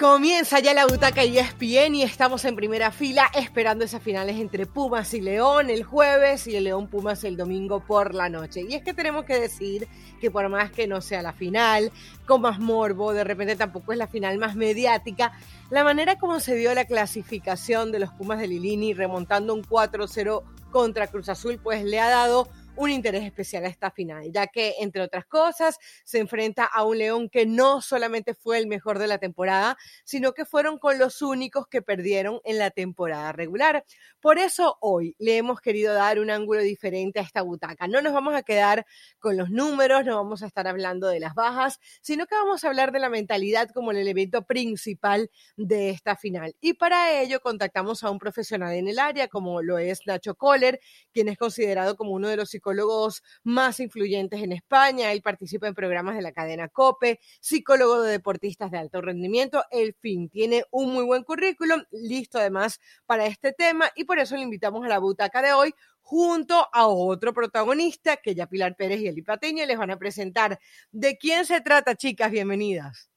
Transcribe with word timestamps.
Comienza 0.00 0.60
ya 0.60 0.72
la 0.72 0.86
butaca 0.86 1.24
ESPN 1.24 1.94
y 1.94 2.02
estamos 2.02 2.46
en 2.46 2.56
primera 2.56 2.90
fila 2.90 3.30
esperando 3.34 3.84
esas 3.84 4.02
finales 4.02 4.36
entre 4.38 4.64
Pumas 4.64 5.12
y 5.12 5.20
León 5.20 5.68
el 5.68 5.84
jueves 5.84 6.46
y 6.46 6.56
el 6.56 6.64
León 6.64 6.88
Pumas 6.88 7.22
el 7.24 7.36
domingo 7.36 7.80
por 7.80 8.14
la 8.14 8.30
noche. 8.30 8.64
Y 8.66 8.72
es 8.72 8.82
que 8.82 8.94
tenemos 8.94 9.26
que 9.26 9.38
decir 9.38 9.88
que 10.18 10.30
por 10.30 10.48
más 10.48 10.70
que 10.70 10.86
no 10.86 11.02
sea 11.02 11.20
la 11.20 11.34
final, 11.34 11.92
con 12.24 12.40
más 12.40 12.58
morbo, 12.58 13.12
de 13.12 13.24
repente 13.24 13.56
tampoco 13.56 13.92
es 13.92 13.98
la 13.98 14.06
final 14.06 14.38
más 14.38 14.56
mediática, 14.56 15.32
la 15.68 15.84
manera 15.84 16.16
como 16.16 16.40
se 16.40 16.54
dio 16.54 16.72
la 16.72 16.86
clasificación 16.86 17.92
de 17.92 17.98
los 17.98 18.10
Pumas 18.10 18.38
de 18.38 18.48
Lilini 18.48 18.94
remontando 18.94 19.52
un 19.52 19.62
4-0 19.62 20.42
contra 20.70 21.08
Cruz 21.08 21.28
Azul, 21.28 21.60
pues 21.62 21.84
le 21.84 22.00
ha 22.00 22.08
dado 22.08 22.48
un 22.80 22.90
interés 22.90 23.24
especial 23.24 23.66
a 23.66 23.68
esta 23.68 23.90
final, 23.90 24.32
ya 24.32 24.46
que, 24.46 24.76
entre 24.80 25.02
otras 25.02 25.26
cosas, 25.26 25.76
se 26.02 26.18
enfrenta 26.18 26.64
a 26.64 26.82
un 26.84 26.96
León 26.96 27.28
que 27.28 27.44
no 27.44 27.82
solamente 27.82 28.34
fue 28.34 28.56
el 28.56 28.66
mejor 28.66 28.98
de 28.98 29.06
la 29.06 29.18
temporada, 29.18 29.76
sino 30.02 30.32
que 30.32 30.46
fueron 30.46 30.78
con 30.78 30.98
los 30.98 31.20
únicos 31.20 31.66
que 31.66 31.82
perdieron 31.82 32.40
en 32.42 32.58
la 32.58 32.70
temporada 32.70 33.32
regular. 33.32 33.84
Por 34.18 34.38
eso 34.38 34.78
hoy 34.80 35.14
le 35.18 35.36
hemos 35.36 35.60
querido 35.60 35.92
dar 35.92 36.18
un 36.18 36.30
ángulo 36.30 36.62
diferente 36.62 37.20
a 37.20 37.22
esta 37.22 37.42
butaca. 37.42 37.86
No 37.86 38.00
nos 38.00 38.14
vamos 38.14 38.34
a 38.34 38.42
quedar 38.42 38.86
con 39.18 39.36
los 39.36 39.50
números, 39.50 40.06
no 40.06 40.16
vamos 40.16 40.42
a 40.42 40.46
estar 40.46 40.66
hablando 40.66 41.08
de 41.08 41.20
las 41.20 41.34
bajas, 41.34 41.80
sino 42.00 42.26
que 42.26 42.34
vamos 42.34 42.64
a 42.64 42.68
hablar 42.68 42.92
de 42.92 42.98
la 42.98 43.10
mentalidad 43.10 43.68
como 43.74 43.90
el 43.90 43.98
elemento 43.98 44.46
principal 44.46 45.30
de 45.58 45.90
esta 45.90 46.16
final. 46.16 46.56
Y 46.62 46.72
para 46.72 47.20
ello 47.20 47.40
contactamos 47.40 48.04
a 48.04 48.10
un 48.10 48.18
profesional 48.18 48.72
en 48.72 48.88
el 48.88 48.98
área, 48.98 49.28
como 49.28 49.60
lo 49.60 49.76
es 49.76 50.06
Nacho 50.06 50.34
Kohler, 50.34 50.80
quien 51.12 51.28
es 51.28 51.36
considerado 51.36 51.94
como 51.94 52.12
uno 52.12 52.28
de 52.28 52.36
los 52.36 52.48
psicólogos 52.48 52.69
psicólogos 52.70 53.22
más 53.42 53.80
influyentes 53.80 54.42
en 54.42 54.52
España. 54.52 55.12
Él 55.12 55.22
participa 55.22 55.66
en 55.66 55.74
programas 55.74 56.14
de 56.14 56.22
la 56.22 56.32
cadena 56.32 56.68
COPE, 56.68 57.18
psicólogo 57.40 58.02
de 58.02 58.12
deportistas 58.12 58.70
de 58.70 58.78
alto 58.78 59.00
rendimiento. 59.00 59.64
El 59.70 59.94
fin 59.94 60.28
tiene 60.28 60.64
un 60.70 60.92
muy 60.92 61.04
buen 61.04 61.24
currículum, 61.24 61.82
listo 61.90 62.38
además 62.38 62.78
para 63.06 63.26
este 63.26 63.52
tema 63.52 63.90
y 63.96 64.04
por 64.04 64.18
eso 64.20 64.36
le 64.36 64.42
invitamos 64.42 64.84
a 64.84 64.88
la 64.88 64.98
butaca 64.98 65.42
de 65.42 65.52
hoy 65.52 65.74
junto 66.00 66.68
a 66.72 66.86
otro 66.86 67.34
protagonista 67.34 68.16
que 68.18 68.34
ya 68.34 68.46
Pilar 68.46 68.76
Pérez 68.76 69.00
y 69.00 69.08
Eli 69.08 69.22
Pateña 69.22 69.66
les 69.66 69.78
van 69.78 69.90
a 69.90 69.98
presentar. 69.98 70.60
¿De 70.92 71.18
quién 71.18 71.44
se 71.44 71.60
trata, 71.60 71.96
chicas? 71.96 72.30
Bienvenidas. 72.30 73.09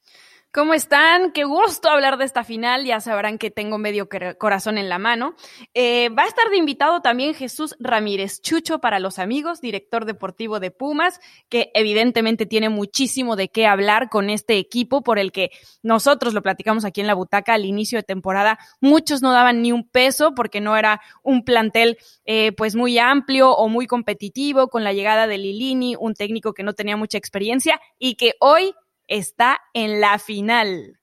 ¿Cómo 0.54 0.72
están? 0.72 1.32
Qué 1.32 1.42
gusto 1.42 1.88
hablar 1.88 2.16
de 2.16 2.24
esta 2.24 2.44
final. 2.44 2.84
Ya 2.84 3.00
sabrán 3.00 3.38
que 3.38 3.50
tengo 3.50 3.76
medio 3.76 4.08
corazón 4.38 4.78
en 4.78 4.88
la 4.88 5.00
mano. 5.00 5.34
Eh, 5.74 6.10
va 6.10 6.22
a 6.22 6.28
estar 6.28 6.48
de 6.48 6.58
invitado 6.58 7.02
también 7.02 7.34
Jesús 7.34 7.74
Ramírez 7.80 8.40
Chucho 8.40 8.78
para 8.78 9.00
los 9.00 9.18
amigos, 9.18 9.60
director 9.60 10.04
deportivo 10.04 10.60
de 10.60 10.70
Pumas, 10.70 11.18
que 11.48 11.72
evidentemente 11.74 12.46
tiene 12.46 12.68
muchísimo 12.68 13.34
de 13.34 13.48
qué 13.48 13.66
hablar 13.66 14.08
con 14.10 14.30
este 14.30 14.56
equipo 14.58 15.02
por 15.02 15.18
el 15.18 15.32
que 15.32 15.50
nosotros 15.82 16.34
lo 16.34 16.42
platicamos 16.42 16.84
aquí 16.84 17.00
en 17.00 17.08
la 17.08 17.14
butaca 17.14 17.54
al 17.54 17.64
inicio 17.64 17.98
de 17.98 18.04
temporada. 18.04 18.60
Muchos 18.80 19.22
no 19.22 19.32
daban 19.32 19.60
ni 19.60 19.72
un 19.72 19.88
peso 19.88 20.36
porque 20.36 20.60
no 20.60 20.76
era 20.76 21.00
un 21.24 21.44
plantel 21.44 21.98
eh, 22.26 22.52
pues 22.52 22.76
muy 22.76 22.96
amplio 23.00 23.50
o 23.50 23.68
muy 23.68 23.88
competitivo 23.88 24.68
con 24.68 24.84
la 24.84 24.92
llegada 24.92 25.26
de 25.26 25.36
Lilini, 25.36 25.96
un 25.98 26.14
técnico 26.14 26.54
que 26.54 26.62
no 26.62 26.74
tenía 26.74 26.96
mucha 26.96 27.18
experiencia 27.18 27.80
y 27.98 28.14
que 28.14 28.34
hoy 28.38 28.72
está 29.08 29.58
en 29.72 30.00
la 30.00 30.18
final. 30.18 30.98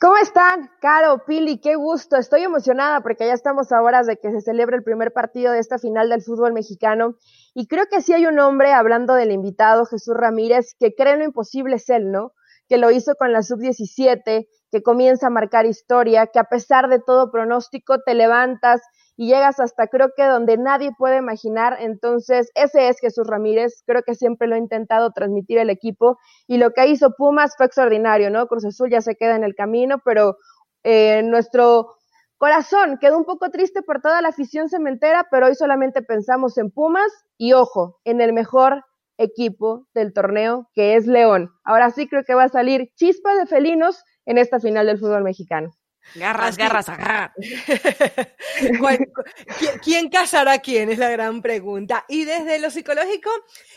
¿Cómo 0.00 0.16
están? 0.16 0.70
Caro, 0.80 1.24
Pili, 1.26 1.60
qué 1.60 1.74
gusto. 1.74 2.16
Estoy 2.16 2.42
emocionada 2.42 3.00
porque 3.00 3.26
ya 3.26 3.32
estamos 3.32 3.72
a 3.72 3.82
horas 3.82 4.06
de 4.06 4.16
que 4.16 4.30
se 4.30 4.40
celebre 4.40 4.76
el 4.76 4.84
primer 4.84 5.12
partido 5.12 5.52
de 5.52 5.58
esta 5.58 5.78
final 5.78 6.08
del 6.08 6.22
fútbol 6.22 6.52
mexicano. 6.52 7.16
Y 7.52 7.66
creo 7.66 7.86
que 7.90 8.00
sí 8.00 8.12
hay 8.12 8.26
un 8.26 8.38
hombre, 8.38 8.72
hablando 8.72 9.14
del 9.14 9.32
invitado, 9.32 9.86
Jesús 9.86 10.14
Ramírez, 10.16 10.74
que 10.78 10.94
cree 10.94 11.16
lo 11.16 11.24
imposible 11.24 11.76
es 11.76 11.88
él, 11.90 12.12
¿no? 12.12 12.32
Que 12.68 12.78
lo 12.78 12.92
hizo 12.92 13.16
con 13.16 13.32
la 13.32 13.42
sub-17, 13.42 14.46
que 14.70 14.82
comienza 14.82 15.26
a 15.26 15.30
marcar 15.30 15.66
historia, 15.66 16.28
que 16.28 16.38
a 16.38 16.44
pesar 16.44 16.88
de 16.88 17.00
todo 17.00 17.32
pronóstico 17.32 17.98
te 18.02 18.14
levantas 18.14 18.80
y 19.20 19.26
llegas 19.26 19.60
hasta 19.60 19.86
creo 19.86 20.12
que 20.16 20.24
donde 20.24 20.56
nadie 20.56 20.92
puede 20.96 21.18
imaginar. 21.18 21.76
Entonces, 21.80 22.50
ese 22.54 22.88
es 22.88 22.98
Jesús 23.00 23.26
Ramírez, 23.26 23.82
creo 23.84 24.02
que 24.02 24.14
siempre 24.14 24.48
lo 24.48 24.54
ha 24.54 24.58
intentado 24.58 25.10
transmitir 25.10 25.58
el 25.58 25.68
equipo 25.68 26.16
y 26.46 26.56
lo 26.56 26.70
que 26.70 26.86
hizo 26.86 27.10
Pumas 27.18 27.54
fue 27.54 27.66
extraordinario, 27.66 28.30
¿no? 28.30 28.46
Cruz 28.46 28.64
Azul 28.64 28.88
ya 28.88 29.02
se 29.02 29.16
queda 29.16 29.36
en 29.36 29.44
el 29.44 29.54
camino, 29.54 30.00
pero 30.06 30.38
eh, 30.84 31.20
nuestro 31.22 31.96
corazón 32.38 32.96
quedó 32.98 33.18
un 33.18 33.26
poco 33.26 33.50
triste 33.50 33.82
por 33.82 34.00
toda 34.00 34.22
la 34.22 34.28
afición 34.30 34.70
cementera, 34.70 35.26
pero 35.30 35.48
hoy 35.48 35.54
solamente 35.54 36.00
pensamos 36.00 36.56
en 36.56 36.70
Pumas 36.70 37.12
y 37.36 37.52
ojo, 37.52 38.00
en 38.04 38.22
el 38.22 38.32
mejor 38.32 38.86
equipo 39.18 39.86
del 39.92 40.14
torneo 40.14 40.70
que 40.72 40.96
es 40.96 41.06
León. 41.06 41.50
Ahora 41.62 41.90
sí 41.90 42.08
creo 42.08 42.24
que 42.24 42.32
va 42.32 42.44
a 42.44 42.48
salir 42.48 42.88
chispa 42.96 43.34
de 43.34 43.44
felinos 43.44 44.02
en 44.24 44.38
esta 44.38 44.60
final 44.60 44.86
del 44.86 44.98
fútbol 44.98 45.24
mexicano. 45.24 45.72
Garras, 46.14 46.56
garras, 46.56 46.88
agarrar. 46.88 47.32
¿Quién 49.82 50.08
casará 50.08 50.54
a 50.54 50.58
quién? 50.58 50.90
Es 50.90 50.98
la 50.98 51.10
gran 51.10 51.40
pregunta. 51.40 52.04
Y 52.08 52.24
desde 52.24 52.58
lo 52.58 52.70
psicológico, 52.70 53.30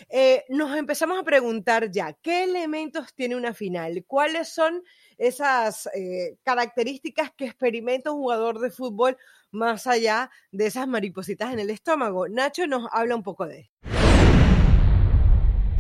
eh, 0.09 0.43
nos 0.49 0.75
empezamos 0.75 1.19
a 1.19 1.23
preguntar 1.23 1.91
ya, 1.91 2.13
¿qué 2.13 2.43
elementos 2.43 3.13
tiene 3.13 3.35
una 3.35 3.53
final? 3.53 4.03
¿Cuáles 4.07 4.49
son 4.49 4.83
esas 5.17 5.87
eh, 5.93 6.37
características 6.43 7.31
que 7.37 7.45
experimenta 7.45 8.11
un 8.11 8.19
jugador 8.19 8.59
de 8.59 8.71
fútbol 8.71 9.17
más 9.51 9.85
allá 9.85 10.31
de 10.51 10.67
esas 10.67 10.87
maripositas 10.87 11.53
en 11.53 11.59
el 11.59 11.69
estómago? 11.69 12.27
Nacho 12.27 12.65
nos 12.67 12.87
habla 12.91 13.15
un 13.15 13.23
poco 13.23 13.45
de 13.45 13.59
esto. 13.59 13.73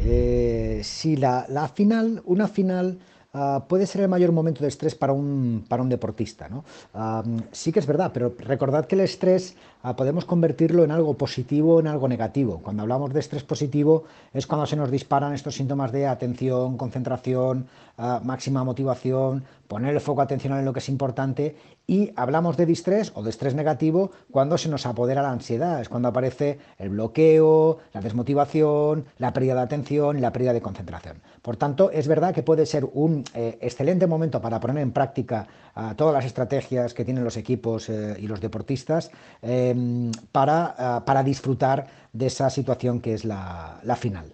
Eh, 0.05 0.81
sí, 0.83 1.15
la, 1.15 1.45
la 1.47 1.69
final, 1.69 2.21
una 2.25 2.47
final 2.47 2.99
Ah, 3.35 3.65
puede 3.67 3.87
ser 3.87 4.01
el 4.01 4.09
mayor 4.09 4.31
momento 4.31 4.61
de 4.61 4.67
estrés 4.67 4.93
para 4.93 5.11
un, 5.11 5.65
para 5.67 5.81
un 5.81 5.89
deportista. 5.89 6.47
¿no? 6.49 6.63
Ah, 6.93 7.23
sí 7.51 7.71
que 7.71 7.79
es 7.79 7.87
verdad, 7.87 8.11
pero 8.13 8.35
recordad 8.37 8.85
que 8.85 8.93
el 8.93 9.01
estrés 9.01 9.55
ah, 9.81 9.95
podemos 9.95 10.23
convertirlo 10.23 10.83
en 10.83 10.91
algo 10.91 11.15
positivo 11.15 11.77
o 11.77 11.79
en 11.79 11.87
algo 11.87 12.07
negativo. 12.07 12.59
Cuando 12.61 12.83
hablamos 12.83 13.11
de 13.11 13.19
estrés 13.19 13.43
positivo 13.43 14.03
es 14.33 14.45
cuando 14.45 14.67
se 14.67 14.75
nos 14.75 14.91
disparan 14.91 15.33
estos 15.33 15.55
síntomas 15.55 15.91
de 15.91 16.05
atención, 16.05 16.77
concentración, 16.77 17.65
máxima 17.97 18.63
motivación, 18.63 19.43
poner 19.67 19.93
el 19.93 20.01
foco 20.01 20.21
atención 20.21 20.57
en 20.57 20.65
lo 20.65 20.73
que 20.73 20.79
es 20.79 20.89
importante 20.89 21.55
y 21.85 22.11
hablamos 22.15 22.57
de 22.57 22.65
distrés 22.65 23.11
o 23.15 23.23
de 23.23 23.29
estrés 23.29 23.55
negativo 23.55 24.11
cuando 24.31 24.57
se 24.57 24.69
nos 24.69 24.85
apodera 24.85 25.21
la 25.21 25.31
ansiedad, 25.31 25.81
es 25.81 25.89
cuando 25.89 26.07
aparece 26.07 26.59
el 26.77 26.89
bloqueo, 26.89 27.79
la 27.93 28.01
desmotivación, 28.01 29.05
la 29.17 29.33
pérdida 29.33 29.55
de 29.55 29.61
atención 29.61 30.17
y 30.17 30.21
la 30.21 30.31
pérdida 30.31 30.53
de 30.53 30.61
concentración. 30.61 31.17
Por 31.41 31.57
tanto, 31.57 31.91
es 31.91 32.07
verdad 32.07 32.33
que 32.33 32.43
puede 32.43 32.65
ser 32.65 32.87
un 32.93 33.22
eh, 33.33 33.57
excelente 33.61 34.07
momento 34.07 34.41
para 34.41 34.59
poner 34.59 34.77
en 34.81 34.91
práctica 34.91 35.47
ah, 35.75 35.93
todas 35.95 36.13
las 36.13 36.25
estrategias 36.25 36.93
que 36.93 37.05
tienen 37.05 37.23
los 37.23 37.37
equipos 37.37 37.89
eh, 37.89 38.15
y 38.19 38.27
los 38.27 38.41
deportistas 38.41 39.11
em, 39.41 40.11
para, 40.31 40.75
ah, 40.77 41.05
para, 41.05 41.23
disfrutar 41.23 41.87
de 42.11 42.27
esa 42.27 42.49
situación 42.49 43.01
que 43.01 43.13
es 43.13 43.25
la 43.25 43.97
final. 43.99 44.33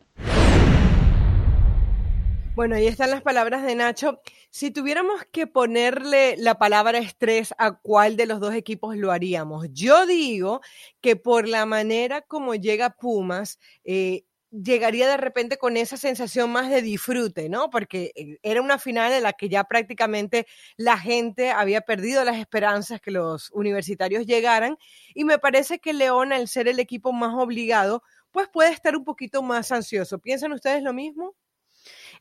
Bueno, 2.59 2.75
ahí 2.75 2.87
están 2.87 3.09
las 3.09 3.21
palabras 3.21 3.63
de 3.63 3.73
Nacho. 3.73 4.19
Si 4.49 4.69
tuviéramos 4.69 5.23
que 5.31 5.47
ponerle 5.47 6.35
la 6.35 6.55
palabra 6.55 6.97
estrés 6.97 7.53
a 7.57 7.79
cuál 7.79 8.17
de 8.17 8.25
los 8.25 8.41
dos 8.41 8.53
equipos 8.53 8.97
lo 8.97 9.13
haríamos, 9.13 9.67
yo 9.71 10.05
digo 10.05 10.59
que 10.99 11.15
por 11.15 11.47
la 11.47 11.65
manera 11.65 12.21
como 12.21 12.55
llega 12.55 12.89
Pumas, 12.89 13.59
eh, 13.85 14.25
llegaría 14.51 15.07
de 15.07 15.17
repente 15.17 15.57
con 15.57 15.77
esa 15.77 15.97
sensación 15.97 16.51
más 16.51 16.69
de 16.69 16.81
disfrute, 16.81 17.49
¿no? 17.49 17.69
Porque 17.69 18.11
eh, 18.15 18.37
era 18.43 18.61
una 18.61 18.79
final 18.79 19.11
en 19.13 19.23
la 19.23 19.33
que 19.33 19.49
ya 19.49 19.63
prácticamente 19.63 20.47
la 20.77 20.97
gente 20.97 21.51
había 21.51 21.81
perdido 21.81 22.23
las 22.23 22.37
esperanzas 22.37 23.01
que 23.01 23.11
los 23.11 23.51
universitarios 23.51 24.25
llegaran 24.25 24.77
y 25.13 25.23
me 25.25 25.39
parece 25.39 25.79
que 25.79 25.93
León, 25.93 26.33
al 26.33 26.47
ser 26.47 26.67
el 26.67 26.79
equipo 26.79 27.11
más 27.13 27.33
obligado, 27.35 28.03
pues 28.31 28.47
puede 28.47 28.71
estar 28.71 28.95
un 28.95 29.03
poquito 29.03 29.41
más 29.41 29.71
ansioso. 29.71 30.19
¿Piensan 30.19 30.51
ustedes 30.51 30.83
lo 30.83 30.93
mismo? 30.93 31.35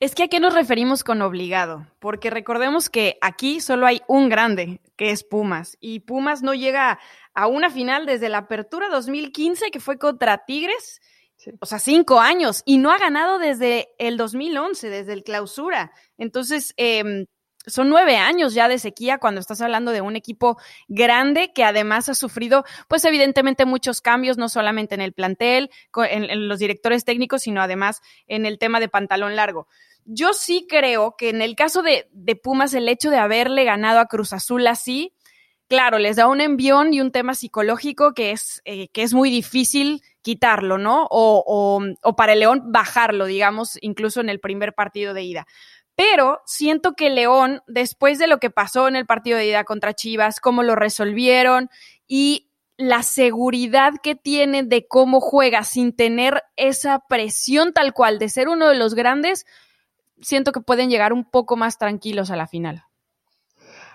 Es 0.01 0.15
que 0.15 0.25
a 0.25 0.29
qué 0.29 0.39
nos 0.39 0.55
referimos 0.55 1.03
con 1.03 1.23
obligado, 1.23 1.87
porque 1.99 2.31
recordemos 2.31 2.89
que 2.89 3.19
aquí 3.21 3.61
solo 3.61 3.87
hay 3.87 4.01
un 4.07 4.29
grande, 4.29 4.81
que 4.97 5.11
es 5.11 5.25
Pumas, 5.25 5.77
y 5.81 6.01
Pumas 6.01 6.43
no 6.43 6.55
llega 6.55 7.01
a 7.35 7.47
una 7.49 7.69
final 7.69 8.07
desde 8.07 8.29
la 8.29 8.39
apertura 8.39 8.89
2015, 8.89 9.73
que 9.73 9.81
fue 9.81 9.99
contra 9.99 10.45
Tigres, 10.45 11.01
o 11.61 11.67
sea, 11.67 11.79
cinco 11.79 12.21
años, 12.21 12.63
y 12.67 12.79
no 12.79 12.91
ha 12.91 12.99
ganado 12.99 13.39
desde 13.39 13.89
el 13.99 14.17
2011, 14.17 14.89
desde 14.91 15.13
el 15.13 15.23
clausura. 15.23 15.93
Entonces, 16.17 16.75
eh, 16.77 17.27
son 17.69 17.89
nueve 17.89 18.17
años 18.17 18.55
ya 18.55 18.69
de 18.69 18.79
sequía 18.79 19.19
cuando 19.19 19.41
estás 19.41 19.61
hablando 19.61 19.93
de 19.93 20.01
un 20.01 20.17
equipo 20.17 20.59
grande 20.89 21.53
que 21.53 21.65
además 21.65 22.09
ha 22.09 22.15
sufrido, 22.15 22.65
pues 22.89 23.05
evidentemente 23.05 23.67
muchos 23.67 24.01
cambios, 24.01 24.39
no 24.39 24.49
solamente 24.49 24.95
en 24.95 25.01
el 25.01 25.13
plantel, 25.13 25.71
en, 25.95 26.49
los 26.49 26.59
directores 26.59 27.05
técnicos, 27.05 27.43
sino 27.43 27.61
además 27.61 28.01
en 28.27 28.47
el 28.47 28.59
tema 28.59 28.81
de 28.81 28.89
pantalón 28.89 29.37
largo. 29.37 29.69
Yo 30.05 30.33
sí 30.33 30.67
creo 30.69 31.17
que 31.19 31.29
en 31.29 31.43
el 31.43 31.55
caso 31.55 31.83
de, 31.83 32.09
Pumas, 32.43 32.73
el 32.73 32.89
hecho 32.89 33.11
de 33.11 33.19
haberle 33.19 33.65
ganado 33.65 34.01
a 34.01 34.07
Cruz 34.07 34.33
Azul 34.33 34.67
así, 34.67 35.13
claro, 35.69 35.99
les 35.99 36.17
da 36.17 36.29
un 36.29 36.41
envión 36.41 36.93
y 36.93 37.01
un 37.01 37.13
tema 37.13 37.35
psicológico 37.35 38.15
que 38.15 38.33
es, 38.33 38.63
eh, 38.65 38.89
que 38.89 39.03
es 39.03 39.15
muy 39.15 39.31
difícil 39.31 40.03
quitarlo, 40.23 40.79
¿no? 40.79 41.07
O, 41.11 41.81
para 42.17 42.33
el 42.33 42.41
León 42.41 42.73
bajarlo, 42.73 43.27
digamos, 43.27 43.79
incluso 43.81 44.21
en 44.21 44.29
el 44.29 44.41
primer 44.41 44.75
partido 44.75 45.15
de 45.15 45.23
ida 45.23 45.47
pero 45.95 46.41
siento 46.47 46.93
que 46.93 47.11
León, 47.11 47.61
después 47.67 48.21
de 48.21 48.29
lo 48.29 48.39
que 48.39 48.51
pasó 48.51 48.87
en 48.87 48.95
el 48.95 49.05
partido 49.05 49.37
de 49.37 49.49
ida 49.49 49.65
contra 49.65 49.95
Chivas, 49.95 50.39
cómo 50.39 50.63
lo 50.63 50.77
resolvieron 50.77 51.71
y 52.07 52.49
la 52.77 53.03
seguridad 53.03 53.95
que 54.01 54.15
tiene 54.15 54.63
de 54.63 54.87
cómo 54.87 55.21
juega 55.21 55.65
sin 55.65 55.93
tener 55.93 56.45
esa 56.55 57.01
presión 57.09 57.73
tal 57.73 57.93
cual 57.93 58.21
de 58.21 58.29
ser 58.29 58.49
uno 58.49 58.69
de 58.69 58.77
los 58.77 58.95
grandes, 58.95 59.45
siento 60.21 60.53
que 60.53 60.61
pueden 60.61 60.89
llegar 60.89 61.13
un 61.13 61.29
poco 61.29 61.57
más 61.57 61.79
tranquilos 61.79 62.31
a 62.31 62.37
la 62.37 62.47
final. 62.47 62.85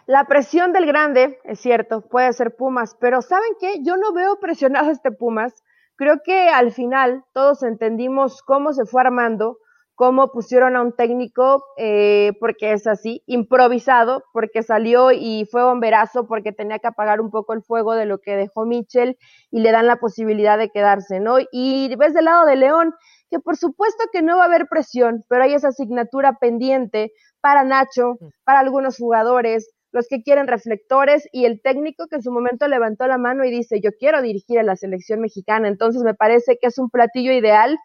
La 0.06 0.26
presión 0.26 0.74
del 0.74 0.86
grande, 0.86 1.40
es 1.46 1.62
cierto, 1.62 2.02
puede 2.02 2.34
ser 2.34 2.56
Pumas, 2.58 2.98
pero 3.00 3.22
¿saben 3.22 3.52
qué? 3.58 3.82
Yo 3.84 3.96
no 3.96 4.12
veo 4.12 4.38
presionado 4.38 4.90
a 4.90 4.92
este 4.92 5.12
Pumas. 5.12 5.64
Creo 5.96 6.18
que 6.26 6.50
al 6.50 6.72
final 6.74 7.24
todos 7.34 7.64
entendimos 7.64 8.42
cómo 8.42 8.74
se 8.74 8.86
fue 8.86 9.00
armando, 9.00 9.60
cómo 9.96 10.30
pusieron 10.34 10.76
a 10.76 10.82
un 10.82 10.94
técnico, 10.94 11.64
eh, 11.78 12.34
porque 12.42 12.74
es 12.74 12.86
así, 12.86 13.24
improvisado, 13.28 14.26
porque 14.34 14.62
salió 14.62 15.12
y 15.14 15.48
fue 15.50 15.64
bomberazo, 15.64 16.28
porque 16.28 16.52
tenía 16.52 16.80
que 16.80 16.88
apagar 16.88 17.22
un 17.22 17.32
poco 17.32 17.54
el 17.54 17.62
fuego 17.64 17.94
de 17.94 18.06
lo 18.06 18.18
que 18.18 18.36
dejó 18.36 18.66
Mitchell 18.66 19.18
y 19.52 19.62
le 19.62 19.72
dan 19.72 19.88
la 19.88 19.98
posibilidad 19.98 20.58
de 20.58 20.70
quedarse, 20.70 21.22
¿no? 21.22 21.38
Y 21.50 21.96
ves 21.96 22.14
del 22.14 22.26
lado 22.26 22.46
de 22.46 22.58
León, 22.58 22.94
que 23.30 23.40
por 23.40 23.56
supuesto 23.56 24.04
que 24.12 24.22
no 24.22 24.36
va 24.36 24.44
a 24.44 24.48
haber 24.48 24.68
presión, 24.68 25.24
pero 25.30 25.46
hay 25.46 25.54
esa 25.54 25.70
asignatura 25.70 26.40
pendiente 26.42 27.14
para 27.40 27.64
Nacho, 27.64 28.18
para 28.44 28.60
algunos 28.60 28.98
jugadores, 28.98 29.70
los 29.94 30.08
que 30.08 30.24
quieren 30.24 30.48
reflectores 30.48 31.30
y 31.32 31.46
el 31.46 31.62
técnico 31.62 32.08
que 32.08 32.18
en 32.18 32.24
su 32.24 32.32
momento 32.32 32.68
levantó 32.68 33.08
la 33.08 33.20
mano 33.20 33.46
y 33.46 33.52
dice, 33.52 33.80
yo 33.80 33.92
quiero 33.98 34.22
dirigir 34.22 34.60
a 34.60 34.64
la 34.64 34.76
selección 34.76 35.22
mexicana. 35.22 35.68
Entonces 35.68 36.02
me 36.02 36.16
parece 36.16 36.58
que 36.60 36.68
es 36.68 36.78
un 36.80 36.90
platillo 36.90 37.32
ideal 37.32 37.78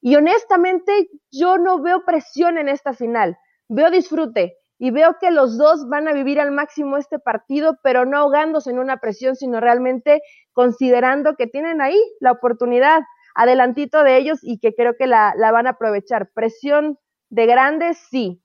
y 0.00 0.16
honestamente 0.16 1.08
yo 1.30 1.58
no 1.58 1.80
veo 1.80 2.04
presión 2.04 2.58
en 2.58 2.68
esta 2.68 2.92
final, 2.92 3.38
veo 3.68 3.90
disfrute 3.90 4.56
y 4.76 4.90
veo 4.90 5.16
que 5.20 5.30
los 5.30 5.56
dos 5.56 5.88
van 5.88 6.08
a 6.08 6.12
vivir 6.12 6.40
al 6.40 6.50
máximo 6.50 6.96
este 6.96 7.20
partido, 7.20 7.78
pero 7.84 8.04
no 8.04 8.18
ahogándose 8.18 8.70
en 8.70 8.80
una 8.80 8.96
presión, 8.96 9.36
sino 9.36 9.60
realmente 9.60 10.20
considerando 10.52 11.36
que 11.36 11.46
tienen 11.46 11.80
ahí 11.80 11.96
la 12.18 12.32
oportunidad 12.32 13.02
adelantito 13.36 14.02
de 14.02 14.16
ellos 14.16 14.40
y 14.42 14.58
que 14.58 14.74
creo 14.74 14.96
que 14.98 15.06
la, 15.06 15.34
la 15.36 15.52
van 15.52 15.68
a 15.68 15.70
aprovechar. 15.70 16.30
Presión 16.34 16.98
de 17.30 17.46
grandes, 17.46 17.98
sí, 18.10 18.41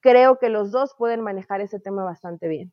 creo 0.00 0.38
que 0.38 0.48
los 0.50 0.70
dos 0.72 0.94
pueden 0.98 1.22
manejar 1.22 1.60
ese 1.60 1.80
tema 1.80 2.04
bastante 2.04 2.48
bien. 2.48 2.72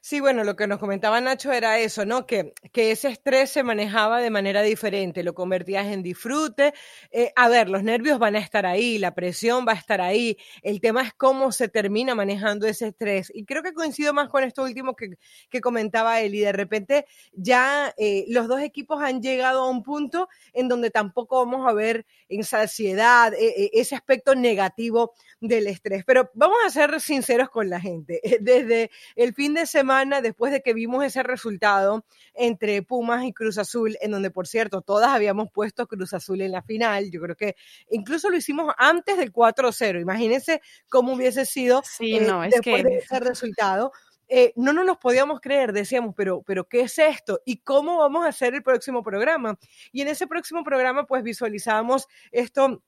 Sí, 0.00 0.20
bueno, 0.20 0.44
lo 0.44 0.56
que 0.56 0.66
nos 0.66 0.78
comentaba 0.78 1.20
Nacho 1.20 1.52
era 1.52 1.78
eso, 1.78 2.04
¿no? 2.06 2.26
Que, 2.26 2.54
que 2.72 2.90
ese 2.90 3.08
estrés 3.08 3.50
se 3.50 3.62
manejaba 3.62 4.20
de 4.20 4.30
manera 4.30 4.62
diferente, 4.62 5.22
lo 5.22 5.34
convertías 5.34 5.86
en 5.86 6.02
disfrute. 6.02 6.72
Eh, 7.10 7.32
a 7.36 7.48
ver, 7.48 7.68
los 7.68 7.82
nervios 7.82 8.18
van 8.18 8.36
a 8.36 8.38
estar 8.38 8.66
ahí, 8.66 8.98
la 8.98 9.14
presión 9.14 9.66
va 9.66 9.72
a 9.72 9.76
estar 9.76 10.00
ahí, 10.00 10.38
el 10.62 10.80
tema 10.80 11.02
es 11.02 11.12
cómo 11.14 11.52
se 11.52 11.68
termina 11.68 12.14
manejando 12.14 12.66
ese 12.66 12.88
estrés. 12.88 13.30
Y 13.34 13.44
creo 13.44 13.62
que 13.62 13.74
coincido 13.74 14.14
más 14.14 14.28
con 14.28 14.44
esto 14.44 14.62
último 14.62 14.94
que, 14.94 15.18
que 15.50 15.60
comentaba 15.60 16.20
él, 16.20 16.34
y 16.34 16.40
de 16.40 16.52
repente 16.52 17.06
ya 17.32 17.92
eh, 17.98 18.24
los 18.28 18.48
dos 18.48 18.60
equipos 18.60 19.02
han 19.02 19.20
llegado 19.20 19.62
a 19.62 19.70
un 19.70 19.82
punto 19.82 20.28
en 20.52 20.68
donde 20.68 20.90
tampoco 20.90 21.44
vamos 21.44 21.68
a 21.68 21.72
ver 21.72 22.06
esa 22.28 22.62
ansiedad, 22.62 23.34
e, 23.34 23.70
ese 23.74 23.94
aspecto 23.96 24.34
negativo 24.34 25.14
del 25.40 25.66
estrés. 25.66 26.04
Pero 26.06 26.30
vamos 26.34 26.58
a 26.64 26.70
ser 26.70 27.00
sinceros 27.00 27.50
con 27.50 27.68
la 27.68 27.80
gente. 27.80 28.20
Desde 28.40 28.90
el 29.16 29.34
fin 29.34 29.54
de 29.54 29.66
semana, 29.66 29.79
después 30.22 30.52
de 30.52 30.62
que 30.62 30.74
vimos 30.74 31.04
ese 31.04 31.22
resultado 31.22 32.04
entre 32.34 32.82
Pumas 32.82 33.24
y 33.24 33.32
Cruz 33.32 33.58
Azul, 33.58 33.96
en 34.00 34.10
donde, 34.10 34.30
por 34.30 34.46
cierto, 34.46 34.82
todas 34.82 35.10
habíamos 35.10 35.50
puesto 35.50 35.86
Cruz 35.86 36.12
Azul 36.12 36.40
en 36.40 36.52
la 36.52 36.62
final. 36.62 37.10
Yo 37.10 37.20
creo 37.20 37.36
que 37.36 37.56
incluso 37.90 38.30
lo 38.30 38.36
hicimos 38.36 38.74
antes 38.78 39.16
del 39.16 39.32
4-0. 39.32 40.00
Imagínense 40.00 40.60
cómo 40.88 41.14
hubiese 41.14 41.46
sido 41.46 41.82
eh, 42.00 42.20
después 42.50 42.84
de 42.84 42.98
ese 42.98 43.20
resultado. 43.20 43.92
Eh, 44.32 44.52
no 44.54 44.72
nos 44.72 44.98
podíamos 44.98 45.40
creer, 45.40 45.72
decíamos, 45.72 46.14
pero, 46.16 46.42
pero 46.42 46.68
¿qué 46.68 46.82
es 46.82 46.98
esto? 46.98 47.40
¿Y 47.44 47.62
cómo 47.62 47.98
vamos 47.98 48.24
a 48.24 48.28
hacer 48.28 48.54
el 48.54 48.62
próximo 48.62 49.02
programa? 49.02 49.58
Y 49.90 50.02
en 50.02 50.08
ese 50.08 50.28
próximo 50.28 50.62
programa, 50.62 51.04
pues 51.04 51.24
visualizábamos 51.24 52.06
esto 52.30 52.80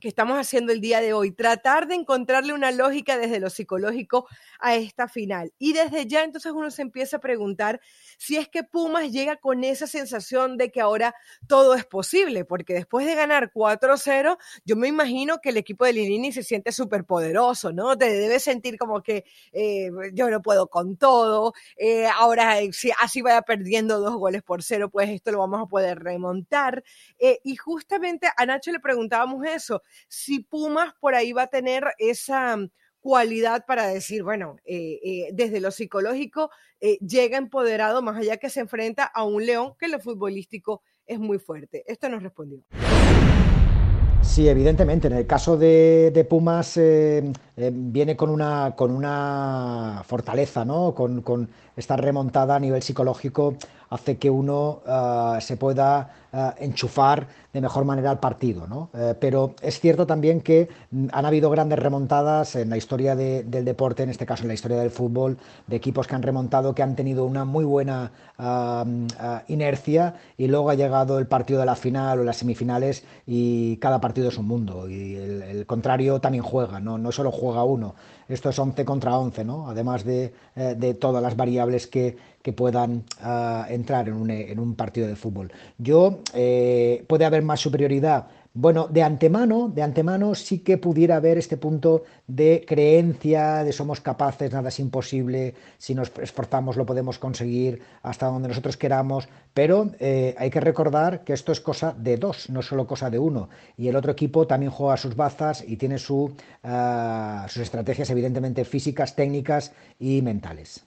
que 0.00 0.08
estamos 0.08 0.38
haciendo 0.38 0.72
el 0.72 0.80
día 0.80 1.00
de 1.00 1.12
hoy, 1.12 1.32
tratar 1.32 1.86
de 1.88 1.94
encontrarle 1.94 2.52
una 2.52 2.70
lógica 2.70 3.16
desde 3.16 3.40
lo 3.40 3.50
psicológico 3.50 4.26
a 4.58 4.74
esta 4.74 5.08
final. 5.08 5.52
Y 5.58 5.72
desde 5.72 6.06
ya 6.06 6.24
entonces 6.24 6.52
uno 6.52 6.70
se 6.70 6.82
empieza 6.82 7.16
a 7.16 7.20
preguntar 7.20 7.80
si 8.18 8.36
es 8.36 8.48
que 8.48 8.62
Pumas 8.62 9.10
llega 9.10 9.36
con 9.36 9.64
esa 9.64 9.86
sensación 9.86 10.56
de 10.56 10.70
que 10.70 10.80
ahora 10.80 11.14
todo 11.46 11.74
es 11.74 11.84
posible, 11.84 12.44
porque 12.44 12.74
después 12.74 13.06
de 13.06 13.14
ganar 13.14 13.50
4-0, 13.52 14.38
yo 14.64 14.76
me 14.76 14.88
imagino 14.88 15.38
que 15.40 15.50
el 15.50 15.56
equipo 15.56 15.84
de 15.84 15.92
Lilini 15.94 16.32
se 16.32 16.42
siente 16.42 16.72
súper 16.72 17.04
poderoso, 17.04 17.72
¿no? 17.72 17.96
Te 17.96 18.10
debe 18.10 18.38
sentir 18.40 18.78
como 18.78 19.02
que 19.02 19.24
eh, 19.52 19.90
yo 20.12 20.30
no 20.30 20.42
puedo 20.42 20.68
con 20.68 20.96
todo, 20.96 21.54
eh, 21.76 22.06
ahora 22.06 22.60
eh, 22.60 22.72
si 22.72 22.90
así 23.00 23.22
vaya 23.22 23.42
perdiendo 23.42 24.00
dos 24.00 24.16
goles 24.16 24.42
por 24.42 24.62
cero, 24.62 24.90
pues 24.90 25.08
esto 25.10 25.32
lo 25.32 25.38
vamos 25.38 25.62
a 25.62 25.66
poder 25.66 26.00
remontar. 26.00 26.84
y 27.18 27.56
justamente 27.56 28.28
a 28.36 28.46
Nacho 28.46 28.72
le 28.72 28.80
preguntábamos 28.80 29.44
eso, 29.46 29.82
si 30.08 30.40
Pumas 30.40 30.92
por 31.00 31.14
ahí 31.14 31.32
va 31.32 31.42
a 31.42 31.46
tener 31.48 31.84
esa 31.98 32.56
mm, 32.56 32.70
cualidad 33.00 33.64
para 33.66 33.86
decir, 33.86 34.22
bueno, 34.24 34.56
eh, 34.64 34.98
eh, 35.04 35.28
desde 35.32 35.60
lo 35.60 35.70
psicológico 35.70 36.50
eh, 36.80 36.98
llega 36.98 37.38
empoderado 37.38 38.02
más 38.02 38.16
allá 38.16 38.36
que 38.36 38.50
se 38.50 38.60
enfrenta 38.60 39.04
a 39.04 39.22
un 39.24 39.46
león 39.46 39.74
que 39.78 39.88
lo 39.88 40.00
futbolístico 40.00 40.82
es 41.06 41.20
muy 41.20 41.38
fuerte. 41.38 41.84
Esto 41.86 42.08
nos 42.08 42.22
respondió. 42.22 42.64
Sí, 44.22 44.48
evidentemente. 44.48 45.06
En 45.06 45.12
el 45.12 45.26
caso 45.26 45.56
de, 45.56 46.26
Pumas 46.28 46.76
viene 47.56 48.16
con 48.16 48.30
una, 48.30 48.74
con 48.76 48.90
una 48.90 50.02
fortaleza, 50.06 50.64
¿no? 50.64 50.94
Con, 50.94 51.22
con, 51.22 51.48
esta 51.76 51.96
remontada 51.96 52.56
a 52.56 52.60
nivel 52.60 52.82
psicológico 52.82 53.54
hace 53.90 54.16
que 54.16 54.30
uno 54.30 54.80
ah, 54.86 55.38
se 55.40 55.56
pueda 55.56 56.10
ah, 56.32 56.54
enchufar 56.58 57.28
de 57.52 57.60
mejor 57.60 57.84
manera 57.84 58.10
al 58.10 58.18
partido. 58.18 58.66
¿no? 58.66 58.90
Eh, 58.94 59.14
pero 59.18 59.54
es 59.62 59.80
cierto 59.80 60.06
también 60.06 60.40
que 60.40 60.68
han 61.12 61.24
habido 61.24 61.50
grandes 61.50 61.78
remontadas 61.78 62.56
en 62.56 62.70
la 62.70 62.76
historia 62.76 63.14
del 63.14 63.64
deporte, 63.64 64.02
en 64.02 64.10
este 64.10 64.26
caso 64.26 64.42
en 64.42 64.48
la 64.48 64.54
historia 64.54 64.78
del 64.78 64.90
fútbol, 64.90 65.38
de 65.66 65.76
equipos 65.76 66.06
que 66.06 66.14
han 66.14 66.22
remontado, 66.22 66.74
que 66.74 66.82
han 66.82 66.96
tenido 66.96 67.24
una 67.24 67.44
muy 67.44 67.64
buena 67.64 68.10
ah, 68.38 68.84
inercia 69.48 70.14
y 70.36 70.48
luego 70.48 70.70
ha 70.70 70.74
llegado 70.74 71.18
el 71.18 71.26
partido 71.26 71.60
de 71.60 71.66
la 71.66 71.76
final 71.76 72.20
o 72.20 72.24
las 72.24 72.38
semifinales 72.38 73.04
y 73.26 73.76
cada 73.78 74.00
partido 74.00 74.28
es 74.28 74.38
un 74.38 74.46
mundo 74.46 74.88
y 74.88 75.14
el, 75.14 75.66
contrario 75.66 76.20
también 76.20 76.44
juega, 76.44 76.78
¿no? 76.80 76.96
no 76.98 77.10
solo 77.10 77.32
juega 77.32 77.45
uno. 77.64 77.94
Esto 78.28 78.50
es 78.50 78.58
11 78.58 78.84
contra 78.84 79.16
11, 79.18 79.44
¿no? 79.44 79.68
además 79.68 80.04
de, 80.04 80.32
eh, 80.56 80.74
de 80.76 80.94
todas 80.94 81.22
las 81.22 81.36
variables 81.36 81.86
que, 81.86 82.16
que 82.42 82.52
puedan 82.52 83.04
ah, 83.20 83.66
entrar 83.68 84.08
en 84.08 84.14
un, 84.14 84.30
en 84.30 84.58
un, 84.58 84.74
partido 84.74 85.06
de 85.06 85.16
fútbol. 85.16 85.52
Yo, 85.78 86.20
eh, 86.34 87.04
puede 87.06 87.24
haber 87.24 87.42
más 87.42 87.60
superioridad. 87.60 88.26
Bueno, 88.58 88.88
de 88.88 89.02
antemano, 89.02 89.68
de 89.68 89.82
antemano 89.82 90.34
sí 90.34 90.60
que 90.60 90.78
pudiera 90.78 91.16
haber 91.16 91.36
este 91.36 91.58
punto 91.58 92.04
de 92.26 92.64
creencia, 92.66 93.62
de 93.62 93.70
somos 93.70 94.00
capaces, 94.00 94.50
nada 94.50 94.70
es 94.70 94.80
imposible, 94.80 95.52
si 95.76 95.94
nos 95.94 96.10
esforzamos 96.22 96.78
lo 96.78 96.86
podemos 96.86 97.18
conseguir 97.18 97.82
hasta 98.02 98.28
donde 98.28 98.48
nosotros 98.48 98.78
queramos, 98.78 99.28
pero 99.52 99.90
eh, 100.00 100.34
hay 100.38 100.48
que 100.48 100.60
recordar 100.60 101.22
que 101.22 101.34
esto 101.34 101.52
es 101.52 101.60
cosa 101.60 101.94
de 101.98 102.16
dos, 102.16 102.48
no 102.48 102.62
solo 102.62 102.86
cosa 102.86 103.10
de 103.10 103.18
uno, 103.18 103.50
y 103.76 103.88
el 103.88 103.96
otro 103.96 104.12
equipo 104.12 104.46
también 104.46 104.72
juega 104.72 104.96
sus 104.96 105.16
bazas 105.16 105.62
y 105.62 105.76
tiene 105.76 105.98
su, 105.98 106.32
ah, 106.64 107.44
sus 107.50 107.60
estrategias 107.60 108.08
evidentemente 108.08 108.64
físicas, 108.64 109.14
técnicas 109.14 109.72
y 109.98 110.22
mentales. 110.22 110.86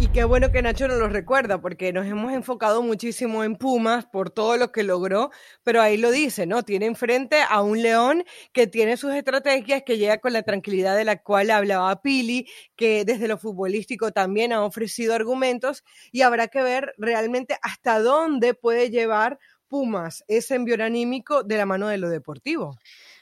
Y 0.00 0.08
qué 0.08 0.24
bueno 0.24 0.50
que 0.50 0.62
Nacho 0.62 0.88
nos 0.88 0.98
lo 0.98 1.08
recuerda, 1.10 1.60
porque 1.60 1.92
nos 1.92 2.06
hemos 2.06 2.32
enfocado 2.32 2.82
muchísimo 2.82 3.44
en 3.44 3.54
Pumas 3.54 4.06
por 4.06 4.30
todo 4.30 4.56
lo 4.56 4.72
que 4.72 4.82
logró, 4.82 5.30
pero 5.62 5.82
ahí 5.82 5.98
lo 5.98 6.10
dice, 6.10 6.46
¿no? 6.46 6.62
Tiene 6.62 6.86
enfrente 6.86 7.42
a 7.46 7.60
un 7.60 7.82
león 7.82 8.24
que 8.54 8.66
tiene 8.66 8.96
sus 8.96 9.12
estrategias, 9.12 9.82
que 9.84 9.98
llega 9.98 10.16
con 10.16 10.32
la 10.32 10.42
tranquilidad 10.42 10.96
de 10.96 11.04
la 11.04 11.22
cual 11.22 11.50
hablaba 11.50 12.00
Pili, 12.00 12.48
que 12.76 13.04
desde 13.04 13.28
lo 13.28 13.36
futbolístico 13.36 14.10
también 14.10 14.54
ha 14.54 14.64
ofrecido 14.64 15.14
argumentos, 15.14 15.84
y 16.12 16.22
habrá 16.22 16.48
que 16.48 16.62
ver 16.62 16.94
realmente 16.96 17.58
hasta 17.60 18.00
dónde 18.00 18.54
puede 18.54 18.88
llevar 18.88 19.38
Pumas 19.68 20.24
ese 20.28 20.54
envío 20.54 20.82
anímico 20.82 21.42
de 21.42 21.58
la 21.58 21.66
mano 21.66 21.88
de 21.88 21.98
lo 21.98 22.08
deportivo. 22.08 22.78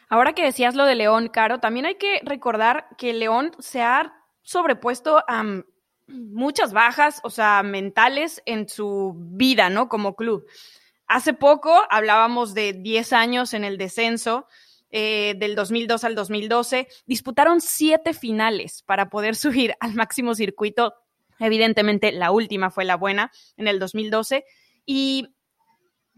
Ahora 0.08 0.32
que 0.32 0.44
decías 0.44 0.76
lo 0.76 0.84
de 0.84 0.94
León, 0.94 1.28
Caro, 1.28 1.58
también 1.58 1.86
hay 1.86 1.96
que 1.96 2.20
recordar 2.22 2.86
que 2.96 3.12
León 3.14 3.50
se 3.58 3.82
ha 3.82 4.14
sobrepuesto 4.42 5.24
a 5.26 5.64
muchas 6.08 6.72
bajas, 6.72 7.20
o 7.22 7.30
sea, 7.30 7.62
mentales 7.62 8.42
en 8.46 8.68
su 8.68 9.14
vida, 9.16 9.70
¿no? 9.70 9.88
Como 9.88 10.16
club. 10.16 10.46
Hace 11.06 11.32
poco 11.32 11.74
hablábamos 11.90 12.54
de 12.54 12.72
10 12.72 13.12
años 13.12 13.54
en 13.54 13.64
el 13.64 13.78
descenso, 13.78 14.46
eh, 14.90 15.34
del 15.36 15.54
2002 15.54 16.04
al 16.04 16.14
2012. 16.14 16.88
Disputaron 17.06 17.60
siete 17.60 18.14
finales 18.14 18.82
para 18.82 19.10
poder 19.10 19.36
subir 19.36 19.74
al 19.80 19.94
máximo 19.94 20.34
circuito. 20.34 20.94
Evidentemente, 21.38 22.10
la 22.12 22.30
última 22.30 22.70
fue 22.70 22.84
la 22.84 22.96
buena 22.96 23.30
en 23.56 23.68
el 23.68 23.78
2012. 23.78 24.44
Y 24.86 25.28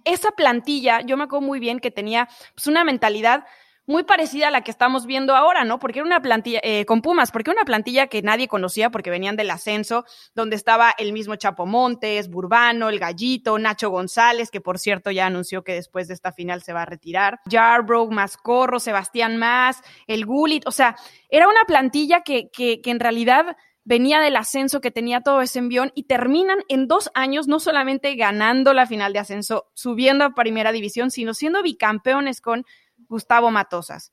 esa 0.05 0.31
plantilla, 0.33 1.03
yo 1.03 1.17
me 1.17 1.25
acuerdo 1.25 1.47
muy 1.47 1.61
bien 1.61 1.81
que 1.81 1.91
tenía 1.91 2.29
pues, 2.55 2.67
una 2.67 2.85
mentalidad 2.85 3.45
muy 3.91 4.05
parecida 4.05 4.49
a 4.49 4.51
la 4.53 4.63
que 4.63 4.71
estamos 4.71 5.05
viendo 5.05 5.35
ahora, 5.35 5.65
¿no? 5.65 5.81
Porque 5.81 5.99
era 5.99 6.07
una 6.07 6.23
plantilla, 6.23 6.61
eh, 6.63 6.85
con 6.85 7.03
Pumas, 7.03 7.33
porque 7.33 7.51
una 7.51 7.65
plantilla 7.65 8.07
que 8.07 8.23
nadie 8.23 8.47
conocía 8.47 8.91
porque 8.91 9.11
venían 9.11 9.35
del 9.35 9.51
ascenso, 9.51 10.05
donde 10.33 10.55
estaba 10.55 10.95
el 10.97 11.13
mismo 11.13 11.35
Chapo 11.35 11.67
Montes, 11.67 12.31
Burbano, 12.31 12.89
el 12.89 13.01
Gallito, 13.01 13.59
Nacho 13.59 13.91
González, 13.91 14.53
que 14.53 14.61
por 14.61 14.79
cierto 14.79 15.11
ya 15.11 15.27
anunció 15.27 15.65
que 15.65 15.75
después 15.75 16.07
de 16.07 16.15
esta 16.15 16.31
final 16.31 16.63
se 16.63 16.73
va 16.73 16.83
a 16.83 16.87
retirar, 16.87 17.41
Jarbrough, 17.51 18.13
Mascorro, 18.13 18.79
Sebastián 18.79 19.39
Más, 19.39 19.83
el 20.07 20.25
Gulit, 20.25 20.69
o 20.69 20.71
sea, 20.71 20.95
era 21.29 21.49
una 21.49 21.65
plantilla 21.67 22.21
que, 22.21 22.49
que, 22.53 22.81
que 22.81 22.91
en 22.93 23.01
realidad 23.01 23.57
venía 23.83 24.21
del 24.21 24.37
ascenso, 24.37 24.81
que 24.81 24.93
tenía 24.93 25.21
todo 25.21 25.43
ese 25.43 25.59
envión 25.59 25.91
y 25.97 26.05
terminan 26.05 26.61
en 26.69 26.87
dos 26.87 27.11
años 27.15 27.49
no 27.49 27.59
solamente 27.59 28.15
ganando 28.15 28.73
la 28.73 28.87
final 28.87 29.13
de 29.13 29.19
ascenso, 29.19 29.67
subiendo 29.75 30.25
a 30.25 30.35
primera 30.35 30.71
división, 30.71 31.11
sino 31.11 31.35
siendo 31.35 31.61
bicampeones 31.61 32.41
con 32.41 32.65
Gustavo 33.11 33.51
Matosas. 33.51 34.13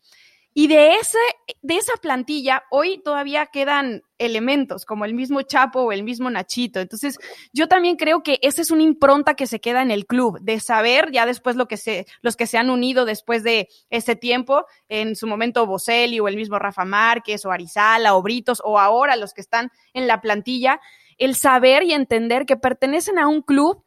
Y 0.59 0.65
de, 0.65 0.95
ese, 0.95 1.19
de 1.61 1.77
esa 1.77 1.93
plantilla, 2.01 2.63
hoy 2.71 2.99
todavía 3.03 3.45
quedan 3.45 4.01
elementos, 4.17 4.85
como 4.85 5.05
el 5.05 5.13
mismo 5.13 5.43
Chapo 5.43 5.81
o 5.81 5.91
el 5.91 6.01
mismo 6.01 6.31
Nachito. 6.31 6.79
Entonces, 6.79 7.19
yo 7.53 7.67
también 7.67 7.95
creo 7.95 8.23
que 8.23 8.39
esa 8.41 8.63
es 8.63 8.71
una 8.71 8.81
impronta 8.81 9.35
que 9.35 9.45
se 9.45 9.61
queda 9.61 9.83
en 9.83 9.91
el 9.91 10.07
club, 10.07 10.39
de 10.41 10.59
saber 10.59 11.11
ya 11.11 11.27
después 11.27 11.57
lo 11.57 11.67
que 11.67 11.77
se, 11.77 12.07
los 12.23 12.35
que 12.35 12.47
se 12.47 12.57
han 12.57 12.71
unido 12.71 13.05
después 13.05 13.43
de 13.43 13.69
ese 13.91 14.15
tiempo, 14.15 14.65
en 14.89 15.15
su 15.15 15.27
momento 15.27 15.67
Boselli 15.67 16.19
o 16.19 16.27
el 16.27 16.35
mismo 16.35 16.57
Rafa 16.57 16.85
Márquez 16.85 17.45
o 17.45 17.51
Arizala 17.51 18.15
o 18.15 18.23
Britos 18.23 18.59
o 18.65 18.79
ahora 18.79 19.15
los 19.15 19.35
que 19.35 19.41
están 19.41 19.69
en 19.93 20.07
la 20.07 20.21
plantilla, 20.21 20.81
el 21.19 21.35
saber 21.35 21.83
y 21.83 21.93
entender 21.93 22.47
que 22.47 22.57
pertenecen 22.57 23.19
a 23.19 23.27
un 23.27 23.43
club 23.43 23.83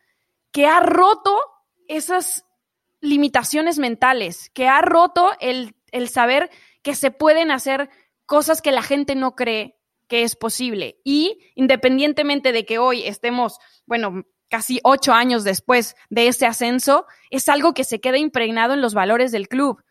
que 0.52 0.68
ha 0.68 0.78
roto 0.78 1.36
esas 1.88 2.44
limitaciones 3.00 3.78
mentales, 3.78 4.50
que 4.50 4.68
ha 4.68 4.82
roto 4.82 5.30
el, 5.40 5.74
el 5.90 6.08
saber 6.08 6.50
que 6.82 6.94
se 6.94 7.10
pueden 7.10 7.50
hacer 7.50 7.90
cosas 8.26 8.62
que 8.62 8.72
la 8.72 8.82
gente 8.82 9.14
no 9.14 9.34
cree 9.34 9.76
que 10.08 10.22
es 10.22 10.36
posible. 10.36 11.00
Y 11.04 11.38
independientemente 11.54 12.52
de 12.52 12.66
que 12.66 12.78
hoy 12.78 13.02
estemos, 13.04 13.58
bueno, 13.86 14.24
casi 14.48 14.80
ocho 14.82 15.12
años 15.12 15.44
después 15.44 15.96
de 16.10 16.26
ese 16.26 16.46
ascenso, 16.46 17.06
es 17.30 17.48
algo 17.48 17.72
que 17.72 17.84
se 17.84 18.00
queda 18.00 18.18
impregnado 18.18 18.74
en 18.74 18.82
los 18.82 18.92
valores 18.92 19.32
del 19.32 19.48
club. 19.48 19.82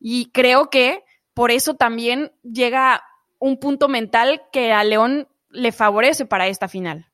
Y 0.00 0.30
creo 0.32 0.70
que 0.70 1.04
por 1.34 1.50
eso 1.50 1.74
también 1.74 2.32
llega 2.42 3.04
un 3.38 3.58
punto 3.58 3.88
mental 3.88 4.42
que 4.52 4.72
a 4.72 4.82
León 4.82 5.28
le 5.50 5.70
favorece 5.72 6.24
para 6.26 6.48
esta 6.48 6.66
final. 6.68 7.06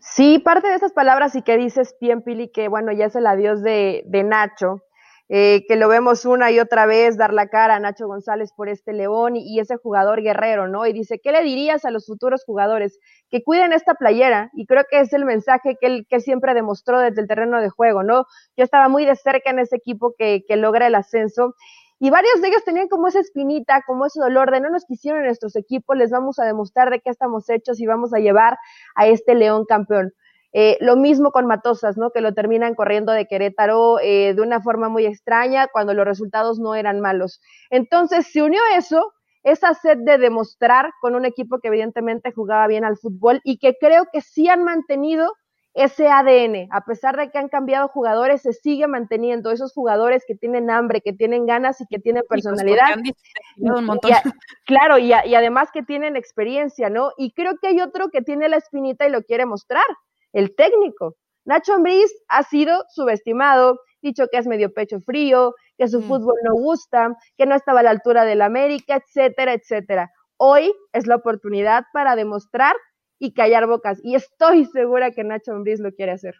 Sí, 0.00 0.38
parte 0.38 0.68
de 0.68 0.74
esas 0.74 0.92
palabras 0.92 1.34
y 1.36 1.42
que 1.42 1.56
dices, 1.56 1.94
Pien 1.98 2.22
Pili, 2.22 2.50
que 2.50 2.68
bueno, 2.68 2.92
ya 2.92 3.06
es 3.06 3.16
el 3.16 3.26
adiós 3.26 3.62
de, 3.62 4.02
de 4.06 4.24
Nacho, 4.24 4.82
eh, 5.28 5.64
que 5.66 5.76
lo 5.76 5.88
vemos 5.88 6.26
una 6.26 6.50
y 6.50 6.60
otra 6.60 6.84
vez 6.84 7.16
dar 7.16 7.32
la 7.32 7.46
cara 7.46 7.76
a 7.76 7.80
Nacho 7.80 8.06
González 8.06 8.52
por 8.54 8.68
este 8.68 8.92
León 8.92 9.36
y, 9.36 9.60
ese 9.60 9.76
jugador 9.76 10.20
guerrero, 10.20 10.68
¿no? 10.68 10.86
Y 10.86 10.92
dice, 10.92 11.20
¿qué 11.22 11.32
le 11.32 11.42
dirías 11.42 11.84
a 11.84 11.90
los 11.90 12.06
futuros 12.06 12.44
jugadores? 12.44 12.98
Que 13.30 13.42
cuiden 13.42 13.72
esta 13.72 13.94
playera 13.94 14.50
y 14.52 14.66
creo 14.66 14.84
que 14.90 15.00
es 15.00 15.12
el 15.14 15.24
mensaje 15.24 15.78
que 15.80 15.86
él 15.86 16.06
siempre 16.20 16.52
demostró 16.52 16.98
desde 16.98 17.22
el 17.22 17.28
terreno 17.28 17.62
de 17.62 17.70
juego, 17.70 18.02
¿no? 18.02 18.26
Yo 18.56 18.64
estaba 18.64 18.88
muy 18.88 19.06
de 19.06 19.16
cerca 19.16 19.50
en 19.50 19.60
ese 19.60 19.76
equipo 19.76 20.14
que 20.18 20.44
logra 20.50 20.86
el 20.88 20.94
ascenso 20.96 21.54
y 22.02 22.10
varios 22.10 22.40
de 22.40 22.48
ellos 22.48 22.64
tenían 22.64 22.88
como 22.88 23.06
esa 23.06 23.20
espinita, 23.20 23.84
como 23.86 24.06
ese 24.06 24.18
dolor 24.18 24.50
de 24.50 24.60
no 24.60 24.70
nos 24.70 24.84
quisieron 24.86 25.20
en 25.20 25.26
nuestros 25.26 25.54
equipos, 25.54 25.96
les 25.96 26.10
vamos 26.10 26.40
a 26.40 26.44
demostrar 26.44 26.90
de 26.90 26.98
qué 26.98 27.10
estamos 27.10 27.48
hechos 27.48 27.78
y 27.78 27.86
vamos 27.86 28.12
a 28.12 28.18
llevar 28.18 28.58
a 28.96 29.06
este 29.06 29.36
León 29.36 29.66
campeón. 29.66 30.12
Eh, 30.52 30.78
lo 30.80 30.96
mismo 30.96 31.30
con 31.30 31.46
Matosas, 31.46 31.96
¿no? 31.96 32.10
Que 32.10 32.20
lo 32.20 32.34
terminan 32.34 32.74
corriendo 32.74 33.12
de 33.12 33.28
Querétaro 33.28 34.00
eh, 34.00 34.34
de 34.34 34.42
una 34.42 34.60
forma 34.60 34.88
muy 34.88 35.06
extraña 35.06 35.68
cuando 35.68 35.94
los 35.94 36.04
resultados 36.04 36.58
no 36.58 36.74
eran 36.74 36.98
malos. 36.98 37.40
Entonces 37.70 38.26
se 38.32 38.42
unió 38.42 38.60
eso, 38.76 39.12
esa 39.44 39.72
sed 39.72 39.98
de 39.98 40.18
demostrar 40.18 40.90
con 41.00 41.14
un 41.14 41.24
equipo 41.24 41.60
que 41.60 41.68
evidentemente 41.68 42.32
jugaba 42.32 42.66
bien 42.66 42.84
al 42.84 42.96
fútbol 42.96 43.40
y 43.44 43.58
que 43.58 43.76
creo 43.80 44.06
que 44.12 44.22
sí 44.22 44.48
han 44.48 44.64
mantenido 44.64 45.32
ese 45.74 46.08
ADN, 46.08 46.68
a 46.70 46.84
pesar 46.84 47.16
de 47.16 47.30
que 47.30 47.38
han 47.38 47.48
cambiado 47.48 47.88
jugadores, 47.88 48.42
se 48.42 48.52
sigue 48.52 48.86
manteniendo 48.86 49.50
esos 49.50 49.72
jugadores 49.72 50.24
que 50.26 50.34
tienen 50.34 50.70
hambre, 50.70 51.00
que 51.00 51.14
tienen 51.14 51.46
ganas 51.46 51.80
y 51.80 51.86
que 51.86 51.98
tienen 51.98 52.24
personalidad. 52.28 52.94
Pues 52.94 53.14
un 53.56 53.84
montón. 53.86 54.10
Y 54.10 54.14
a, 54.14 54.22
claro, 54.66 54.98
y, 54.98 55.12
a, 55.12 55.26
y 55.26 55.34
además 55.34 55.70
que 55.72 55.82
tienen 55.82 56.16
experiencia, 56.16 56.90
¿no? 56.90 57.12
Y 57.16 57.32
creo 57.32 57.56
que 57.60 57.68
hay 57.68 57.80
otro 57.80 58.10
que 58.10 58.20
tiene 58.20 58.48
la 58.50 58.58
espinita 58.58 59.06
y 59.06 59.10
lo 59.10 59.22
quiere 59.22 59.46
mostrar, 59.46 59.84
el 60.32 60.54
técnico. 60.54 61.16
Nacho 61.44 61.74
Ambriz 61.74 62.12
ha 62.28 62.42
sido 62.42 62.84
subestimado, 62.90 63.80
dicho 64.02 64.26
que 64.30 64.38
es 64.38 64.46
medio 64.46 64.72
pecho 64.72 65.00
frío, 65.00 65.54
que 65.78 65.88
su 65.88 66.00
mm. 66.00 66.02
fútbol 66.02 66.36
no 66.44 66.54
gusta, 66.54 67.16
que 67.36 67.46
no 67.46 67.54
estaba 67.54 67.80
a 67.80 67.82
la 67.82 67.90
altura 67.90 68.24
del 68.24 68.42
América, 68.42 68.96
etcétera, 68.96 69.54
etcétera. 69.54 70.10
Hoy 70.36 70.72
es 70.92 71.06
la 71.06 71.16
oportunidad 71.16 71.84
para 71.92 72.14
demostrar 72.14 72.76
y 73.22 73.32
callar 73.32 73.68
bocas. 73.68 74.00
Y 74.02 74.16
estoy 74.16 74.64
segura 74.64 75.12
que 75.12 75.22
Nacho 75.22 75.52
Ambriz 75.52 75.78
lo 75.78 75.92
quiere 75.92 76.10
hacer. 76.10 76.34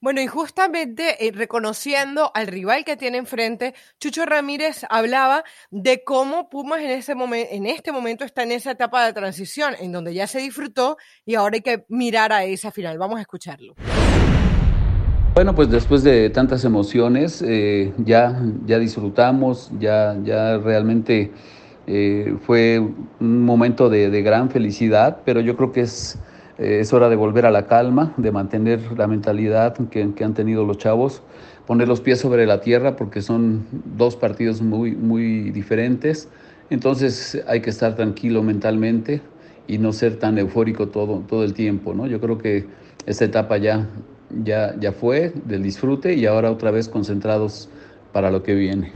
Bueno, 0.00 0.22
y 0.22 0.26
justamente 0.26 1.26
eh, 1.26 1.32
reconociendo 1.32 2.30
al 2.34 2.46
rival 2.46 2.84
que 2.86 2.96
tiene 2.96 3.18
enfrente, 3.18 3.74
Chucho 4.00 4.24
Ramírez 4.24 4.86
hablaba 4.88 5.44
de 5.70 6.02
cómo 6.04 6.48
Pumas 6.48 6.80
en, 6.80 6.90
ese 6.90 7.12
en 7.12 7.66
este 7.66 7.92
momento 7.92 8.24
está 8.24 8.42
en 8.42 8.52
esa 8.52 8.70
etapa 8.70 9.04
de 9.04 9.12
transición, 9.12 9.74
en 9.78 9.92
donde 9.92 10.14
ya 10.14 10.26
se 10.26 10.38
disfrutó 10.38 10.96
y 11.26 11.34
ahora 11.34 11.56
hay 11.56 11.60
que 11.62 11.84
mirar 11.88 12.32
a 12.32 12.44
esa 12.44 12.70
final. 12.70 12.96
Vamos 12.96 13.18
a 13.18 13.22
escucharlo. 13.22 13.74
Bueno, 15.34 15.54
pues 15.54 15.70
después 15.70 16.02
de 16.02 16.30
tantas 16.30 16.64
emociones, 16.64 17.44
eh, 17.46 17.92
ya, 17.98 18.40
ya 18.64 18.78
disfrutamos, 18.78 19.70
ya, 19.78 20.16
ya 20.24 20.56
realmente 20.56 21.32
eh, 21.90 22.36
fue 22.42 22.86
un 23.18 23.44
momento 23.46 23.88
de, 23.88 24.10
de, 24.10 24.20
gran 24.20 24.50
felicidad, 24.50 25.20
pero 25.24 25.40
yo 25.40 25.56
creo 25.56 25.72
que 25.72 25.80
es, 25.80 26.18
eh, 26.58 26.80
es, 26.80 26.92
hora 26.92 27.08
de 27.08 27.16
volver 27.16 27.46
a 27.46 27.50
la 27.50 27.66
calma, 27.66 28.12
de 28.18 28.30
mantener 28.30 28.78
la 28.98 29.06
mentalidad 29.06 29.74
que, 29.88 30.12
que, 30.12 30.22
han 30.22 30.34
tenido 30.34 30.66
los 30.66 30.76
chavos, 30.76 31.22
poner 31.66 31.88
los 31.88 32.02
pies 32.02 32.20
sobre 32.20 32.44
la 32.44 32.60
tierra 32.60 32.94
porque 32.94 33.22
son 33.22 33.64
dos 33.96 34.16
partidos 34.16 34.60
muy, 34.60 34.94
muy 34.96 35.50
diferentes. 35.50 36.28
Entonces 36.68 37.42
hay 37.46 37.62
que 37.62 37.70
estar 37.70 37.96
tranquilo 37.96 38.42
mentalmente 38.42 39.22
y 39.66 39.78
no 39.78 39.94
ser 39.94 40.18
tan 40.18 40.36
eufórico 40.36 40.88
todo, 40.88 41.20
todo 41.26 41.42
el 41.42 41.54
tiempo. 41.54 41.94
¿no? 41.94 42.06
Yo 42.06 42.20
creo 42.20 42.36
que 42.36 42.66
esta 43.06 43.24
etapa 43.24 43.56
ya, 43.56 43.86
ya, 44.44 44.74
ya 44.78 44.92
fue 44.92 45.32
del 45.46 45.62
disfrute 45.62 46.12
y 46.16 46.26
ahora 46.26 46.50
otra 46.50 46.70
vez 46.70 46.86
concentrados 46.86 47.70
para 48.12 48.30
lo 48.30 48.42
que 48.42 48.54
viene. 48.54 48.92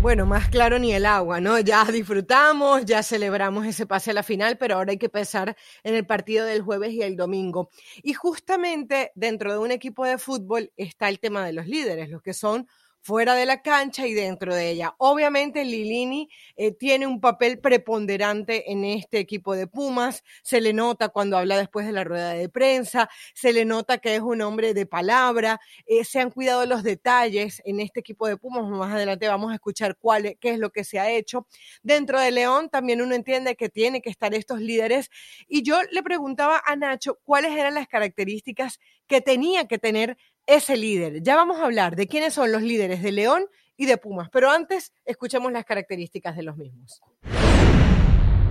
Bueno, 0.00 0.24
más 0.24 0.48
claro 0.48 0.78
ni 0.78 0.94
el 0.94 1.04
agua, 1.04 1.42
¿no? 1.42 1.58
Ya 1.60 1.84
disfrutamos, 1.84 2.86
ya 2.86 3.02
celebramos 3.02 3.66
ese 3.66 3.84
pase 3.84 4.12
a 4.12 4.14
la 4.14 4.22
final, 4.22 4.56
pero 4.56 4.76
ahora 4.76 4.92
hay 4.92 4.96
que 4.96 5.10
pensar 5.10 5.54
en 5.82 5.94
el 5.94 6.06
partido 6.06 6.46
del 6.46 6.62
jueves 6.62 6.94
y 6.94 7.02
el 7.02 7.16
domingo. 7.16 7.68
Y 8.02 8.14
justamente 8.14 9.12
dentro 9.14 9.52
de 9.52 9.58
un 9.58 9.70
equipo 9.70 10.06
de 10.06 10.16
fútbol 10.16 10.72
está 10.78 11.10
el 11.10 11.20
tema 11.20 11.44
de 11.44 11.52
los 11.52 11.66
líderes, 11.66 12.08
los 12.08 12.22
que 12.22 12.32
son 12.32 12.66
fuera 13.00 13.34
de 13.34 13.46
la 13.46 13.62
cancha 13.62 14.06
y 14.06 14.14
dentro 14.14 14.54
de 14.54 14.70
ella. 14.70 14.94
Obviamente 14.98 15.64
Lilini 15.64 16.28
eh, 16.56 16.72
tiene 16.72 17.06
un 17.06 17.20
papel 17.20 17.58
preponderante 17.58 18.70
en 18.70 18.84
este 18.84 19.18
equipo 19.18 19.54
de 19.54 19.66
Pumas, 19.66 20.22
se 20.42 20.60
le 20.60 20.72
nota 20.72 21.08
cuando 21.08 21.38
habla 21.38 21.56
después 21.56 21.86
de 21.86 21.92
la 21.92 22.04
rueda 22.04 22.32
de 22.34 22.48
prensa, 22.48 23.08
se 23.34 23.52
le 23.52 23.64
nota 23.64 23.98
que 23.98 24.14
es 24.14 24.20
un 24.20 24.42
hombre 24.42 24.74
de 24.74 24.86
palabra, 24.86 25.60
eh, 25.86 26.04
se 26.04 26.20
han 26.20 26.30
cuidado 26.30 26.66
los 26.66 26.82
detalles 26.82 27.62
en 27.64 27.80
este 27.80 28.00
equipo 28.00 28.26
de 28.26 28.36
Pumas, 28.36 28.64
más 28.68 28.92
adelante 28.92 29.28
vamos 29.28 29.50
a 29.50 29.54
escuchar 29.54 29.96
cuál, 29.96 30.36
qué 30.40 30.50
es 30.50 30.58
lo 30.58 30.70
que 30.70 30.84
se 30.84 30.98
ha 30.98 31.10
hecho. 31.10 31.46
Dentro 31.82 32.20
de 32.20 32.30
León 32.30 32.68
también 32.68 33.00
uno 33.02 33.14
entiende 33.14 33.56
que 33.56 33.68
tiene 33.68 34.02
que 34.02 34.10
estar 34.10 34.34
estos 34.34 34.60
líderes 34.60 35.10
y 35.48 35.62
yo 35.62 35.80
le 35.90 36.02
preguntaba 36.02 36.62
a 36.64 36.76
Nacho 36.76 37.18
cuáles 37.24 37.52
eran 37.52 37.74
las 37.74 37.88
características 37.88 38.78
que 39.06 39.20
tenía 39.20 39.66
que 39.66 39.78
tener 39.78 40.16
ese 40.50 40.76
líder. 40.76 41.22
Ya 41.22 41.36
vamos 41.36 41.60
a 41.60 41.64
hablar 41.64 41.94
de 41.94 42.08
quiénes 42.08 42.34
son 42.34 42.50
los 42.50 42.62
líderes 42.62 43.02
de 43.02 43.12
León 43.12 43.44
y 43.76 43.86
de 43.86 43.96
Pumas, 43.98 44.28
pero 44.30 44.50
antes 44.50 44.92
escuchemos 45.04 45.52
las 45.52 45.64
características 45.64 46.36
de 46.36 46.42
los 46.42 46.56
mismos. 46.56 47.00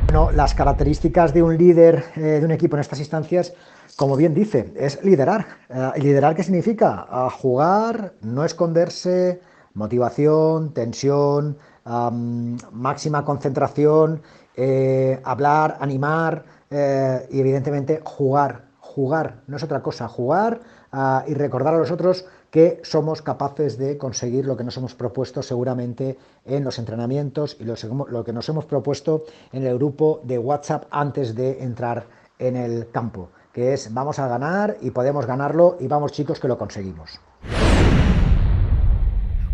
Bueno, 0.05 0.31
las 0.31 0.55
características 0.55 1.33
de 1.33 1.43
un 1.43 1.57
líder 1.57 2.05
eh, 2.15 2.21
de 2.21 2.45
un 2.45 2.51
equipo 2.51 2.77
en 2.77 2.79
estas 2.79 2.99
instancias, 2.99 3.53
como 3.97 4.15
bien 4.15 4.33
dice, 4.33 4.73
es 4.77 5.03
liderar. 5.03 5.45
Eh, 5.69 5.91
¿Liderar 5.97 6.35
qué 6.35 6.43
significa? 6.43 7.05
Uh, 7.11 7.29
jugar, 7.29 8.13
no 8.21 8.45
esconderse, 8.45 9.41
motivación, 9.73 10.73
tensión, 10.73 11.57
máxima 12.71 13.25
concentración, 13.25 14.21
eh, 14.55 15.19
hablar, 15.23 15.77
animar 15.81 16.45
y 16.71 17.39
evidentemente 17.39 18.01
jugar. 18.03 18.69
Jugar, 18.79 19.43
no 19.47 19.57
es 19.57 19.63
otra 19.63 19.81
cosa, 19.83 20.07
jugar 20.07 20.61
y 21.27 21.33
recordar 21.33 21.73
a 21.73 21.77
los 21.77 21.91
otros 21.91 22.25
que 22.49 22.79
somos 22.83 23.21
capaces 23.21 23.77
de 23.77 23.97
conseguir 23.97 24.45
lo 24.45 24.57
que 24.57 24.63
nos 24.63 24.75
hemos 24.77 24.95
propuesto 24.95 25.43
seguramente 25.43 26.17
en 26.45 26.63
los 26.63 26.79
entrenamientos 26.79 27.57
y 27.59 27.63
lo, 27.63 27.75
lo 28.07 28.23
que 28.23 28.33
nos 28.33 28.49
hemos 28.49 28.65
propuesto 28.65 29.25
en 29.51 29.67
el 29.67 29.77
grupo 29.77 30.21
de 30.23 30.39
WhatsApp 30.39 30.85
antes 30.89 31.35
de 31.35 31.63
entrar 31.63 32.07
en 32.39 32.55
el 32.55 32.89
campo, 32.89 33.29
que 33.53 33.73
es 33.73 33.93
vamos 33.93 34.17
a 34.17 34.27
ganar 34.27 34.77
y 34.81 34.91
podemos 34.91 35.25
ganarlo 35.25 35.77
y 35.79 35.87
vamos 35.87 36.11
chicos 36.11 36.39
que 36.39 36.47
lo 36.47 36.57
conseguimos. 36.57 37.19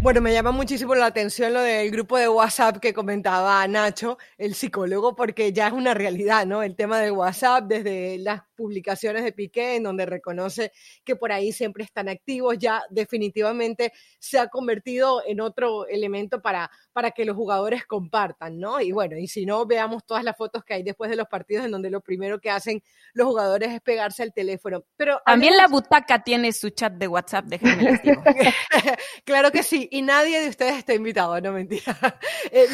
Bueno, 0.06 0.22
me 0.22 0.34
llama 0.34 0.52
muchísimo 0.52 0.94
la 0.94 1.08
atención 1.08 1.52
lo 1.52 1.62
del 1.62 1.90
grupo 1.90 2.16
de 2.18 2.30
WhatsApp 2.30 2.78
que 2.78 2.94
comentaba 2.94 3.68
Nacho, 3.68 4.20
el 4.38 4.54
psicólogo, 4.54 5.16
porque 5.16 5.52
ya 5.52 5.66
es 5.66 5.74
una 5.74 5.96
realidad, 5.96 6.46
¿no? 6.46 6.62
El 6.62 6.76
tema 6.76 7.00
del 7.00 7.14
WhatsApp, 7.14 7.66
desde 7.66 8.20
las 8.20 8.44
publicaciones 8.56 9.24
de 9.24 9.32
Piqué, 9.32 9.76
en 9.76 9.84
donde 9.84 10.06
reconoce 10.06 10.72
que 11.04 11.16
por 11.16 11.32
ahí 11.32 11.52
siempre 11.52 11.84
están 11.84 12.10
activos, 12.10 12.58
ya 12.58 12.84
definitivamente 12.90 13.92
se 14.20 14.40
ha 14.40 14.48
convertido 14.48 15.22
en 15.26 15.42
otro 15.42 15.88
elemento 15.88 16.42
para, 16.42 16.72
para 16.94 17.12
que 17.12 17.26
los 17.26 17.36
jugadores 17.36 17.86
compartan, 17.86 18.60
¿no? 18.60 18.82
Y 18.82 18.92
bueno, 18.92 19.18
y 19.18 19.28
si 19.28 19.46
no, 19.46 19.66
veamos 19.66 20.06
todas 20.06 20.24
las 20.24 20.38
fotos 20.38 20.64
que 20.64 20.74
hay 20.74 20.84
después 20.84 21.10
de 21.10 21.16
los 21.16 21.28
partidos 21.28 21.66
en 21.66 21.72
donde 21.72 21.90
lo 21.90 22.02
primero 22.02 22.40
que 22.40 22.50
hacen 22.50 22.82
los 23.14 23.28
jugadores 23.28 23.72
es 23.72 23.82
pegarse 23.82 24.24
al 24.24 24.34
teléfono. 24.34 24.84
Pero 24.96 25.22
también 25.26 25.58
la 25.58 25.68
butaca 25.68 26.24
tiene 26.24 26.52
su 26.54 26.70
chat 26.70 26.94
de 26.94 27.08
WhatsApp, 27.08 27.46
déjenme 27.46 28.02
claro 29.26 29.52
que 29.52 29.64
sí, 29.64 29.88
y 29.92 30.02
nadie 30.02 30.40
de 30.40 30.50
ustedes 30.50 30.78
está 30.78 30.94
invitado, 30.94 31.40
no 31.42 31.52
mentira. 31.52 31.84
Eh, 32.52 32.68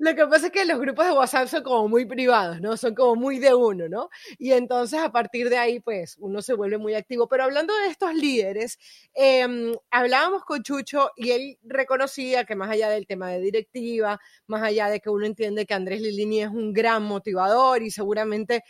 lo, 0.00 0.14
que 0.14 0.26
pasa, 0.26 0.46
es 0.46 0.52
que 0.52 0.64
los 0.64 0.80
grupos 0.80 1.06
de 1.06 1.12
WhatsApp 1.12 1.48
son 1.48 1.62
como 1.62 1.86
muy 1.88 2.06
privados, 2.06 2.60
¿no? 2.60 2.76
Son 2.76 2.94
como 2.94 3.14
muy 3.14 3.38
de 3.38 3.54
uno, 3.54 3.88
¿no? 3.88 4.08
Y 4.38 4.52
entonces 4.52 4.95
a 4.98 5.10
partir 5.10 5.48
de 5.50 5.58
ahí, 5.58 5.80
pues 5.80 6.16
uno 6.18 6.42
se 6.42 6.54
vuelve 6.54 6.78
muy 6.78 6.94
activo. 6.94 7.28
Pero 7.28 7.44
hablando 7.44 7.74
de 7.76 7.88
estos 7.88 8.14
líderes, 8.14 8.78
em, 9.14 9.74
hablábamos 9.90 10.44
con 10.44 10.62
Chucho 10.62 11.10
y 11.16 11.30
él 11.30 11.58
reconocía 11.62 12.44
que 12.44 12.56
más 12.56 12.70
allá 12.70 12.88
del 12.90 13.06
tema 13.06 13.30
de 13.30 13.40
directiva, 13.40 14.18
más 14.46 14.62
allá 14.62 14.88
de 14.88 15.00
que 15.00 15.10
uno 15.10 15.26
entiende 15.26 15.66
que 15.66 15.74
Andrés 15.74 16.00
Lilini 16.00 16.42
es 16.42 16.48
un 16.50 16.72
gran 16.72 17.02
motivador 17.02 17.82
y 17.82 17.90
seguramente 17.90 18.62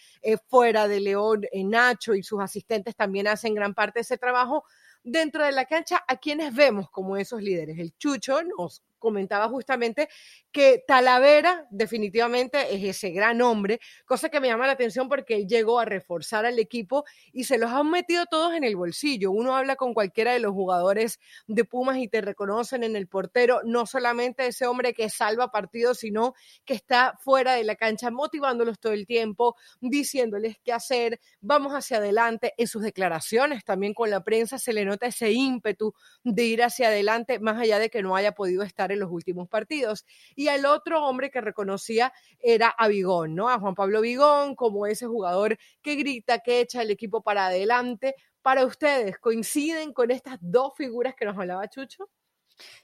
fuera 0.49 0.88
de 0.88 1.00
León, 1.00 1.45
eh, 1.52 1.64
Nacho 1.64 2.14
y 2.14 2.23
sus 2.23 2.40
asistentes 2.40 2.97
también 2.97 3.26
hacen 3.26 3.54
gran 3.54 3.75
parte 3.75 3.99
de 3.99 4.02
ese 4.02 4.18
trabajo, 4.18 4.64
dentro 5.02 5.45
de 5.45 5.52
la 5.52 5.66
cancha 5.66 6.02
a 6.06 6.16
quienes 6.16 6.54
vemos 6.54 6.90
como 6.90 7.16
esos 7.16 7.40
líderes. 7.40 7.78
El 7.78 7.97
Chucho 7.97 8.42
nos 8.42 8.83
comentaba 8.99 9.49
justamente 9.49 10.09
que 10.57 10.83
Talavera 10.87 11.67
definitivamente 11.69 12.75
es 12.75 12.83
ese 12.83 13.11
gran 13.11 13.43
hombre, 13.43 13.79
cosa 14.07 14.31
que 14.31 14.41
me 14.41 14.49
llama 14.49 14.67
la 14.67 14.73
atención 14.73 15.07
porque 15.07 15.35
él 15.35 15.47
llegó 15.47 15.79
a 15.79 15.85
reforzar 15.85 16.47
al 16.47 16.59
equipo 16.59 17.05
y 17.31 17.45
se 17.45 17.59
los 17.59 17.71
han 17.73 17.91
metido 17.91 18.25
todos 18.25 18.55
en 18.55 18.65
el 18.65 18.75
bolsillo. 18.75 19.33
Uno 19.33 19.55
habla 19.55 19.77
con 19.77 19.93
cualquiera 19.93 20.33
de 20.33 20.39
los 20.39 20.53
jugadores 20.53 21.21
de 21.47 21.67
Pumas 21.67 21.99
y 21.99 22.09
te 22.09 22.23
reconocen 22.23 22.85
en 22.85 22.97
el 22.97 23.07
portero, 23.07 23.61
no 23.67 23.85
solamente 23.85 24.47
ese 24.47 24.67
hombre 24.67 24.95
que 24.95 25.11
salva 25.11 25.51
partidos, 25.51 25.99
sino 25.99 26.33
que 26.65 26.73
está 26.73 27.19
fuera 27.21 27.53
de 27.53 27.65
la 27.65 27.77
cancha 27.77 28.11
motivándolos 28.11 28.79
todo 28.79 28.95
el 28.95 29.07
tiempo, 29.07 29.57
diciéndoles 29.83 30.57
qué 30.65 30.73
hacer, 30.73 31.21
vamos 31.43 31.75
hacia 31.75 31.99
adelante. 31.99 32.55
En 32.57 32.67
sus 32.67 32.83
declaraciones 32.83 33.63
también 33.63 33.93
con 33.93 34.09
la 34.09 34.25
prensa 34.25 34.57
se 34.59 34.73
le 34.73 34.87
nota 34.87 35.05
ese 35.05 35.33
ímpetu 35.33 35.93
de 36.25 36.45
ir 36.45 36.63
hacia 36.63 36.89
adelante, 36.89 37.41
más 37.41 37.61
allá 37.61 37.79
de 37.79 37.91
que 37.91 38.01
no 38.03 38.17
haya 38.17 38.33
podido 38.33 38.63
estar 38.63 38.91
en 38.91 39.01
los 39.01 39.11
últimos 39.11 39.51
partidos. 39.51 40.07
Y 40.35 40.46
el 40.55 40.67
otro 40.67 41.05
hombre 41.05 41.31
que 41.31 41.41
reconocía 41.41 42.12
era 42.38 42.69
a 42.69 42.88
Vigón, 42.88 43.35
¿no? 43.35 43.49
A 43.49 43.59
Juan 43.59 43.75
Pablo 43.75 44.00
Vigón, 44.00 44.55
como 44.55 44.87
ese 44.87 45.07
jugador 45.07 45.59
que 45.83 45.97
grita, 45.97 46.38
que 46.38 46.61
echa 46.61 46.83
el 46.83 46.91
equipo 46.91 47.23
para 47.23 47.47
adelante. 47.47 48.15
Para 48.43 48.65
ustedes, 48.65 49.19
¿coinciden 49.19 49.93
con 49.93 50.11
estas 50.11 50.38
dos 50.41 50.73
figuras 50.76 51.15
que 51.17 51.25
nos 51.25 51.37
hablaba 51.37 51.69
Chucho? 51.69 52.09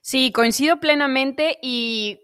Sí, 0.01 0.33
coincido 0.33 0.81
plenamente 0.81 1.59
y 1.63 2.22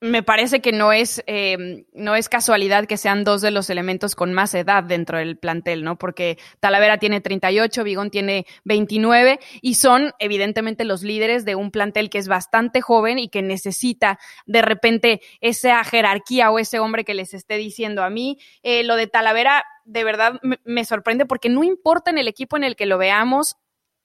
me 0.00 0.22
parece 0.22 0.60
que 0.60 0.72
no 0.72 0.92
es, 0.92 1.22
em, 1.26 1.84
no 1.92 2.14
es 2.14 2.28
casualidad 2.28 2.86
que 2.86 2.96
sean 2.96 3.24
dos 3.24 3.40
de 3.40 3.50
los 3.50 3.68
elementos 3.68 4.14
con 4.14 4.32
más 4.32 4.54
edad 4.54 4.84
dentro 4.84 5.18
del 5.18 5.36
plantel, 5.36 5.82
¿no? 5.82 5.98
Porque 5.98 6.38
Talavera 6.60 6.98
tiene 6.98 7.20
38, 7.20 7.82
Vigón 7.82 8.10
tiene 8.10 8.46
29 8.64 9.40
y 9.60 9.74
son 9.74 10.12
evidentemente 10.20 10.84
los 10.84 11.02
líderes 11.02 11.44
de 11.44 11.56
un 11.56 11.72
plantel 11.72 12.10
que 12.10 12.18
es 12.18 12.28
bastante 12.28 12.80
joven 12.80 13.18
y 13.18 13.28
que 13.28 13.42
necesita 13.42 14.18
de 14.46 14.62
repente 14.62 15.20
esa 15.40 15.82
jerarquía 15.82 16.50
o 16.50 16.58
ese 16.60 16.78
hombre 16.78 17.04
que 17.04 17.14
les 17.14 17.34
esté 17.34 17.56
diciendo 17.56 18.04
a 18.04 18.10
mí. 18.10 18.38
Eh, 18.62 18.84
lo 18.84 18.94
de 18.94 19.08
Talavera 19.08 19.64
de 19.84 20.04
verdad 20.04 20.40
me 20.64 20.84
sorprende 20.84 21.26
porque 21.26 21.48
no 21.48 21.64
importa 21.64 22.10
en 22.10 22.18
el 22.18 22.28
equipo 22.28 22.56
en 22.56 22.64
el 22.64 22.76
que 22.76 22.86
lo 22.86 22.98
veamos, 22.98 23.56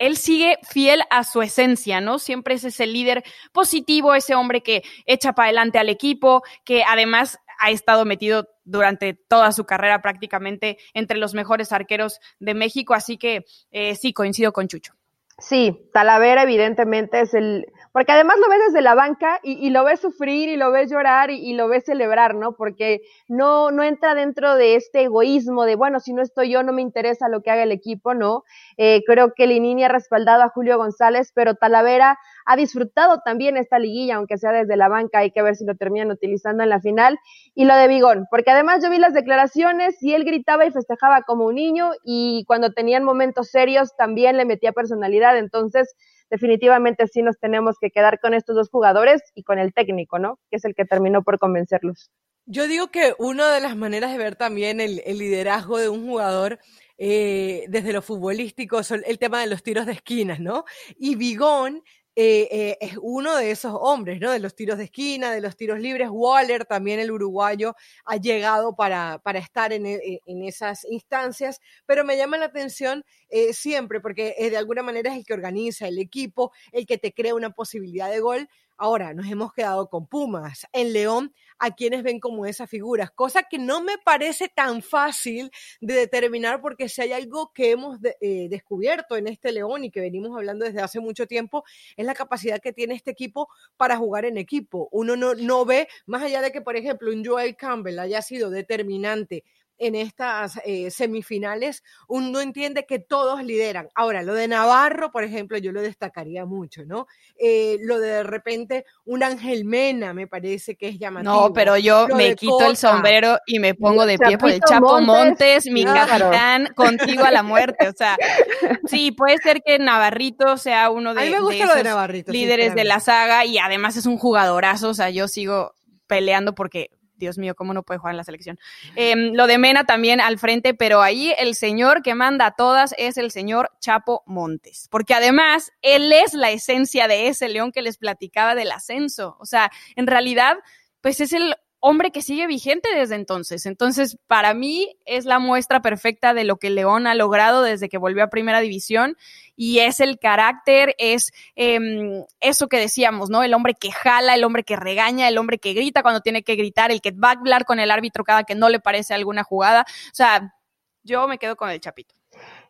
él 0.06 0.18
sigue 0.18 0.58
fiel 0.64 1.02
a 1.10 1.24
su 1.24 1.42
esencia, 1.42 2.02
¿no? 2.02 2.20
Siempre 2.20 2.56
es 2.56 2.66
ese 2.66 2.86
líder 2.86 3.24
positivo, 3.54 4.14
ese 4.14 4.36
hombre 4.36 4.62
que 4.62 4.84
echa 5.06 5.32
para 5.32 5.48
adelante 5.48 5.80
al 5.80 5.88
equipo, 5.88 6.44
que 6.66 6.84
además 6.84 7.40
ha 7.60 7.72
estado 7.72 8.04
metido 8.04 8.50
durante 8.66 9.14
toda 9.14 9.54
su 9.54 9.66
carrera 9.66 10.02
prácticamente 10.02 10.78
entre 10.94 11.18
los 11.18 11.34
mejores 11.34 11.72
arqueros 11.72 12.20
de 12.40 12.54
México, 12.54 12.94
así 12.94 13.18
que 13.18 13.46
eh, 13.72 13.96
sí, 13.96 14.12
coincido 14.12 14.52
con 14.52 14.68
Chucho. 14.68 14.94
Sí, 15.40 15.90
Talavera 15.94 16.44
evidentemente 16.44 17.22
es 17.22 17.34
el, 17.34 17.66
porque 17.94 18.12
además 18.12 18.38
lo 18.40 18.50
ves 18.50 18.60
desde 18.68 18.82
la 18.82 18.96
banca 18.96 19.40
y, 19.44 19.70
lo 19.70 19.84
ves 19.84 20.00
sufrir 20.00 20.50
y 20.50 20.58
lo 20.58 20.72
ves 20.72 20.90
llorar 20.90 21.30
y, 21.30 21.54
lo 21.54 21.68
ves 21.68 21.86
celebrar, 21.86 22.34
¿no? 22.34 22.56
Porque 22.56 23.02
no, 23.28 23.70
no 23.70 23.84
entra 23.84 24.16
dentro 24.16 24.56
de 24.56 24.76
este 24.76 25.04
egoísmo 25.04 25.64
de, 25.66 25.76
bueno, 25.76 26.00
si 26.00 26.12
no 26.12 26.24
estoy 26.24 26.50
yo, 26.50 26.64
no 26.64 26.74
me 26.74 26.82
interesa 26.82 27.30
lo 27.30 27.44
que 27.44 27.52
haga 27.52 27.62
el 27.62 27.72
equipo, 27.72 28.16
¿no? 28.16 28.46
Eh, 28.78 29.04
creo 29.06 29.34
que 29.36 29.46
Linini 29.46 29.84
ha 29.84 29.90
respaldado 29.90 30.42
a 30.42 30.50
Julio 30.50 30.80
González, 30.80 31.32
pero 31.36 31.54
Talavera 31.54 32.18
ha 32.48 32.56
disfrutado 32.56 33.22
también 33.24 33.58
esta 33.58 33.78
liguilla, 33.78 34.16
aunque 34.16 34.40
sea 34.40 34.52
desde 34.52 34.76
la 34.76 34.90
banca, 34.90 35.20
hay 35.20 35.30
que 35.30 35.44
ver 35.44 35.56
si 35.56 35.64
lo 35.64 35.76
terminan 35.76 36.10
utilizando 36.10 36.64
en 36.64 36.70
la 36.70 36.82
final. 36.82 37.20
Y 37.54 37.66
lo 37.66 37.76
de 37.76 37.88
Vigón, 37.88 38.26
porque 38.32 38.50
además 38.50 38.82
yo 38.84 38.90
vi 38.90 38.98
las 38.98 39.14
declaraciones 39.14 40.02
y 40.02 40.16
él 40.16 40.24
gritaba 40.24 40.66
y 40.66 40.72
festejaba 40.72 41.22
como 41.22 41.46
un 41.46 41.56
niño 41.56 41.92
y 42.04 42.44
cuando 42.48 42.72
tenían 42.72 43.04
momentos 43.04 43.50
serios 43.50 43.96
también 43.96 44.36
le 44.38 44.46
metía 44.46 44.72
personalidad, 44.72 45.38
entonces 45.38 45.96
definitivamente 46.34 47.06
sí 47.08 47.22
nos 47.22 47.38
tenemos 47.38 47.76
que 47.80 47.92
quedar 47.92 48.20
con 48.20 48.34
estos 48.34 48.56
dos 48.56 48.70
jugadores 48.72 49.22
y 49.36 49.44
con 49.44 49.60
el 49.60 49.72
técnico, 49.72 50.18
¿no? 50.18 50.40
Que 50.50 50.58
es 50.58 50.66
el 50.66 50.74
que 50.74 50.84
terminó 50.84 51.22
por 51.22 51.38
convencerlos. 51.38 52.10
Yo 52.48 52.68
digo 52.68 52.88
que 52.88 53.14
una 53.20 53.54
de 53.54 53.62
las 53.62 53.78
maneras 53.78 54.12
de 54.12 54.18
ver 54.18 54.36
también 54.36 54.82
el, 54.82 54.96
liderazgo 55.06 55.78
de 55.78 55.90
un 55.90 56.08
jugador 56.08 56.58
eh, 56.98 57.66
desde 57.70 57.94
lo 57.94 58.02
futbolístico 58.02 58.80
es 58.80 58.90
el 58.90 59.20
tema 59.20 59.42
de 59.42 59.48
los 59.48 59.62
tiros 59.62 59.86
de 59.86 59.92
esquinas, 59.92 60.40
¿no? 60.40 60.66
Y 60.98 61.16
Bigón 61.16 61.84
eh, 62.16 62.48
eh, 62.52 62.78
es 62.80 62.98
uno 63.02 63.36
de 63.36 63.50
esos 63.50 63.74
hombres, 63.76 64.20
¿no? 64.20 64.32
De 64.32 64.40
los 64.40 64.56
tiros 64.56 64.78
de 64.78 64.84
esquina, 64.86 65.32
de 65.32 65.42
los 65.42 65.56
tiros 65.56 65.80
libres. 65.80 66.10
Waller, 66.12 66.66
también 66.66 67.00
el 67.00 67.12
uruguayo, 67.12 67.76
ha 68.06 68.18
llegado 68.18 68.76
para, 68.76 69.20
para 69.24 69.40
estar 69.40 69.74
en, 69.74 69.86
e, 69.88 70.22
en, 70.26 70.44
esas 70.44 70.86
instancias, 70.86 71.60
pero 71.86 72.06
me 72.06 72.16
llama 72.16 72.38
la 72.38 72.46
atención 72.46 73.04
eh, 73.30 73.54
siempre 73.54 74.00
porque 74.00 74.36
de 74.38 74.58
alguna 74.58 74.84
manera 74.84 75.12
es 75.12 75.18
el 75.18 75.26
que 75.26 75.34
organiza 75.34 75.88
el 75.88 75.98
equipo, 75.98 76.52
el 76.72 76.86
que 76.86 77.00
te 77.00 77.14
crea 77.14 77.34
una 77.34 77.50
posibilidad 77.50 78.12
de 78.12 78.20
gol. 78.20 78.48
Ahora, 78.78 79.14
nos 79.14 79.30
hemos 79.30 79.54
quedado 79.54 79.90
con 79.90 80.08
Pumas. 80.08 80.66
En 80.74 80.94
León 80.94 81.34
a 81.60 81.72
quienes 81.72 82.04
ven 82.04 82.20
como 82.20 82.46
esas 82.46 82.70
figuras, 82.70 83.12
cosa 83.12 83.44
que 83.44 83.58
no 83.58 83.82
me 83.82 83.98
parece 83.98 84.50
tan 84.50 84.82
fácil 84.82 85.52
de 85.80 85.94
determinar 85.94 86.62
porque 86.62 86.90
si 86.90 87.02
hay 87.02 87.14
algo 87.14 87.52
que 87.54 87.72
hemos 87.72 88.00
eh, 88.20 88.48
descubierto 88.50 89.16
en 89.16 89.28
este 89.28 89.52
León 89.52 89.86
y 89.86 89.92
que 89.92 90.02
venimos 90.02 90.36
hablando 90.36 90.66
desde 90.66 90.82
hace 90.82 91.00
mucho 91.00 91.28
tiempo, 91.28 91.64
es 91.96 92.06
la 92.06 92.16
capacidad 92.16 92.60
que 92.60 92.74
tiene 92.74 92.96
este 92.96 93.12
equipo 93.12 93.48
para 93.78 93.96
jugar 93.98 94.26
en 94.26 94.38
equipo. 94.38 94.90
Uno 94.92 95.16
no, 95.16 95.36
no 95.36 95.64
ve, 95.66 95.88
más 96.06 96.24
allá 96.24 96.42
de 96.42 96.52
que, 96.52 96.62
por 96.62 96.76
ejemplo, 96.76 97.12
un 97.12 97.24
Joel 97.24 97.56
Campbell 97.56 98.00
haya 98.00 98.22
sido 98.22 98.50
determinante 98.50 99.44
en 99.78 99.96
estas 99.96 100.60
eh, 100.66 100.90
semifinales, 100.92 101.84
uno 102.08 102.40
entiende 102.40 102.86
que 102.86 103.00
todos 103.00 103.44
lideran. 103.44 103.90
Ahora, 103.96 104.22
lo 104.22 104.34
de 104.34 104.48
Navarro, 104.48 105.12
por 105.12 105.24
ejemplo, 105.24 105.58
yo 105.58 105.72
lo 105.72 105.82
destacaría 105.82 106.46
mucho, 106.46 106.86
¿no? 106.86 107.08
Eh, 107.38 107.78
lo 107.82 108.00
de 108.00 108.14
de 108.14 108.24
repente 108.24 108.86
un 109.06 109.24
Ángel 109.24 109.66
Mena 109.66 110.14
me 110.14 110.28
parece 110.28 110.76
que 110.76 110.88
es 110.90 111.00
llamativo. 111.00 111.34
No, 111.34 111.54
pero 111.54 111.78
yo 111.78 112.08
me 112.16 112.36
quito 112.36 112.70
el 112.70 112.78
sombrero 112.78 113.38
y 113.46 113.60
me 113.60 113.74
pongo 113.74 114.06
de 114.06 114.18
pie 114.18 114.38
por 114.38 114.52
el 114.52 114.62
Chapo 114.62 115.02
Montes, 115.02 115.66
mi 115.68 115.84
capitán, 115.84 116.70
contigo 116.76 117.24
a 117.24 117.32
la 117.32 117.44
muerte. 117.44 117.88
O 117.90 117.94
sea, 117.94 118.18
sí, 118.88 119.12
puede 119.12 119.38
ser 119.38 119.62
que 119.64 119.80
Navarrito 119.80 120.58
sea 120.58 120.90
uno 120.90 121.14
de, 121.14 121.28
esos 121.28 122.28
líderes 122.28 122.76
de 122.76 122.84
la 122.84 123.00
saga 123.00 123.46
y 123.46 123.58
además 123.58 123.98
es 123.98 124.06
un 124.06 124.18
jugadorazo. 124.18 124.90
O 124.90 124.94
sea, 124.94 125.10
yo 125.10 125.28
sigo 125.28 125.74
peleando 126.08 126.54
porque 126.54 126.90
Dios 127.24 127.38
mío, 127.38 127.56
¿cómo 127.56 127.74
no 127.74 127.84
puede 127.84 128.00
jugar 128.00 128.14
en 128.14 128.18
la 128.18 128.24
selección? 128.24 128.60
Em, 128.96 129.34
lo 129.34 129.48
de 129.48 129.58
Mena 129.58 129.86
también 129.86 130.22
al 130.22 130.38
frente, 130.38 130.74
pero 130.74 131.02
ahí 131.02 131.34
el 131.38 131.56
señor 131.56 132.04
que 132.04 132.16
manda 132.16 132.46
a 132.46 132.52
todas 132.56 132.94
es 132.98 133.18
el 133.18 133.32
señor 133.32 133.72
Chapo 133.80 134.24
Montes, 134.26 134.88
porque 134.92 135.14
además 135.14 135.72
él 135.82 136.12
es 136.12 136.34
la 136.34 136.52
esencia 136.52 137.08
de 137.08 137.28
ese 137.28 137.50
león 137.50 137.72
que 137.72 137.82
les 137.82 137.98
platicaba 137.98 138.56
del 138.56 138.72
ascenso. 138.72 139.38
O 139.40 139.46
sea, 139.46 139.72
en 139.96 140.08
realidad, 140.08 140.58
pues 141.02 141.20
es 141.22 141.34
el 141.34 141.56
hombre 141.86 142.12
que 142.12 142.22
sigue 142.22 142.48
vigente 142.48 142.88
desde 142.96 143.16
entonces. 143.16 143.66
Entonces, 143.66 144.18
para 144.28 144.54
mí 144.54 144.96
es 145.06 145.26
la 145.26 145.40
muestra 145.40 145.82
perfecta 145.82 146.34
de 146.34 146.46
lo 146.46 146.56
que 146.56 146.70
León 146.70 147.08
ha 147.08 147.14
logrado 147.14 147.62
desde 147.62 147.90
que 147.90 147.98
volvió 147.98 148.24
a 148.24 148.30
Primera 148.30 148.62
División 148.62 149.18
y 149.58 149.80
es 149.80 150.00
el 150.00 150.18
carácter, 150.18 150.96
es 150.98 151.34
em, 151.56 152.24
eso 152.40 152.70
que 152.70 152.80
decíamos, 152.80 153.30
¿no? 153.30 153.44
El 153.44 153.54
hombre 153.54 153.74
que 153.74 153.92
jala, 153.92 154.34
el 154.34 154.46
hombre 154.46 154.64
que 154.64 154.78
regaña, 154.78 155.28
el 155.28 155.38
hombre 155.38 155.60
que 155.60 155.74
grita 155.74 156.04
cuando 156.04 156.22
tiene 156.22 156.42
que 156.44 156.56
gritar, 156.56 156.90
el 156.90 157.02
que 157.02 157.12
va 157.12 157.32
a 157.32 157.34
hablar 157.34 157.66
con 157.66 157.82
el 157.82 157.92
árbitro 157.92 158.24
cada 158.24 158.46
que 158.46 158.56
no 158.56 158.70
le 158.70 158.80
parece 158.80 159.14
alguna 159.14 159.44
jugada. 159.44 159.82
O 159.82 160.16
sea, 160.16 160.56
yo 161.04 161.28
me 161.28 161.38
quedo 161.38 161.58
con 161.58 161.70
el 161.70 161.82
Chapito. 161.82 162.16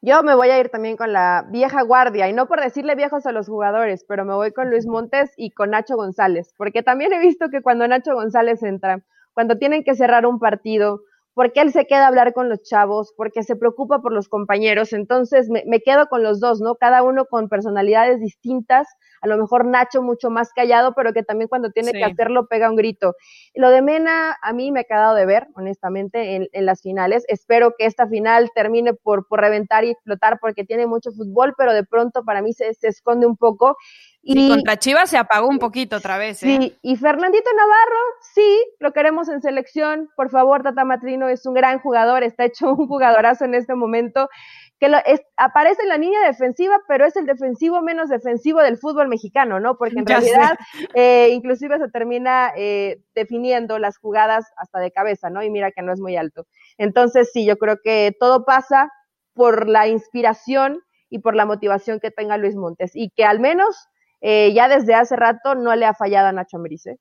Yo 0.06 0.22
me 0.22 0.36
voy 0.36 0.50
a 0.50 0.60
ir 0.60 0.68
también 0.68 0.98
con 0.98 1.14
la 1.14 1.46
vieja 1.50 1.82
guardia, 1.82 2.28
y 2.28 2.34
no 2.34 2.46
por 2.46 2.60
decirle 2.60 2.94
viejos 2.94 3.26
a 3.26 3.32
los 3.32 3.48
jugadores, 3.48 4.04
pero 4.06 4.26
me 4.26 4.34
voy 4.34 4.52
con 4.52 4.70
Luis 4.70 4.86
Montes 4.86 5.32
y 5.38 5.52
con 5.52 5.70
Nacho 5.70 5.96
González, 5.96 6.54
porque 6.58 6.84
también 6.84 7.14
he 7.14 7.20
visto 7.20 7.48
que 7.50 7.62
cuando 7.62 7.88
Nacho 7.88 8.14
González 8.14 8.62
entra, 8.64 9.00
cuando 9.34 9.58
tienen 9.58 9.86
que 9.86 9.96
cerrar 9.96 10.26
un 10.26 10.40
partido, 10.40 11.00
porque 11.34 11.62
él 11.62 11.72
se 11.72 11.86
queda 11.86 12.06
a 12.06 12.08
hablar 12.08 12.34
con 12.34 12.50
los 12.50 12.62
chavos, 12.62 13.14
porque 13.18 13.44
se 13.44 13.56
preocupa 13.56 14.00
por 14.02 14.14
los 14.14 14.30
compañeros. 14.30 14.94
Entonces 14.94 15.50
me, 15.50 15.80
quedo 15.82 16.08
con 16.08 16.22
los 16.22 16.40
dos, 16.40 16.62
¿no? 16.62 16.76
Cada 16.76 17.04
uno 17.04 17.26
con 17.26 17.50
personalidades 17.50 18.20
distintas. 18.20 18.88
A 19.22 19.28
lo 19.28 19.38
mejor 19.38 19.66
Nacho 19.66 20.02
mucho 20.02 20.30
más 20.30 20.52
callado, 20.54 20.94
pero 20.96 21.14
que 21.14 21.24
también 21.24 21.48
cuando 21.48 21.72
tiene 21.72 21.92
que 21.92 22.04
hacerlo 22.04 22.48
pega 22.48 22.70
un 22.70 22.76
grito. 22.76 23.16
Lo 23.56 23.70
de 23.70 23.82
Mena 23.82 24.38
a 24.42 24.54
mí 24.54 24.72
me 24.72 24.82
ha 24.82 24.84
quedado 24.84 25.16
de 25.16 25.26
ver, 25.26 25.48
honestamente, 25.56 26.36
en, 26.52 26.66
las 26.66 26.82
finales. 26.82 27.24
Espero 27.28 27.74
que 27.78 27.86
esta 27.86 28.08
final 28.08 28.52
termine 28.54 28.94
por, 28.94 29.28
por 29.28 29.42
reventar 29.42 29.86
y 29.86 29.92
explotar 29.92 30.40
porque 30.40 30.66
tiene 30.66 30.88
mucho 30.88 31.12
fútbol, 31.12 31.56
pero 31.58 31.74
de 31.74 31.84
pronto 31.84 32.24
para 32.24 32.42
mí 32.42 32.54
se, 32.54 32.74
se 32.74 32.90
esconde 32.90 33.26
un 33.26 33.38
poco. 33.38 33.78
Y, 34.26 34.48
contra 34.48 34.78
Chivas 34.78 35.10
se 35.10 35.18
apagó 35.18 35.50
un 35.50 35.60
poquito 35.60 35.98
otra 35.98 36.18
vez. 36.18 36.42
¿eh? 36.44 36.58
Sí, 36.58 36.78
y 36.82 36.96
Fernandito 36.96 37.50
Navarro, 37.54 38.00
sí, 38.34 38.66
lo 38.80 38.94
queremos 38.94 39.28
en 39.28 39.42
selección. 39.42 40.10
Por 40.16 40.30
favor, 40.30 40.64
Tata 40.64 40.86
Matrino 40.86 41.28
es 41.28 41.46
un 41.46 41.54
gran 41.54 41.80
jugador, 41.80 42.24
está 42.24 42.46
hecho 42.46 42.72
un 42.74 42.88
jugadorazo 42.88 43.44
en 43.44 43.54
este 43.54 43.76
momento. 43.76 44.30
Que 44.80 44.88
lo, 44.88 44.98
aparece 45.36 45.82
en 45.84 45.90
la 45.90 45.98
línea 45.98 46.26
defensiva, 46.26 46.80
pero 46.88 47.06
es 47.06 47.18
el 47.18 47.26
defensivo 47.26 47.82
menos 47.82 48.10
defensivo 48.10 48.62
del 48.62 48.78
fútbol 48.78 49.10
mexicano, 49.10 49.60
¿no? 49.60 49.78
Porque 49.78 50.00
en 50.00 50.06
realidad, 50.06 50.58
eh, 50.94 51.30
inclusive 51.32 51.78
se 51.78 51.90
termina 51.90 52.54
eh, 52.56 53.02
definiendo 53.16 53.78
las 53.78 53.98
jugadas 53.98 54.46
hasta 54.56 54.80
de 54.80 54.92
cabeza, 54.92 55.30
¿no? 55.30 55.44
Y 55.44 55.50
mira 55.50 55.72
que 55.72 55.82
no 55.82 55.92
es 55.92 56.00
muy 56.00 56.16
alto. 56.16 56.48
Entonces, 56.78 57.30
sí, 57.34 57.46
yo 57.46 57.58
creo 57.58 57.78
que 57.84 58.16
todo 58.18 58.46
pasa 58.46 58.90
por 59.34 59.68
la 59.68 59.90
inspiración 59.90 60.80
y 61.10 61.20
por 61.20 61.36
la 61.36 61.46
motivación 61.46 62.00
que 62.00 62.10
tenga 62.10 62.38
Luis 62.38 62.56
Montes. 62.56 62.92
Y 62.96 63.10
que 63.10 63.26
al 63.26 63.42
menos 63.42 63.90
eh, 64.26 64.54
ya 64.54 64.70
desde 64.70 64.96
hace 64.96 65.18
rato 65.18 65.54
no 65.54 65.76
le 65.76 65.86
ha 65.86 65.94
fallado 65.94 66.30
a 66.30 66.32
Nacho 66.32 66.56
Ambriz. 66.56 66.86
¿eh? 66.86 66.98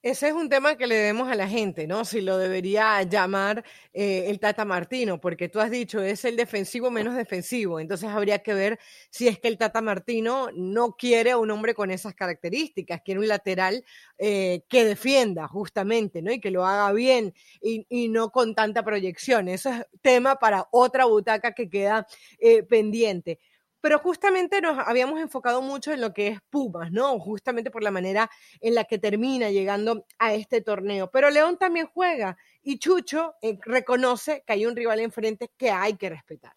Ese 0.00 0.28
es 0.28 0.32
un 0.32 0.48
tema 0.48 0.76
que 0.76 0.86
le 0.86 0.94
debemos 0.94 1.30
a 1.30 1.34
la 1.34 1.46
gente, 1.46 1.86
¿no? 1.86 2.06
Si 2.06 2.22
lo 2.22 2.38
debería 2.38 3.02
llamar 3.02 3.62
eh, 3.92 4.24
el 4.28 4.40
Tata 4.40 4.64
Martino, 4.64 5.20
porque 5.20 5.50
tú 5.50 5.60
has 5.60 5.70
dicho 5.70 6.00
es 6.00 6.24
el 6.24 6.34
defensivo 6.34 6.90
menos 6.90 7.14
defensivo. 7.14 7.78
Entonces 7.78 8.08
habría 8.08 8.38
que 8.38 8.54
ver 8.54 8.78
si 9.10 9.28
es 9.28 9.38
que 9.38 9.48
el 9.48 9.58
Tata 9.58 9.82
Martino 9.82 10.48
no 10.54 10.96
quiere 10.96 11.32
a 11.32 11.36
un 11.36 11.50
hombre 11.50 11.74
con 11.74 11.90
esas 11.90 12.14
características, 12.14 13.02
quiere 13.04 13.20
un 13.20 13.28
lateral 13.28 13.84
que 14.16 14.84
defienda 14.84 15.48
justamente, 15.48 16.22
¿no? 16.22 16.32
Y 16.32 16.40
que 16.40 16.50
lo 16.50 16.64
haga 16.64 16.90
bien 16.92 17.34
y, 17.60 17.84
y, 17.90 18.08
no 18.08 18.30
con 18.30 18.54
tanta 18.54 18.82
proyección. 18.84 19.48
Eso 19.48 19.68
es 19.70 19.86
tema 20.00 20.36
para 20.36 20.68
otra 20.70 21.04
butaca 21.04 21.52
que 21.52 21.68
queda 21.68 22.06
pendiente 22.68 23.40
pero 23.82 23.98
justamente 23.98 24.60
nos 24.62 24.78
habíamos 24.78 25.20
enfocado 25.20 25.60
mucho 25.60 25.92
en 25.92 26.00
lo 26.00 26.14
que 26.14 26.28
es 26.28 26.38
Pumas, 26.48 26.90
¿no? 26.92 27.18
Justamente 27.18 27.70
por 27.70 27.82
la 27.82 27.90
manera 27.90 28.30
en 28.60 28.74
la 28.74 28.84
que 28.84 28.96
termina 28.96 29.50
llegando 29.50 30.06
a 30.18 30.32
este 30.32 30.60
torneo. 30.60 31.10
Pero 31.10 31.28
León 31.30 31.58
también 31.58 31.88
juega 31.92 32.38
y 32.62 32.78
Chucho 32.78 33.34
eh, 33.42 33.58
reconoce 33.60 34.44
que 34.46 34.52
hay 34.54 34.66
un 34.66 34.76
rival 34.76 35.00
enfrente 35.00 35.50
que 35.58 35.70
hay 35.70 35.94
que 35.94 36.08
respetar. 36.08 36.52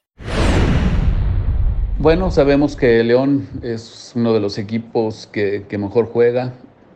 Bueno, 1.98 2.30
sabemos 2.30 2.76
que 2.76 3.04
León 3.04 3.50
es 3.64 4.12
uno 4.16 4.34
de 4.34 4.40
los 4.40 4.60
equipos 4.60 5.28
que, 5.28 5.66
mejor 5.80 6.06
juega, 6.06 6.54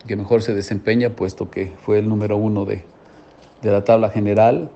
que 0.08 0.16
mejor 0.16 0.44
se 0.44 0.54
desempeña, 0.54 1.16
puesto 1.16 1.50
que 1.50 1.74
fue 1.84 2.00
el 2.00 2.08
número 2.08 2.38
uno 2.38 2.66
de, 2.66 2.84
de 3.64 3.72
la 3.72 3.84
tabla 3.84 4.12
general 4.12 4.70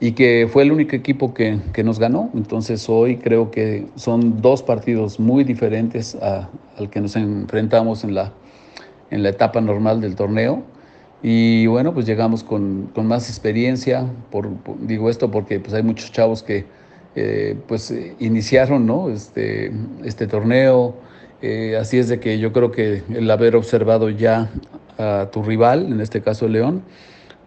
y 0.00 0.12
que 0.12 0.48
fue 0.50 0.62
el 0.62 0.72
único 0.72 0.94
equipo 0.94 1.34
que, 1.34 1.58
que, 1.72 1.82
nos 1.82 1.98
ganó. 1.98 2.30
Entonces 2.34 2.88
hoy 2.88 3.16
creo 3.16 3.50
que 3.50 3.86
son 3.96 4.40
dos 4.40 4.62
partidos 4.62 5.18
muy 5.18 5.44
diferentes 5.44 6.16
al 6.16 6.90
que 6.90 7.00
nos 7.00 7.16
enfrentamos 7.16 8.04
en 8.04 8.14
la, 8.14 8.32
en 9.10 9.22
la 9.22 9.30
etapa 9.30 9.60
normal 9.60 10.00
del 10.00 10.14
torneo. 10.14 10.62
Y 11.22 11.66
bueno, 11.66 11.92
pues 11.94 12.06
llegamos 12.06 12.44
con, 12.44 12.90
con 12.94 13.06
más 13.06 13.28
experiencia, 13.28 14.06
por, 14.30 14.48
digo 14.80 15.10
esto 15.10 15.30
porque 15.30 15.58
pues 15.58 15.74
hay 15.74 15.82
muchos 15.82 16.12
chavos 16.12 16.44
que 16.44 16.64
eh, 17.16 17.56
pues 17.66 17.92
iniciaron 18.20 18.86
¿no? 18.86 19.10
este, 19.10 19.72
este 20.04 20.28
torneo, 20.28 20.94
eh, 21.42 21.76
así 21.80 21.98
es 21.98 22.08
de 22.08 22.20
que 22.20 22.38
yo 22.38 22.52
creo 22.52 22.70
que 22.70 23.02
el 23.12 23.28
haber 23.30 23.56
observado 23.56 24.10
ya 24.10 24.48
a 24.98 25.28
tu 25.32 25.42
rival, 25.42 25.92
en 25.92 26.00
este 26.00 26.20
caso 26.20 26.46
León, 26.46 26.82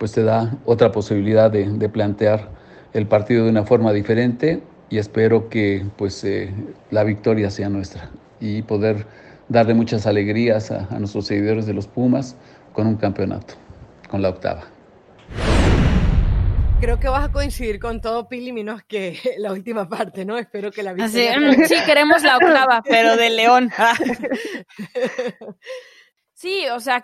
pues 0.02 0.14
te 0.14 0.24
da 0.24 0.58
otra 0.66 0.92
posibilidad 0.92 1.52
de, 1.52 1.88
plantear 1.88 2.50
el 2.92 3.06
partido 3.06 3.44
de 3.44 3.52
una 3.52 3.66
forma 3.66 3.94
diferente 3.94 4.64
y 4.90 4.98
espero 4.98 5.48
que 5.48 5.86
pues 5.96 6.24
eh, 6.24 6.52
la 6.90 7.04
victoria 7.04 7.52
sea 7.52 7.70
nuestra 7.70 8.10
y 8.40 8.64
poder 8.64 9.06
darle 9.48 9.76
muchas 9.76 10.08
alegrías 10.08 10.72
a, 10.72 10.98
nuestros 10.98 11.28
seguidores 11.28 11.68
de 11.68 11.76
los 11.76 11.86
Pumas 11.86 12.36
con 12.74 12.88
un 12.88 12.96
campeonato, 12.96 13.54
con 14.10 14.24
la 14.24 14.30
octava. 14.30 14.64
Creo 16.80 17.00
que 17.00 17.08
vas 17.08 17.26
a 17.26 17.32
coincidir 17.32 17.80
con 17.80 18.02
todo, 18.02 18.28
Pili, 18.28 18.52
menos 18.54 18.82
que 18.82 19.20
la 19.38 19.52
última 19.52 19.88
parte, 19.88 20.26
¿no? 20.26 20.40
Espero 20.40 20.72
que 20.72 20.82
la 20.82 20.94
victoria... 20.94 21.54
sí, 21.68 21.76
queremos 21.86 22.24
la 22.24 22.38
octava, 22.38 22.82
pero 22.90 23.18
de 23.18 23.30
León. 23.30 23.70
Sí, 26.42 26.66
o 26.74 26.80
sea, 26.80 27.04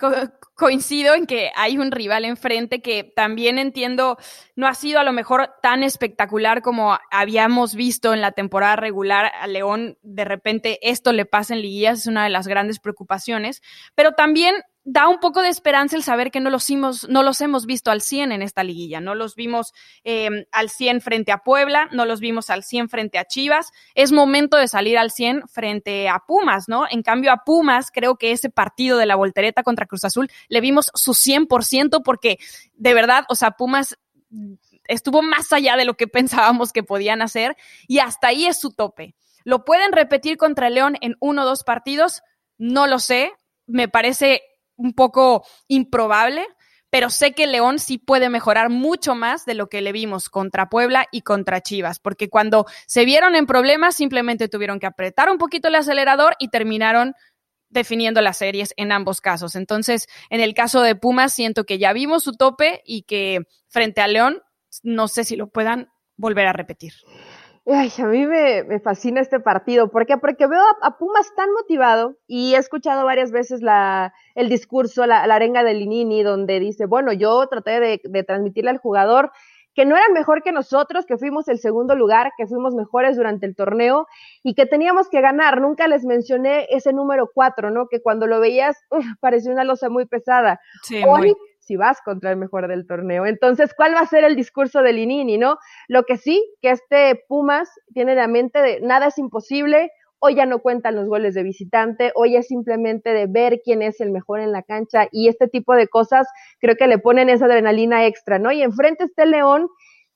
coincido 0.55 1.13
en 1.13 1.27
que 1.27 1.51
hay 1.55 1.77
un 1.77 1.91
rival 1.91 2.25
enfrente 2.25 2.81
que 2.81 3.03
también 3.03 3.59
entiendo 3.59 4.17
no 4.55 4.65
ha 4.65 4.73
sido 4.73 4.99
a 4.99 5.03
lo 5.03 5.13
mejor 5.13 5.51
tan 5.61 5.83
espectacular 5.83 6.63
como 6.63 6.97
habíamos 7.11 7.75
visto 7.75 8.15
en 8.15 8.21
la 8.21 8.31
temporada 8.31 8.77
regular. 8.77 9.31
A 9.39 9.45
León 9.45 9.99
de 10.01 10.25
repente 10.25 10.79
esto 10.81 11.13
le 11.13 11.27
pasa 11.27 11.53
en 11.53 11.61
liguillas, 11.61 11.99
es 11.99 12.07
una 12.07 12.23
de 12.23 12.31
las 12.31 12.47
grandes 12.47 12.79
preocupaciones, 12.79 13.61
pero 13.93 14.13
también 14.13 14.55
da 14.89 15.09
un 15.09 15.19
poco 15.19 15.41
de 15.41 15.49
esperanza 15.49 15.97
el 15.97 16.03
saber 16.03 16.31
que 16.31 16.39
no 16.39 16.49
los, 16.49 16.69
hemos, 16.69 17.09
no 17.09 17.21
los 17.21 17.41
hemos 17.41 17.65
visto 17.65 17.91
al 17.91 18.01
100 18.01 18.31
en 18.31 18.41
esta 18.41 18.63
liguilla. 18.63 19.01
No 19.01 19.15
los 19.15 19.35
vimos 19.35 19.73
em, 20.05 20.45
al 20.53 20.69
100 20.69 21.01
frente 21.01 21.33
a 21.33 21.39
Puebla, 21.39 21.89
no 21.91 22.05
los 22.05 22.21
vimos 22.21 22.49
al 22.49 22.63
100 22.63 22.87
frente 22.87 23.17
a 23.19 23.25
Chivas. 23.25 23.73
Es 23.95 24.13
momento 24.13 24.55
de 24.55 24.69
salir 24.69 24.97
al 24.97 25.11
100 25.11 25.49
frente 25.49 26.07
a 26.07 26.19
Pumas, 26.25 26.69
¿no? 26.69 26.85
En 26.89 27.03
cambio, 27.03 27.33
a 27.33 27.43
Pumas, 27.43 27.91
creo 27.91 28.15
que 28.15 28.31
ese 28.31 28.49
partido 28.49 28.97
de 28.97 29.05
la 29.05 29.17
voltereta 29.17 29.61
contra 29.61 29.87
Cruz 29.87 30.05
Azul 30.05 30.31
le 30.47 30.61
vimos 30.61 30.89
su 30.93 31.11
100% 31.11 32.01
porque 32.01 32.37
de 32.75 32.93
verdad, 32.93 33.25
o 33.27 33.35
sea, 33.35 33.51
Pumas 33.51 33.97
estuvo 34.85 35.21
más 35.21 35.51
allá 35.51 35.75
de 35.75 35.83
lo 35.83 35.95
que 35.95 36.07
pensábamos 36.07 36.71
que 36.71 36.83
podían 36.83 37.21
hacer 37.21 37.57
y 37.89 37.99
hasta 37.99 38.29
ahí 38.29 38.45
es 38.45 38.57
su 38.57 38.71
tope. 38.71 39.15
¿Lo 39.43 39.65
pueden 39.65 39.91
repetir 39.91 40.37
contra 40.37 40.69
León 40.69 40.95
en 41.01 41.17
uno 41.19 41.41
o 41.41 41.45
dos 41.45 41.65
partidos? 41.65 42.23
No 42.57 42.87
lo 42.87 42.99
sé. 42.99 43.33
Me 43.65 43.89
parece 43.89 44.41
un 44.77 44.93
poco 44.93 45.45
improbable, 45.67 46.45
pero 46.89 47.09
sé 47.09 47.33
que 47.33 47.47
León 47.47 47.79
sí 47.79 47.97
puede 47.97 48.29
mejorar 48.29 48.69
mucho 48.69 49.13
más 49.13 49.45
de 49.45 49.53
lo 49.53 49.67
que 49.67 49.81
le 49.81 49.91
vimos 49.91 50.29
contra 50.29 50.69
Puebla 50.69 51.05
y 51.11 51.21
contra 51.21 51.61
Chivas, 51.61 51.99
porque 51.99 52.29
cuando 52.29 52.65
se 52.85 53.03
vieron 53.03 53.35
en 53.35 53.45
problemas 53.45 53.95
simplemente 53.95 54.47
tuvieron 54.47 54.79
que 54.79 54.85
apretar 54.85 55.29
un 55.29 55.37
poquito 55.37 55.67
el 55.67 55.75
acelerador 55.75 56.35
y 56.39 56.47
terminaron 56.47 57.13
definiendo 57.69 58.21
las 58.21 58.37
series 58.37 58.73
en 58.77 58.93
ambos 58.93 59.19
casos. 59.19 59.55
Entonces, 59.55 60.07
en 60.29 60.39
el 60.39 60.53
caso 60.53 60.81
de 60.81 60.95
Pumas, 60.95 61.33
siento 61.33 61.65
que 61.65 61.77
ya 61.77 61.91
vimos 61.91 62.23
su 62.23 62.33
tope 62.33 62.81
y 62.85 63.03
que 63.03 63.41
frente 63.67 63.99
a 63.99 64.07
León, 64.07 64.41
no 64.83 65.09
sé 65.09 65.25
si 65.25 65.35
lo 65.35 65.49
puedan 65.49 65.89
volver 66.15 66.47
a 66.47 66.53
repetir. 66.53 66.93
Ay, 67.69 67.91
a 67.97 68.05
mí 68.05 68.25
me, 68.25 68.79
fascina 68.79 69.19
este 69.19 69.41
partido. 69.41 69.89
¿Por 69.89 70.05
qué? 70.05 70.17
Porque 70.17 70.47
veo 70.47 70.61
a, 70.81 70.97
Pumas 70.97 71.33
tan 71.35 71.51
motivado 71.51 72.15
y 72.25 72.55
he 72.55 72.57
escuchado 72.57 73.03
varias 73.03 73.31
veces 73.31 73.61
la, 73.61 74.13
el 74.35 74.47
discurso, 74.47 75.05
la, 75.05 75.23
arenga 75.23 75.63
de 75.63 75.73
Linini, 75.73 76.23
donde 76.23 76.61
dice, 76.61 76.85
bueno, 76.85 77.11
yo 77.11 77.45
traté 77.47 77.81
de, 77.81 78.01
de, 78.03 78.23
transmitirle 78.23 78.69
al 78.69 78.77
jugador 78.77 79.31
que 79.75 79.85
no 79.85 79.95
era 79.97 80.05
mejor 80.13 80.41
que 80.43 80.51
nosotros, 80.51 81.05
que 81.05 81.17
fuimos 81.17 81.47
el 81.49 81.59
segundo 81.59 81.93
lugar, 81.93 82.31
que 82.37 82.47
fuimos 82.47 82.73
mejores 82.73 83.15
durante 83.17 83.45
el 83.45 83.55
torneo 83.55 84.07
y 84.43 84.55
que 84.55 84.65
teníamos 84.65 85.09
que 85.09 85.21
ganar. 85.21 85.59
Nunca 85.61 85.87
les 85.87 86.05
mencioné 86.05 86.67
ese 86.69 86.93
número 86.93 87.29
cuatro, 87.31 87.69
¿no? 87.69 87.87
Que 87.87 88.01
cuando 88.01 88.27
lo 88.27 88.39
veías, 88.39 88.77
parecía 89.19 89.51
una 89.51 89.65
losa 89.65 89.89
muy 89.89 90.05
pesada. 90.05 90.59
Sí, 90.83 91.03
muy 91.05 91.35
si 91.67 91.75
vas 91.75 92.01
contra 92.01 92.31
el 92.31 92.37
mejor 92.37 92.67
del 92.67 92.87
torneo. 92.87 93.25
Entonces, 93.25 93.73
¿cuál 93.75 93.93
va 93.93 93.99
a 93.99 94.05
ser 94.07 94.23
el 94.23 94.35
discurso 94.35 94.81
de 94.81 94.93
Linini, 94.93 95.37
no? 95.37 95.57
Lo 95.87 96.03
que 96.03 96.17
sí, 96.17 96.43
que 96.61 96.71
este 96.71 97.21
Pumas 97.27 97.69
tiene 97.93 98.15
la 98.15 98.27
mente 98.27 98.61
de 98.61 98.79
nada 98.81 99.07
es 99.07 99.17
imposible, 99.17 99.91
hoy 100.19 100.35
ya 100.35 100.45
no 100.45 100.59
cuentan 100.59 100.95
los 100.95 101.07
goles 101.07 101.35
de 101.35 101.43
visitante, 101.43 102.11
hoy 102.15 102.37
es 102.37 102.47
simplemente 102.47 103.11
de 103.11 103.27
ver 103.27 103.59
quién 103.63 103.81
es 103.81 103.99
el 103.99 104.11
mejor 104.11 104.39
en 104.39 104.51
la 104.51 104.63
cancha 104.63 105.07
y 105.11 105.27
este 105.27 105.47
tipo 105.47 105.75
de 105.75 105.87
cosas 105.87 106.27
creo 106.59 106.75
que 106.75 106.87
le 106.87 106.97
ponen 106.97 107.29
esa 107.29 107.45
adrenalina 107.45 108.05
extra, 108.05 108.39
¿no? 108.39 108.51
Y 108.51 108.63
enfrente 108.63 109.03
está 109.03 109.23
el 109.23 109.31
León, 109.31 109.67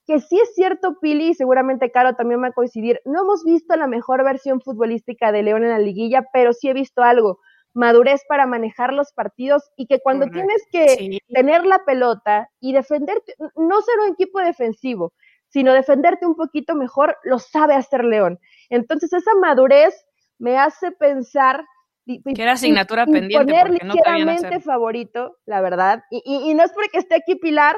que 0.06 0.18
sí 0.18 0.40
es 0.40 0.54
cierto, 0.54 0.98
Pili, 1.00 1.28
y 1.28 1.34
seguramente 1.34 1.92
Caro 1.92 2.16
también 2.16 2.42
va 2.42 2.48
a 2.48 2.52
coincidir, 2.52 3.00
no 3.04 3.22
hemos 3.22 3.44
visto 3.44 3.76
la 3.76 3.86
mejor 3.86 4.24
versión 4.24 4.60
futbolística 4.60 5.30
de 5.30 5.42
León 5.44 5.62
en 5.62 5.70
la 5.70 5.78
liguilla, 5.78 6.24
pero 6.32 6.52
sí 6.52 6.68
he 6.68 6.74
visto 6.74 7.02
algo 7.02 7.38
madurez 7.74 8.22
para 8.28 8.46
manejar 8.46 8.92
los 8.92 9.12
partidos 9.12 9.70
y 9.76 9.86
que 9.86 10.00
cuando 10.00 10.26
tienes 10.28 10.62
que 10.70 11.18
tener 11.28 11.64
la 11.64 11.84
pelota 11.84 12.48
y 12.60 12.72
defenderte, 12.72 13.34
no 13.56 13.80
ser 13.82 13.98
un 14.06 14.12
equipo 14.12 14.40
defensivo, 14.40 15.12
sino 15.48 15.72
defenderte 15.72 16.26
un 16.26 16.34
poquito 16.34 16.74
mejor, 16.74 17.16
lo 17.24 17.38
sabe 17.38 17.74
hacer 17.74 18.04
León. 18.04 18.38
Entonces 18.70 19.12
esa 19.12 19.34
madurez 19.36 19.94
me 20.38 20.58
hace 20.58 20.92
pensar 20.92 21.64
que 22.04 22.42
era 22.42 22.52
asignatura 22.52 23.06
pendiente. 23.06 23.36
Poner 23.36 23.70
ligeramente 23.70 24.60
favorito, 24.60 25.38
la 25.46 25.60
verdad. 25.60 26.02
Y, 26.10 26.22
y, 26.24 26.54
no 26.54 26.64
es 26.64 26.72
porque 26.72 26.98
esté 26.98 27.14
aquí 27.14 27.36
Pilar 27.36 27.76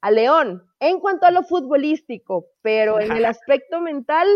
a 0.00 0.10
León 0.10 0.62
en 0.78 0.98
cuanto 0.98 1.26
a 1.26 1.30
lo 1.30 1.42
futbolístico, 1.42 2.46
pero 2.62 3.00
en 3.00 3.12
el 3.12 3.26
aspecto 3.26 3.80
mental, 3.80 4.26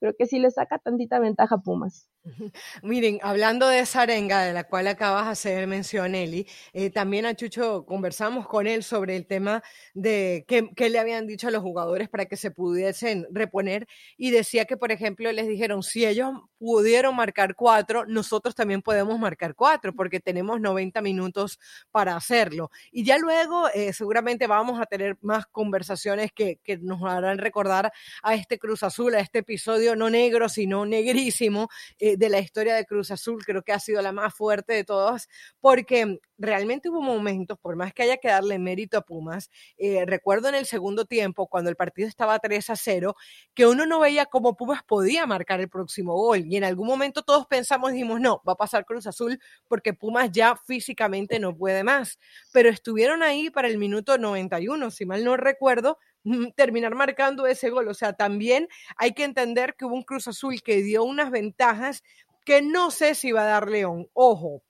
creo 0.00 0.14
que 0.16 0.26
sí 0.26 0.38
le 0.38 0.50
saca 0.50 0.78
tantita 0.78 1.18
ventaja 1.18 1.56
a 1.56 1.58
Pumas. 1.58 2.08
Miren, 2.82 3.18
hablando 3.22 3.68
de 3.68 3.80
esa 3.80 4.02
arenga 4.02 4.42
de 4.42 4.52
la 4.52 4.64
cual 4.64 4.86
acabas 4.88 5.26
de 5.26 5.30
hacer 5.30 5.66
mención, 5.66 6.14
Eli, 6.14 6.46
eh, 6.72 6.90
también 6.90 7.26
a 7.26 7.34
Chucho 7.34 7.84
conversamos 7.86 8.46
con 8.48 8.66
él 8.66 8.82
sobre 8.82 9.16
el 9.16 9.26
tema 9.26 9.62
de 9.94 10.44
qué, 10.48 10.90
le 10.90 10.98
habían 10.98 11.26
dicho 11.26 11.48
a 11.48 11.50
los 11.50 11.62
jugadores 11.62 12.08
para 12.08 12.26
que 12.26 12.36
se 12.36 12.50
pudiesen 12.50 13.26
reponer 13.30 13.86
y 14.16 14.30
decía 14.30 14.64
que, 14.64 14.76
por 14.76 14.92
ejemplo, 14.92 15.30
les 15.32 15.46
dijeron, 15.46 15.82
si 15.82 16.04
ellos 16.04 16.32
pudieron 16.58 17.14
marcar 17.14 17.54
cuatro, 17.54 18.06
nosotros 18.06 18.54
también 18.54 18.82
podemos 18.82 19.18
marcar 19.18 19.54
cuatro 19.54 19.94
porque 19.94 20.20
tenemos 20.20 20.60
90 20.60 21.00
minutos 21.02 21.58
para 21.90 22.16
hacerlo. 22.16 22.70
Y 22.90 23.04
ya 23.04 23.18
luego 23.18 23.68
eh, 23.74 23.92
seguramente 23.92 24.46
vamos 24.46 24.80
a 24.80 24.86
tener 24.86 25.16
más 25.20 25.46
conversaciones 25.46 26.32
que 26.32 26.58
nos 26.80 27.02
harán 27.02 27.38
recordar 27.38 27.92
a 28.22 28.34
este 28.34 28.58
Cruz 28.58 28.82
Azul, 28.82 29.14
a 29.14 29.20
este 29.20 29.40
episodio 29.40 29.95
no 29.96 30.10
negro, 30.10 30.48
sino 30.48 30.86
negrísimo. 30.86 31.68
Eh, 31.98 32.16
de 32.16 32.28
la 32.28 32.38
historia 32.38 32.74
de 32.74 32.84
Cruz 32.84 33.10
Azul, 33.10 33.44
creo 33.44 33.62
que 33.62 33.72
ha 33.72 33.80
sido 33.80 34.02
la 34.02 34.12
más 34.12 34.34
fuerte 34.34 34.72
de 34.74 34.84
todas, 34.84 35.28
porque 35.60 36.18
realmente 36.38 36.88
hubo 36.90 37.00
momentos, 37.00 37.58
por 37.58 37.76
más 37.76 37.92
que 37.94 38.02
haya 38.02 38.18
que 38.18 38.28
darle 38.28 38.58
mérito 38.58 38.98
a 38.98 39.02
Pumas, 39.02 39.50
eh, 39.78 40.04
recuerdo 40.06 40.48
en 40.48 40.54
el 40.54 40.66
segundo 40.66 41.04
tiempo, 41.06 41.46
cuando 41.48 41.70
el 41.70 41.76
partido 41.76 42.08
estaba 42.08 42.38
3 42.38 42.70
a 42.70 42.76
0, 42.76 43.16
que 43.54 43.66
uno 43.66 43.86
no 43.86 44.00
veía 44.00 44.26
cómo 44.26 44.56
Pumas 44.56 44.82
podía 44.84 45.26
marcar 45.26 45.60
el 45.60 45.68
próximo 45.68 46.14
gol. 46.14 46.44
Y 46.46 46.56
en 46.56 46.64
algún 46.64 46.86
momento 46.86 47.22
todos 47.22 47.46
pensamos, 47.46 47.92
dijimos, 47.92 48.20
no, 48.20 48.42
va 48.46 48.52
a 48.52 48.56
pasar 48.56 48.84
Cruz 48.84 49.06
Azul 49.06 49.40
porque 49.68 49.94
Pumas 49.94 50.30
ya 50.32 50.56
físicamente 50.56 51.38
no 51.38 51.56
puede 51.56 51.84
más. 51.84 52.18
Pero 52.52 52.68
estuvieron 52.68 53.22
ahí 53.22 53.50
para 53.50 53.68
el 53.68 53.78
minuto 53.78 54.18
91, 54.18 54.90
si 54.90 55.06
mal 55.06 55.24
no 55.24 55.36
recuerdo, 55.36 55.98
terminar 56.56 56.94
marcando 56.94 57.46
ese 57.46 57.70
gol. 57.70 57.88
O 57.88 57.94
sea, 57.94 58.12
también 58.12 58.68
hay 58.96 59.12
que 59.12 59.24
entender 59.24 59.74
que 59.76 59.84
hubo 59.84 59.94
un 59.94 60.02
Cruz 60.02 60.28
Azul 60.28 60.62
que 60.62 60.82
dio 60.82 61.04
unas 61.04 61.30
ventajas 61.30 62.02
que 62.44 62.62
no 62.62 62.90
sé 62.90 63.14
si 63.14 63.32
va 63.32 63.42
a 63.42 63.46
dar 63.46 63.68
León. 63.68 64.08
Ojo, 64.12 64.62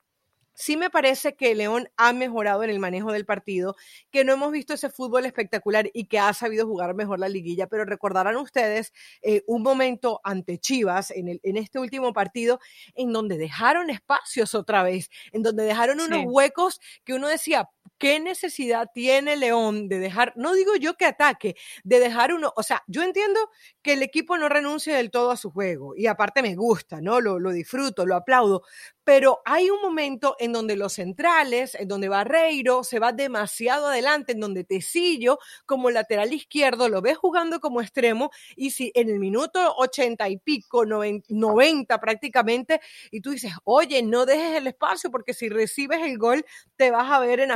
Sí 0.58 0.78
me 0.78 0.88
parece 0.88 1.36
que 1.36 1.54
León 1.54 1.90
ha 1.98 2.14
mejorado 2.14 2.62
en 2.62 2.70
el 2.70 2.78
manejo 2.78 3.12
del 3.12 3.26
partido, 3.26 3.76
que 4.10 4.24
no 4.24 4.32
hemos 4.32 4.50
visto 4.50 4.72
ese 4.72 4.88
fútbol 4.88 5.26
espectacular 5.26 5.90
y 5.92 6.06
que 6.06 6.18
ha 6.18 6.32
sabido 6.32 6.66
jugar 6.66 6.94
mejor 6.94 7.20
la 7.20 7.28
liguilla, 7.28 7.66
pero 7.66 7.84
recordarán 7.84 8.36
ustedes 8.36 8.94
eh, 9.20 9.42
un 9.46 9.62
momento 9.62 10.18
ante 10.24 10.58
Chivas 10.58 11.10
en, 11.10 11.28
el, 11.28 11.40
en 11.42 11.58
este 11.58 11.78
último 11.78 12.14
partido 12.14 12.58
en 12.94 13.12
donde 13.12 13.36
dejaron 13.36 13.90
espacios 13.90 14.54
otra 14.54 14.82
vez, 14.82 15.10
en 15.32 15.42
donde 15.42 15.64
dejaron 15.64 16.00
unos 16.00 16.24
huecos 16.24 16.80
que 17.04 17.12
uno 17.12 17.28
decía, 17.28 17.68
¿qué 17.98 18.20
necesidad 18.20 18.90
tiene 18.94 19.36
León 19.36 19.88
de 19.88 19.98
dejar, 19.98 20.32
no 20.36 20.54
digo 20.54 20.76
yo 20.76 20.94
que 20.96 21.06
ataque, 21.06 21.56
de 21.84 21.98
dejar 22.00 22.32
uno, 22.34 22.52
o 22.56 22.62
sea, 22.62 22.82
yo 22.86 23.02
entiendo 23.02 23.40
que 23.82 23.94
el 23.94 24.02
equipo 24.02 24.36
no 24.36 24.48
renuncie 24.48 24.94
del 24.94 25.10
todo 25.10 25.30
a 25.30 25.36
su 25.36 25.50
juego 25.50 25.94
y 25.96 26.06
aparte 26.06 26.42
me 26.42 26.54
gusta, 26.56 27.00
¿no? 27.00 27.20
Lo, 27.20 27.38
lo 27.38 27.50
disfruto, 27.52 28.04
lo 28.06 28.16
aplaudo, 28.16 28.62
pero 29.04 29.40
hay 29.44 29.70
un 29.70 29.80
momento 29.80 30.36
en 30.40 30.52
donde 30.52 30.76
los 30.76 30.94
centrales, 30.94 31.74
en 31.76 31.86
donde 31.88 32.08
Barreiro 32.08 32.82
se 32.84 32.98
va 32.98 33.12
demasiado 33.12 33.86
adelante, 33.88 34.32
en 34.32 34.40
donde 34.40 34.64
Tecillo 34.64 35.38
como 35.64 35.90
lateral 35.90 36.32
izquierdo 36.32 36.88
lo 36.88 37.00
ves 37.02 37.16
jugando 37.16 37.60
como 37.60 37.80
extremo 37.80 38.30
y 38.56 38.70
si 38.70 38.90
en 38.94 39.08
el 39.10 39.18
minuto 39.20 39.74
ochenta 39.76 40.28
y 40.28 40.38
pico, 40.38 40.84
noventa 40.86 42.00
prácticamente, 42.00 42.80
y 43.10 43.20
tú 43.20 43.30
dices, 43.30 43.52
oye, 43.64 44.02
no 44.02 44.26
dejes 44.26 44.56
el 44.56 44.66
espacio 44.66 45.10
porque 45.10 45.34
si 45.34 45.48
recibes 45.48 46.00
el 46.02 46.18
gol 46.18 46.44
te 46.76 46.90
vas 46.90 47.10
a 47.10 47.20
ver 47.20 47.40
en 47.40 47.52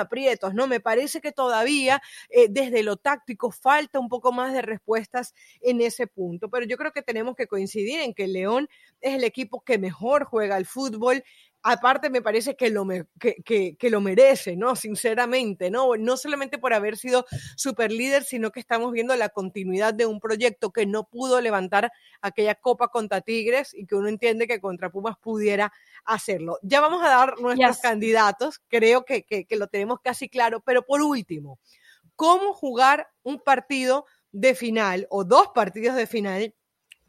¿no? 0.55 0.67
Me 0.67 0.81
parece 0.81 1.21
que 1.21 1.33
todavía 1.33 2.01
eh, 2.31 2.47
desde 2.49 2.83
lo 2.83 2.97
táctico 2.97 3.51
falta 3.51 3.99
un 3.99 4.09
poco 4.09 4.33
más 4.33 4.53
de 4.53 4.63
respuestas 4.63 5.35
en 5.61 5.81
ese 5.81 6.07
punto, 6.07 6.49
pero 6.51 6.67
yo 6.67 6.77
creo 6.77 6.93
que 6.93 7.03
tenemos 7.03 7.35
que 7.37 7.47
coincidir 7.47 8.01
en 8.01 8.15
que 8.15 8.29
León 8.29 8.69
es 9.01 9.15
el 9.15 9.25
equipo 9.25 9.63
que 9.63 9.79
mejor 9.79 10.25
juega 10.25 10.57
el 10.57 10.67
fútbol 10.67 11.25
aparte 11.63 12.11
me 12.11 12.23
parece 12.23 12.57
que 12.57 12.71
lo, 12.71 12.87
que, 13.19 13.77
que, 13.79 13.91
lo 13.91 14.01
merece, 14.01 14.57
¿no? 14.57 14.77
Sinceramente, 14.77 15.71
¿no? 15.71 15.97
No 15.97 16.17
solamente 16.17 16.59
por 16.59 16.73
haber 16.73 16.97
sido 16.97 17.27
super 17.57 17.93
líder, 17.93 18.25
sino 18.25 18.51
que 18.51 18.61
estamos 18.61 18.93
viendo 18.93 19.15
la 19.17 19.29
continuidad 19.29 19.95
de 19.95 20.07
un 20.07 20.21
proyecto 20.21 20.71
que 20.71 20.87
no 20.87 21.05
pudo 21.05 21.41
levantar 21.41 21.93
aquella 22.21 22.55
copa 22.55 22.89
contra 22.89 23.21
Tigres 23.21 23.75
y 23.75 23.87
que 23.87 23.95
uno 23.95 24.09
entiende 24.09 24.47
que 24.47 24.61
contra 24.61 24.91
Pumas 24.91 25.17
pudiera 25.19 25.73
hacerlo. 26.05 26.59
Ya 26.63 26.81
vamos 26.81 27.03
a 27.03 27.09
dar 27.09 27.39
nuestros 27.41 27.79
candidatos, 27.79 28.61
creo 28.69 29.05
que, 29.05 29.25
que 29.25 29.57
lo 29.57 29.69
tenemos 29.69 30.01
casi 30.01 30.29
claro, 30.29 30.61
pero 30.61 30.85
por 30.85 31.03
último, 31.03 31.59
¿cómo 32.17 32.55
jugar 32.55 33.09
un 33.23 33.39
partido 33.39 34.07
de 34.33 34.55
final 34.55 35.07
o 35.11 35.25
dos 35.25 35.49
partidos 35.55 35.97
de 35.97 36.07
final 36.07 36.55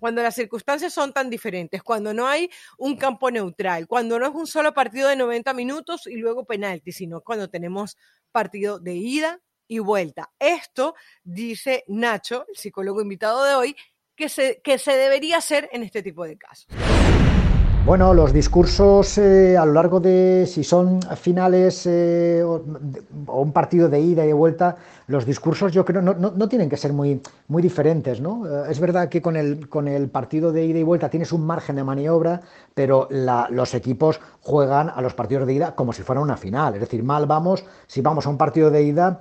cuando 0.02 0.24
las 0.24 0.34
circunstancias 0.34 0.92
son 0.92 1.14
tan 1.14 1.30
diferentes, 1.30 1.84
cuando 1.84 2.12
no 2.12 2.28
hay 2.28 2.50
un 2.80 2.98
campo 2.98 3.30
neutral, 3.30 3.86
cuando 3.86 4.18
no 4.18 4.26
es 4.26 4.34
un 4.34 4.48
solo 4.48 4.74
partido 4.74 5.08
de 5.08 5.16
90 5.16 5.54
minutos 5.54 6.08
y 6.08 6.16
luego 6.16 6.44
penalti, 6.44 6.92
sino 6.92 7.22
cuando 7.22 7.52
tenemos 7.52 7.98
partido 8.32 8.80
de 8.80 8.96
ida 8.96 9.40
y 9.68 9.78
vuelta. 9.78 10.32
Esto, 10.40 10.96
dice 11.24 11.84
Nacho, 11.88 12.48
el 12.50 12.56
psicólogo 12.56 13.00
invitado 13.00 13.44
de 13.44 13.54
hoy, 13.54 13.76
que 14.16 14.28
se, 14.28 14.60
que 14.64 14.80
se 14.80 14.94
debería 14.94 15.38
hacer 15.38 15.70
en 15.72 15.84
este 15.84 16.02
tipo 16.02 16.26
de 16.26 16.36
casos. 16.36 16.66
Bueno, 17.92 18.14
los 18.14 18.32
discursos 18.32 19.18
eh, 19.18 19.58
a 19.58 19.66
lo 19.66 19.74
largo 19.74 20.00
de, 20.00 20.46
si 20.48 20.64
son 20.64 21.02
finales 21.18 21.86
eh, 21.86 22.42
o, 22.42 22.64
un 23.28 23.52
partido 23.52 23.90
de 23.90 24.00
ida 24.00 24.24
y 24.24 24.28
de 24.28 24.34
vuelta, 24.34 24.78
los 25.08 25.26
discursos 25.26 25.74
yo 25.74 25.84
creo 25.84 26.02
no, 26.02 26.14
no, 26.14 26.48
tienen 26.48 26.70
que 26.70 26.78
ser 26.78 26.94
muy, 26.94 27.22
muy 27.50 27.62
diferentes. 27.62 28.22
¿no? 28.22 28.48
Eh, 28.48 28.72
es 28.72 28.80
verdad 28.80 29.10
que 29.10 29.22
con 29.22 29.36
el, 29.36 29.68
con 29.68 29.90
el 29.90 30.08
partido 30.08 30.54
de 30.54 30.64
ida 30.64 30.80
y 30.80 30.84
vuelta 30.84 31.10
tienes 31.10 31.34
un 31.34 31.46
margen 31.46 31.76
de 31.76 31.84
maniobra, 31.84 32.40
pero 32.74 33.10
los 33.12 33.74
equipos 33.74 34.22
juegan 34.40 34.90
a 34.90 35.02
los 35.02 35.14
partidos 35.14 35.46
de 35.46 35.56
ida 35.56 35.76
como 35.76 35.92
si 35.92 36.02
fuera 36.02 36.22
una 36.22 36.38
final. 36.38 36.76
Es 36.76 36.80
decir, 36.80 37.04
mal 37.04 37.26
vamos 37.26 37.66
si 37.88 38.00
vamos 38.00 38.26
a 38.26 38.30
un 38.30 38.38
partido 38.38 38.72
de 38.72 38.84
ida 38.84 39.20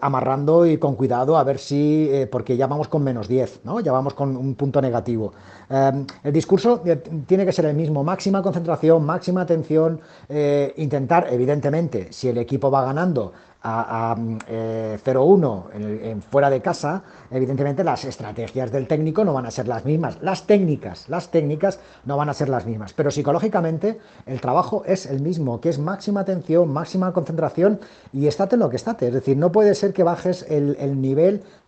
amarrando 0.00 0.66
y 0.66 0.78
con 0.78 0.96
cuidado 0.96 1.38
a 1.38 1.44
ver 1.44 1.58
si, 1.58 2.10
porque 2.30 2.56
ya 2.56 2.66
vamos 2.66 2.88
con 2.88 3.02
menos 3.04 3.28
10, 3.28 3.60
¿no? 3.64 3.80
ya 3.80 3.92
vamos 3.92 4.14
con 4.14 4.36
un 4.36 4.54
punto 4.54 4.80
negativo. 4.82 5.32
el 5.68 6.32
discurso 6.32 6.82
tiene 7.26 7.46
que 7.46 7.52
ser 7.52 7.66
el 7.66 7.74
mismo, 7.74 8.02
máxima 8.02 8.42
concentración, 8.42 9.04
máxima 9.04 9.42
atención, 9.42 10.00
eh, 10.28 10.74
intentar, 10.76 11.28
evidentemente, 11.30 12.08
si 12.12 12.28
el 12.28 12.38
equipo 12.38 12.70
va 12.70 12.84
ganando, 12.84 13.32
a, 13.62 14.16
0-1 14.16 15.64
eh, 15.74 16.10
en, 16.10 16.22
fuera 16.22 16.50
de 16.50 16.60
casa, 16.60 17.02
evidentemente 17.30 17.84
las 17.84 18.04
estrategias 18.04 18.72
del 18.72 18.86
técnico 18.86 19.24
no 19.24 19.34
van 19.34 19.46
a 19.46 19.50
ser 19.50 19.68
las 19.68 19.84
mismas, 19.84 20.18
las 20.22 20.46
técnicas, 20.46 21.08
las 21.08 21.30
técnicas 21.30 21.80
no 22.04 22.16
van 22.16 22.28
a 22.28 22.34
ser 22.34 22.48
las 22.48 22.66
mismas, 22.66 22.92
pero 22.92 23.10
psicológicamente 23.10 24.00
el 24.26 24.40
trabajo 24.40 24.82
es 24.86 25.06
el 25.06 25.20
mismo, 25.20 25.60
que 25.60 25.68
es 25.68 25.78
máxima 25.78 26.20
atención, 26.20 26.72
máxima 26.72 27.12
concentración 27.12 27.80
y 28.12 28.26
estate 28.26 28.56
en 28.56 28.60
lo 28.60 28.70
que 28.70 28.76
estate, 28.76 29.08
es 29.08 29.14
decir, 29.14 29.36
no 29.36 29.52
puede 29.52 29.74
ser 29.74 29.92
que 29.92 30.02
bajes 30.02 30.46
el, 30.48 30.76
el 30.80 31.00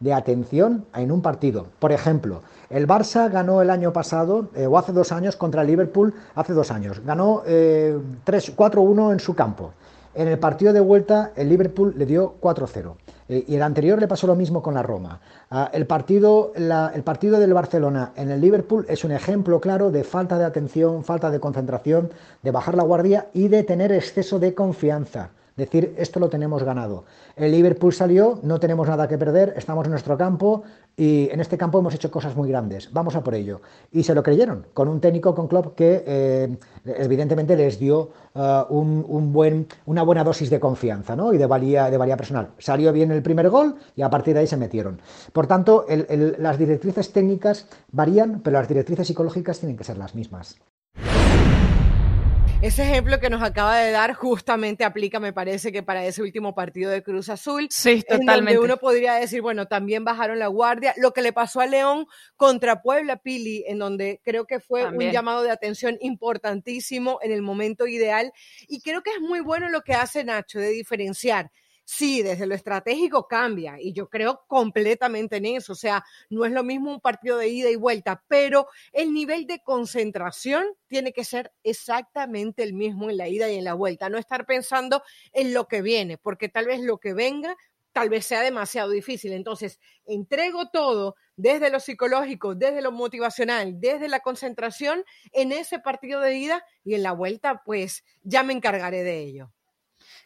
de 0.00 0.12
atención 0.12 0.84
en 0.94 1.10
un 1.10 1.22
partido. 1.22 1.66
Por 1.78 1.92
ejemplo, 1.92 2.42
el 2.70 2.86
Barça 2.86 3.30
ganó 3.30 3.60
el 3.60 3.70
año 3.70 3.92
pasado, 3.92 4.48
eh, 4.54 4.66
o 4.66 4.78
hace 4.78 4.92
dos 4.92 5.12
años, 5.12 5.36
contra 5.36 5.62
el 5.62 5.68
Liverpool, 5.68 6.14
hace 6.34 6.52
dos 6.52 6.70
años, 6.70 7.00
ganó 7.04 7.42
eh, 7.46 7.98
4-1 8.24 9.12
en 9.12 9.20
su 9.20 9.34
campo. 9.34 9.72
En 10.14 10.28
el 10.28 10.38
partido 10.38 10.72
de 10.72 10.80
vuelta, 10.80 11.32
el 11.36 11.48
Liverpool 11.48 11.94
le 11.96 12.04
dio 12.04 12.34
4-0. 12.40 12.96
Eh, 13.28 13.44
y 13.48 13.54
el 13.54 13.62
anterior 13.62 13.98
le 13.98 14.08
pasó 14.08 14.26
lo 14.26 14.34
mismo 14.34 14.62
con 14.62 14.74
la 14.74 14.82
Roma. 14.82 15.20
Ah, 15.50 15.70
el, 15.72 15.86
partido, 15.86 16.52
el 16.54 17.02
partido 17.02 17.40
del 17.40 17.54
Barcelona 17.54 18.12
en 18.16 18.30
el 18.30 18.40
Liverpool 18.40 18.84
es 18.88 19.04
un 19.04 19.12
ejemplo 19.12 19.60
claro 19.60 19.90
de 19.90 20.04
falta 20.04 20.38
de 20.38 20.44
atención, 20.44 21.02
falta 21.02 21.30
de 21.30 21.40
concentración, 21.40 22.10
de 22.42 22.50
bajar 22.50 22.74
la 22.74 22.82
guardia 22.82 23.28
y 23.32 23.48
de 23.48 23.62
tener 23.62 23.90
exceso 23.90 24.38
de 24.38 24.54
confianza 24.54 25.30
decir 25.56 25.94
esto 25.98 26.20
lo 26.20 26.28
tenemos 26.28 26.62
ganado. 26.62 27.04
El 27.36 27.52
Liverpool 27.52 27.92
salió, 27.92 28.38
no 28.42 28.60
tenemos 28.60 28.88
nada 28.88 29.08
que 29.08 29.18
perder, 29.18 29.54
estamos 29.56 29.84
en 29.86 29.90
nuestro 29.90 30.16
campo 30.16 30.62
y 30.96 31.28
en 31.30 31.40
este 31.40 31.56
campo 31.56 31.78
hemos 31.78 31.94
hecho 31.94 32.10
cosas 32.10 32.36
muy 32.36 32.48
grandes, 32.48 32.92
vamos 32.92 33.16
a 33.16 33.22
por 33.22 33.34
ello. 33.34 33.60
Y 33.90 34.02
se 34.02 34.14
lo 34.14 34.22
creyeron, 34.22 34.66
con 34.74 34.88
un 34.88 35.00
técnico, 35.00 35.34
con 35.34 35.48
Klopp, 35.48 35.74
que 35.74 36.04
eh, 36.06 36.56
evidentemente 36.84 37.56
les 37.56 37.78
dio 37.78 38.10
uh, 38.34 38.64
un, 38.68 39.32
buen, 39.32 39.66
una 39.86 40.02
buena 40.02 40.24
dosis 40.24 40.50
de 40.50 40.60
confianza 40.60 41.16
¿no? 41.16 41.32
y 41.32 41.38
de 41.38 41.46
valía, 41.46 41.90
de 41.90 41.96
valía 41.96 42.16
personal. 42.16 42.50
Salió 42.58 42.92
bien 42.92 43.10
el 43.10 43.22
primer 43.22 43.48
gol 43.48 43.76
y 43.96 44.02
a 44.02 44.10
partir 44.10 44.34
de 44.34 44.40
ahí 44.40 44.46
se 44.46 44.56
metieron. 44.56 45.00
Por 45.32 45.46
tanto, 45.46 45.86
las 45.88 46.58
directrices 46.58 47.12
técnicas 47.12 47.66
varían, 47.90 48.40
pero 48.40 48.58
las 48.58 48.68
directrices 48.68 49.06
psicológicas 49.06 49.58
tienen 49.58 49.76
que 49.76 49.84
ser 49.84 49.96
las 49.96 50.14
mismas. 50.14 50.58
Ese 52.62 52.84
ejemplo 52.84 53.18
que 53.18 53.28
nos 53.28 53.42
acaba 53.42 53.76
de 53.78 53.90
dar 53.90 54.14
justamente 54.14 54.84
aplica, 54.84 55.18
me 55.18 55.32
parece 55.32 55.72
que 55.72 55.82
para 55.82 56.06
ese 56.06 56.22
último 56.22 56.54
partido 56.54 56.92
de 56.92 57.02
Cruz 57.02 57.28
Azul. 57.28 57.66
Sí, 57.70 58.02
totalmente. 58.02 58.34
En 58.34 58.44
donde 58.44 58.58
uno 58.60 58.76
podría 58.76 59.14
decir, 59.14 59.42
bueno, 59.42 59.66
también 59.66 60.04
bajaron 60.04 60.38
la 60.38 60.46
guardia. 60.46 60.94
Lo 60.96 61.12
que 61.12 61.22
le 61.22 61.32
pasó 61.32 61.60
a 61.60 61.66
León 61.66 62.06
contra 62.36 62.80
Puebla, 62.80 63.16
Pili, 63.16 63.64
en 63.66 63.80
donde 63.80 64.20
creo 64.22 64.46
que 64.46 64.60
fue 64.60 64.86
un 64.86 65.10
llamado 65.10 65.42
de 65.42 65.50
atención 65.50 65.98
importantísimo 66.00 67.18
en 67.20 67.32
el 67.32 67.42
momento 67.42 67.88
ideal. 67.88 68.32
Y 68.68 68.80
creo 68.80 69.02
que 69.02 69.10
es 69.10 69.20
muy 69.20 69.40
bueno 69.40 69.68
lo 69.68 69.80
que 69.80 69.94
hace 69.94 70.22
Nacho 70.22 70.60
de 70.60 70.68
diferenciar 70.68 71.50
sí, 71.84 72.22
desde 72.22 72.46
lo 72.46 72.54
estratégico 72.54 73.26
cambia 73.26 73.76
y 73.80 73.92
yo 73.92 74.08
creo 74.08 74.42
completamente 74.46 75.36
en 75.36 75.46
eso. 75.46 75.72
O 75.72 75.76
sea, 75.76 76.04
no 76.30 76.44
es 76.44 76.52
lo 76.52 76.62
mismo 76.64 76.90
un 76.90 77.00
partido 77.00 77.38
de 77.38 77.48
ida 77.48 77.70
y 77.70 77.76
vuelta, 77.76 78.22
pero 78.28 78.68
el 78.92 79.12
nivel 79.12 79.46
de 79.46 79.60
concentración 79.62 80.64
tiene 80.86 81.12
que 81.12 81.24
ser 81.24 81.52
exactamente 81.62 82.62
el 82.62 82.74
mismo 82.74 83.10
en 83.10 83.16
la 83.16 83.28
ida 83.28 83.50
y 83.50 83.56
en 83.56 83.64
la 83.64 83.74
vuelta. 83.74 84.08
No 84.08 84.18
estar 84.18 84.46
pensando 84.46 85.02
en 85.32 85.54
lo 85.54 85.66
que 85.68 85.82
viene, 85.82 86.18
porque 86.18 86.48
tal 86.48 86.66
vez 86.66 86.80
lo 86.80 86.98
que 86.98 87.14
venga 87.14 87.56
tal 87.92 88.08
vez 88.08 88.26
sea 88.26 88.40
demasiado 88.40 88.90
difícil. 88.90 89.32
Entonces, 89.32 89.78
entrego 90.06 90.70
todo 90.70 91.14
desde 91.36 91.70
lo 91.70 91.80
psicológico, 91.80 92.54
desde 92.54 92.82
lo 92.82 92.92
motivacional, 92.92 93.80
desde 93.80 94.08
la 94.08 94.20
concentración 94.20 95.04
en 95.32 95.52
ese 95.52 95.78
partido 95.78 96.20
de 96.20 96.36
ida 96.36 96.64
y 96.84 96.94
en 96.94 97.02
la 97.02 97.12
vuelta, 97.12 97.62
pues 97.64 98.04
ya 98.22 98.42
me 98.42 98.52
encargaré 98.52 99.02
de 99.02 99.20
ello. 99.20 99.52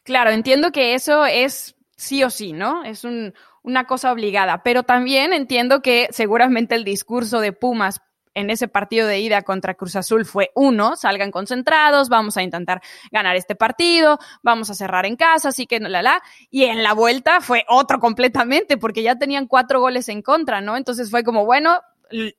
Claro, 0.07 0.31
entiendo 0.31 0.71
que 0.71 0.95
eso 0.95 1.27
es 1.27 1.75
sí 1.97 2.23
o 2.23 2.31
sí, 2.31 2.53
¿no? 2.53 2.85
Es 2.85 3.05
una 3.65 3.85
cosa 3.87 4.13
obligada, 4.13 4.63
pero 4.63 4.85
también 4.85 5.33
entiendo 5.33 5.83
que 5.83 6.07
seguramente 6.13 6.77
el 6.77 6.85
discurso 6.85 7.41
de 7.41 7.53
Pumas 7.53 8.01
en 8.33 8.51
ese 8.51 8.69
partido 8.69 9.09
de 9.09 9.19
ida 9.19 9.43
contra 9.43 9.75
Cruz 9.75 9.97
Azul 9.97 10.25
fue 10.25 10.53
uno, 10.55 10.95
salgan 10.95 11.33
concentrados, 11.33 12.09
vamos 12.09 12.37
a 12.37 12.45
intentar 12.45 12.83
ganar 13.11 13.35
este 13.35 13.57
partido, 13.57 14.21
vamos 14.43 14.71
a 14.71 14.75
cerrar 14.75 15.07
en 15.07 15.17
casa, 15.17 15.49
así 15.49 15.67
que 15.67 15.81
la 15.81 16.03
la, 16.03 16.23
y 16.51 16.65
en 16.65 16.85
la 16.85 16.93
vuelta 16.93 17.41
fue 17.41 17.65
otro 17.69 17.99
completamente, 17.99 18.77
porque 18.77 19.03
ya 19.03 19.17
tenían 19.17 19.49
cuatro 19.49 19.81
goles 19.81 20.09
en 20.09 20.23
contra, 20.23 20.61
¿no? 20.61 20.77
Entonces 20.77 21.11
fue 21.11 21.25
como, 21.25 21.47
bueno, 21.47 21.81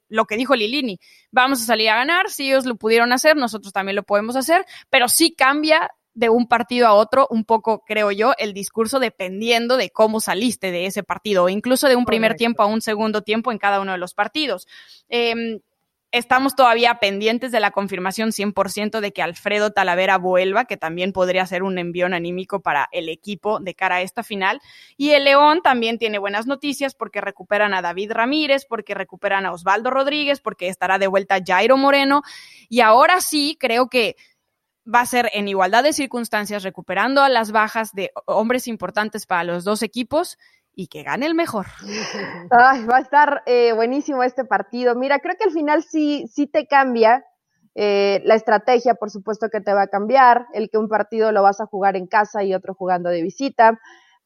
lo 0.08 0.26
que 0.26 0.38
dijo 0.38 0.56
Lilini, 0.56 1.00
vamos 1.32 1.62
a 1.62 1.66
salir 1.66 1.90
a 1.90 1.96
ganar, 1.96 2.30
si 2.30 2.48
ellos 2.48 2.66
lo 2.66 2.78
pudieron 2.78 3.12
hacer, 3.12 3.36
nosotros 3.36 3.74
también 3.74 3.98
lo 3.98 4.04
podemos 4.04 4.38
hacer, 4.38 4.66
pero 4.90 5.10
sí 5.10 5.34
cambia 5.36 5.92
de 6.18 6.30
un 6.30 6.48
partido 6.48 6.88
a 6.88 6.94
otro, 6.94 7.28
un 7.30 7.46
poco, 7.46 7.84
creo 7.86 8.12
yo, 8.12 8.34
el 8.40 8.52
discurso 8.52 9.00
dependiendo 9.00 9.78
de 9.78 9.92
cómo 9.92 10.20
saliste 10.20 10.72
de 10.72 10.88
ese 10.88 11.04
partido, 11.04 11.44
o 11.44 11.50
incluso 11.50 11.88
de 11.88 11.96
un 11.96 12.06
primer 12.06 12.34
tiempo 12.34 12.64
a 12.64 12.66
un 12.66 12.82
segundo 12.82 13.22
tiempo 13.22 13.52
en 13.52 13.60
cada 13.60 13.80
uno 13.80 13.92
de 13.92 14.00
los 14.00 14.16
partidos. 14.16 14.68
Em, 15.10 15.60
estamos 16.12 16.56
todavía 16.56 16.96
pendientes 16.96 17.52
de 17.52 17.60
la 17.60 17.70
confirmación 17.70 18.32
100% 18.32 19.00
de 19.00 19.14
que 19.14 19.22
Alfredo 19.22 19.70
Talavera 19.70 20.18
vuelva, 20.18 20.66
que 20.66 20.76
también 20.76 21.14
podría 21.14 21.46
ser 21.46 21.62
un 21.62 21.78
envión 21.78 22.16
anímico 22.16 22.62
para 22.62 22.90
el 22.92 23.10
equipo 23.10 23.60
de 23.60 23.76
cara 23.76 23.98
a 23.98 24.02
esta 24.02 24.24
final. 24.24 24.60
Y 24.98 25.12
el 25.12 25.24
León 25.24 25.62
también 25.62 26.00
tiene 26.00 26.18
buenas 26.18 26.48
noticias 26.48 26.96
porque 26.96 27.22
recuperan 27.22 27.76
a 27.76 27.84
David 27.84 28.12
Ramírez, 28.12 28.66
porque 28.68 28.96
recuperan 28.96 29.46
a 29.46 29.52
Osvaldo 29.52 29.92
Rodríguez, 29.92 30.42
porque 30.42 30.68
estará 30.68 30.98
de 30.98 31.06
vuelta 31.06 31.38
Jairo 31.46 31.78
Moreno. 31.78 32.24
Y 32.70 32.80
ahora 32.80 33.22
sí, 33.22 33.56
creo 33.60 33.88
que 33.88 34.16
va 34.94 35.02
a 35.02 35.06
ser 35.06 35.30
en 35.34 35.48
igualdad 35.48 35.84
de 35.84 35.94
circunstancias, 35.94 36.64
recuperando 36.64 37.22
a 37.22 37.30
las 37.30 37.52
bajas 37.52 37.94
de 37.94 38.12
hombres 38.26 38.68
importantes 38.68 39.26
para 39.26 39.44
los 39.44 39.64
dos 39.64 39.84
equipos 39.84 40.38
y 40.74 40.88
que 40.88 41.04
gane 41.04 41.26
el 41.26 41.36
mejor. 41.36 41.66
va 42.52 42.98
a 42.98 43.00
estar 43.00 43.44
eh, 43.46 43.74
buenísimo 43.74 44.24
este 44.24 44.46
partido. 44.46 44.96
Mira, 44.96 45.20
creo 45.20 45.36
que 45.38 45.46
al 45.46 45.52
final 45.52 45.84
sí, 45.84 46.28
sí 46.28 46.48
te 46.48 46.68
cambia. 46.68 47.26
Eh, 47.80 48.22
la 48.26 48.36
estrategia, 48.36 48.96
por 48.96 49.12
supuesto 49.12 49.50
que 49.50 49.62
te 49.62 49.74
va 49.74 49.84
a 49.84 49.88
cambiar, 49.88 50.48
el 50.54 50.70
que 50.70 50.80
un 50.80 50.88
partido 50.88 51.32
lo 51.32 51.44
vas 51.44 51.62
a 51.62 51.68
jugar 51.68 51.96
en 51.96 52.08
casa 52.08 52.44
y 52.44 52.56
otro 52.56 52.74
jugando 52.74 53.12
de 53.12 53.22
visita, 53.22 53.80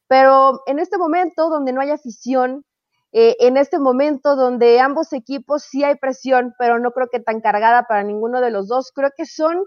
pero 0.08 0.62
en 0.66 0.78
este 0.78 0.96
momento 0.96 1.50
donde 1.50 1.74
no 1.74 1.82
hay 1.82 1.90
afición, 1.90 2.64
eh, 3.12 3.36
en 3.40 3.58
este 3.58 3.78
momento 3.78 4.36
donde 4.36 4.80
ambos 4.80 5.12
equipos 5.12 5.64
sí 5.64 5.84
hay 5.84 5.96
presión, 5.96 6.54
pero 6.58 6.78
no 6.78 6.92
creo 6.92 7.08
que 7.12 7.20
tan 7.20 7.42
cargada 7.42 7.84
para 7.86 8.02
ninguno 8.02 8.40
de 8.40 8.50
los 8.50 8.68
dos, 8.68 8.90
creo 8.94 9.10
que 9.14 9.26
son 9.26 9.62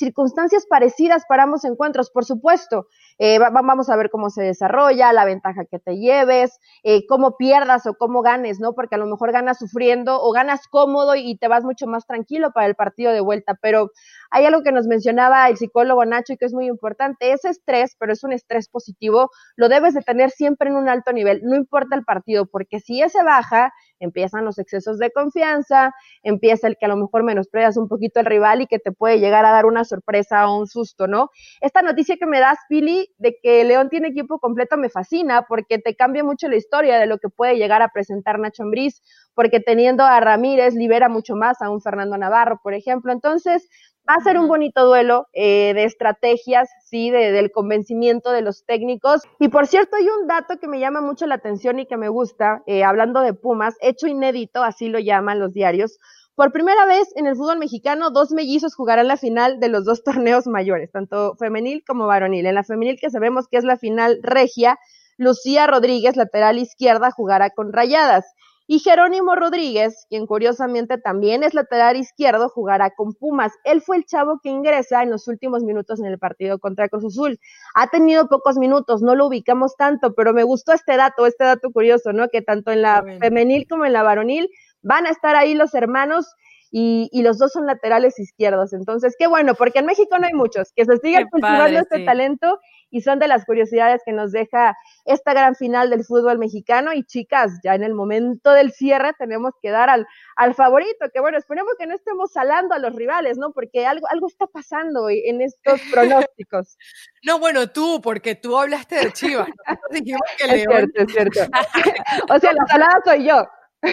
circunstancias 0.00 0.66
parecidas 0.66 1.24
para 1.28 1.44
ambos 1.44 1.64
encuentros, 1.64 2.10
por 2.10 2.24
supuesto. 2.24 2.88
Eh, 3.18 3.38
vamos 3.38 3.88
a 3.90 3.96
ver 3.96 4.10
cómo 4.10 4.30
se 4.30 4.42
desarrolla, 4.42 5.12
la 5.12 5.24
ventaja 5.24 5.64
que 5.70 5.78
te 5.78 5.98
lleves, 5.98 6.58
eh, 6.82 7.06
cómo 7.06 7.36
pierdas 7.36 7.86
o 7.86 7.94
cómo 7.94 8.22
ganes, 8.22 8.58
¿no? 8.58 8.72
Porque 8.74 8.96
a 8.96 8.98
lo 8.98 9.06
mejor 9.06 9.30
ganas 9.30 9.58
sufriendo 9.58 10.20
o 10.20 10.32
ganas 10.32 10.66
cómodo 10.66 11.14
y 11.14 11.36
te 11.36 11.46
vas 11.46 11.62
mucho 11.62 11.86
más 11.86 12.06
tranquilo 12.06 12.50
para 12.52 12.66
el 12.66 12.74
partido 12.74 13.12
de 13.12 13.20
vuelta. 13.20 13.54
Pero 13.62 13.90
hay 14.30 14.46
algo 14.46 14.62
que 14.62 14.72
nos 14.72 14.86
mencionaba 14.86 15.48
el 15.48 15.56
psicólogo 15.56 16.04
Nacho 16.04 16.32
y 16.32 16.36
que 16.36 16.46
es 16.46 16.54
muy 16.54 16.66
importante. 16.66 17.32
Ese 17.32 17.50
estrés, 17.50 17.94
pero 17.98 18.12
es 18.12 18.24
un 18.24 18.32
estrés 18.32 18.68
positivo, 18.68 19.30
lo 19.54 19.68
debes 19.68 19.94
de 19.94 20.02
tener 20.02 20.30
siempre 20.30 20.70
en 20.70 20.76
un 20.76 20.88
alto 20.88 21.12
nivel, 21.12 21.42
no 21.44 21.56
importa 21.56 21.94
el 21.94 22.04
partido, 22.04 22.46
porque 22.46 22.80
si 22.80 23.02
ese 23.02 23.22
baja, 23.22 23.72
empiezan 24.00 24.44
los 24.44 24.58
excesos 24.58 24.98
de 24.98 25.10
confianza, 25.10 25.94
empieza 26.22 26.66
el 26.66 26.76
que 26.76 26.86
a 26.86 26.88
lo 26.88 26.96
mejor 26.96 27.22
menosprecias 27.22 27.76
un 27.76 27.88
poquito 27.88 28.20
al 28.20 28.26
rival 28.26 28.62
y 28.62 28.66
que 28.66 28.78
te 28.78 28.92
puede 28.92 29.20
llegar 29.20 29.44
a 29.44 29.52
dar 29.52 29.66
una 29.66 29.84
sorpresa 29.84 30.48
o 30.48 30.58
un 30.58 30.66
susto, 30.66 31.06
¿no? 31.06 31.30
Esta 31.60 31.82
noticia 31.82 32.16
que 32.16 32.26
me 32.26 32.40
das, 32.40 32.58
Pili, 32.68 33.08
de 33.18 33.36
que 33.42 33.64
León 33.64 33.88
tiene 33.88 34.08
equipo 34.08 34.38
completo 34.38 34.76
me 34.76 34.88
fascina 34.88 35.42
porque 35.48 35.78
te 35.78 35.94
cambia 35.94 36.24
mucho 36.24 36.48
la 36.48 36.56
historia 36.56 36.98
de 36.98 37.06
lo 37.06 37.18
que 37.18 37.28
puede 37.28 37.56
llegar 37.56 37.82
a 37.82 37.88
presentar 37.88 38.38
Nacho 38.38 38.62
Ambriz, 38.62 39.02
porque 39.34 39.60
teniendo 39.60 40.04
a 40.04 40.20
Ramírez 40.20 40.74
libera 40.74 41.08
mucho 41.08 41.36
más 41.36 41.62
a 41.62 41.70
un 41.70 41.80
Fernando 41.80 42.16
Navarro, 42.18 42.60
por 42.62 42.74
ejemplo. 42.74 43.12
Entonces, 43.12 43.68
va 44.08 44.14
a 44.14 44.24
ser 44.24 44.38
un 44.38 44.48
bonito 44.48 44.84
duelo 44.84 45.28
eh, 45.32 45.72
de 45.74 45.84
estrategias, 45.84 46.68
sí, 46.84 47.10
de, 47.10 47.32
del 47.32 47.50
convencimiento 47.50 48.30
de 48.32 48.42
los 48.42 48.64
técnicos. 48.64 49.22
Y 49.38 49.48
por 49.48 49.66
cierto, 49.66 49.96
hay 49.96 50.08
un 50.08 50.26
dato 50.26 50.58
que 50.58 50.68
me 50.68 50.80
llama 50.80 51.00
mucho 51.00 51.26
la 51.26 51.36
atención 51.36 51.78
y 51.78 51.86
que 51.86 51.96
me 51.96 52.08
gusta, 52.08 52.62
eh, 52.66 52.84
hablando 52.84 53.20
de 53.20 53.34
Pumas, 53.34 53.76
hecho 53.80 54.06
inédito, 54.06 54.62
así 54.62 54.88
lo 54.88 54.98
llaman 54.98 55.38
los 55.38 55.52
diarios. 55.52 55.98
Por 56.34 56.52
primera 56.52 56.86
vez 56.86 57.08
en 57.16 57.26
el 57.26 57.36
fútbol 57.36 57.58
mexicano, 57.58 58.10
dos 58.10 58.32
mellizos 58.32 58.74
jugarán 58.74 59.08
la 59.08 59.16
final 59.16 59.60
de 59.60 59.68
los 59.68 59.84
dos 59.84 60.02
torneos 60.04 60.46
mayores, 60.46 60.90
tanto 60.90 61.34
femenil 61.36 61.84
como 61.86 62.06
varonil. 62.06 62.46
En 62.46 62.54
la 62.54 62.64
femenil, 62.64 62.98
que 63.00 63.10
sabemos 63.10 63.46
que 63.48 63.58
es 63.58 63.64
la 63.64 63.76
final 63.76 64.20
regia, 64.22 64.78
Lucía 65.18 65.66
Rodríguez, 65.66 66.16
lateral 66.16 66.58
izquierda, 66.58 67.10
jugará 67.10 67.50
con 67.50 67.74
rayadas. 67.74 68.24
Y 68.72 68.78
Jerónimo 68.78 69.34
Rodríguez, 69.34 70.06
quien 70.08 70.28
curiosamente 70.28 70.96
también 70.96 71.42
es 71.42 71.54
lateral 71.54 71.96
izquierdo, 71.96 72.48
jugará 72.48 72.90
con 72.90 73.14
Pumas. 73.14 73.52
Él 73.64 73.82
fue 73.82 73.96
el 73.96 74.04
chavo 74.04 74.38
que 74.40 74.48
ingresa 74.48 75.02
en 75.02 75.10
los 75.10 75.26
últimos 75.26 75.64
minutos 75.64 75.98
en 75.98 76.06
el 76.06 76.20
partido 76.20 76.60
contra 76.60 76.88
Cruz 76.88 77.04
Azul. 77.04 77.40
Ha 77.74 77.88
tenido 77.88 78.28
pocos 78.28 78.58
minutos, 78.58 79.02
no 79.02 79.16
lo 79.16 79.26
ubicamos 79.26 79.74
tanto, 79.76 80.14
pero 80.14 80.32
me 80.32 80.44
gustó 80.44 80.72
este 80.72 80.96
dato, 80.96 81.26
este 81.26 81.42
dato 81.42 81.72
curioso, 81.72 82.12
¿no? 82.12 82.28
Que 82.28 82.42
tanto 82.42 82.70
en 82.70 82.82
la 82.82 83.04
femenil 83.18 83.66
como 83.68 83.86
en 83.86 83.92
la 83.92 84.04
varonil 84.04 84.48
van 84.82 85.04
a 85.06 85.10
estar 85.10 85.34
ahí 85.34 85.54
los 85.54 85.74
hermanos 85.74 86.32
y, 86.70 87.08
y, 87.12 87.22
los 87.22 87.38
dos 87.38 87.52
son 87.52 87.66
laterales 87.66 88.18
izquierdos. 88.18 88.72
Entonces, 88.72 89.16
qué 89.18 89.26
bueno, 89.26 89.54
porque 89.54 89.80
en 89.80 89.86
México 89.86 90.18
no 90.18 90.26
hay 90.26 90.32
muchos, 90.32 90.72
que 90.74 90.84
se 90.84 90.96
siga 90.98 91.26
cultivando 91.28 91.78
este 91.78 92.04
talento 92.04 92.60
y 92.90 93.02
son 93.02 93.18
de 93.18 93.28
las 93.28 93.44
curiosidades 93.44 94.02
que 94.04 94.12
nos 94.12 94.32
deja 94.32 94.76
esta 95.04 95.32
gran 95.32 95.54
final 95.54 95.90
del 95.90 96.04
fútbol 96.04 96.38
mexicano. 96.38 96.92
Y 96.92 97.04
chicas, 97.04 97.60
ya 97.62 97.74
en 97.74 97.84
el 97.84 97.94
momento 97.94 98.52
del 98.52 98.72
cierre 98.72 99.12
tenemos 99.18 99.52
que 99.62 99.70
dar 99.70 99.90
al, 99.90 100.06
al 100.36 100.54
favorito, 100.54 101.06
que 101.12 101.20
bueno, 101.20 101.38
esperemos 101.38 101.72
que 101.78 101.86
no 101.86 101.94
estemos 101.94 102.32
salando 102.32 102.74
a 102.74 102.78
los 102.78 102.94
rivales, 102.94 103.38
¿no? 103.38 103.52
Porque 103.52 103.86
algo, 103.86 104.06
algo 104.10 104.26
está 104.26 104.46
pasando 104.46 105.08
en 105.08 105.40
estos 105.40 105.80
pronósticos. 105.92 106.76
No, 107.24 107.38
bueno, 107.38 107.70
tú, 107.70 108.00
porque 108.02 108.34
tú 108.34 108.58
hablaste 108.58 108.96
de 108.96 109.12
Chivas. 109.12 109.48
Dijimos 109.90 110.22
que 110.38 110.44
es 110.44 110.62
cierto, 110.62 111.02
es 111.02 111.12
cierto. 111.12 111.40
o 112.34 112.38
sea, 112.38 112.52
la 112.52 112.66
salada 112.66 113.00
soy 113.04 113.24
yo. 113.26 113.46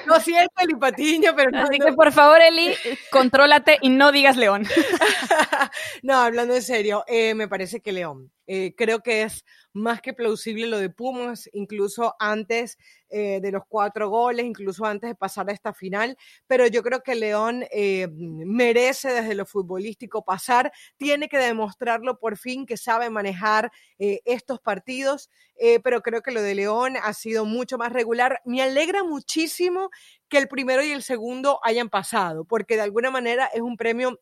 No 0.06 0.20
siento 0.20 0.52
Eli 0.62 0.76
Patiño, 0.76 1.34
pero 1.36 1.50
no. 1.52 1.60
Así 1.60 1.80
que 1.80 1.94
por 1.94 2.12
favor, 2.12 2.42
Eli, 2.42 2.74
contrólate 3.10 3.78
y 3.82 3.90
no 3.90 4.12
digas 4.12 4.36
León. 4.36 4.66
no, 6.04 6.16
hablando 6.16 6.56
en 6.56 6.62
serio, 6.62 7.04
eh, 7.08 7.34
me 7.34 7.48
parece 7.48 7.80
que 7.80 7.92
León. 7.92 8.32
Eh, 8.48 8.74
creo 8.78 9.02
que 9.02 9.24
es 9.24 9.44
más 9.74 10.02
que 10.02 10.14
plausible 10.14 10.68
lo 10.68 10.80
de 10.80 10.90
Pumas, 10.90 11.50
incluso 11.54 12.16
antes 12.18 12.78
eh, 13.10 13.40
de 13.42 13.52
los 13.52 13.64
cuatro 13.68 14.10
goles, 14.10 14.46
incluso 14.46 14.86
antes 14.86 15.10
de 15.10 15.16
pasar 15.16 15.50
a 15.50 15.54
esta 15.54 15.74
final, 15.74 16.18
pero 16.48 16.66
yo 16.66 16.82
creo 16.82 17.02
que 17.04 17.16
León 17.16 17.66
eh, 17.72 18.08
merece 18.12 19.10
desde 19.10 19.36
lo 19.36 19.46
futbolístico 19.46 20.24
pasar, 20.24 20.72
tiene 20.98 21.28
que 21.30 21.38
demostrarlo 21.38 22.20
por 22.20 22.38
fin 22.38 22.66
que 22.66 22.78
sabe 22.78 23.10
manejar 23.10 23.72
estos 24.00 24.60
partidos, 24.60 25.30
pero 25.84 26.02
creo 26.02 26.22
que 26.22 26.32
lo 26.32 26.42
de 26.42 26.56
León 26.56 26.96
ha 27.02 27.14
sido 27.14 27.46
mucho 27.46 27.78
más 27.78 27.92
regular. 27.92 28.42
Me 28.46 28.62
alegra 28.62 29.04
muchísimo 29.04 29.90
que 30.30 30.38
el 30.38 30.48
primero 30.48 30.84
y 30.84 30.92
el 30.92 31.04
segundo 31.04 31.60
hayan 31.64 31.90
pasado, 31.90 32.46
porque 32.46 32.76
de 32.76 32.82
alguna 32.82 33.12
manera 33.12 33.48
es 33.48 33.62
un 33.62 33.78
premio 33.78 34.20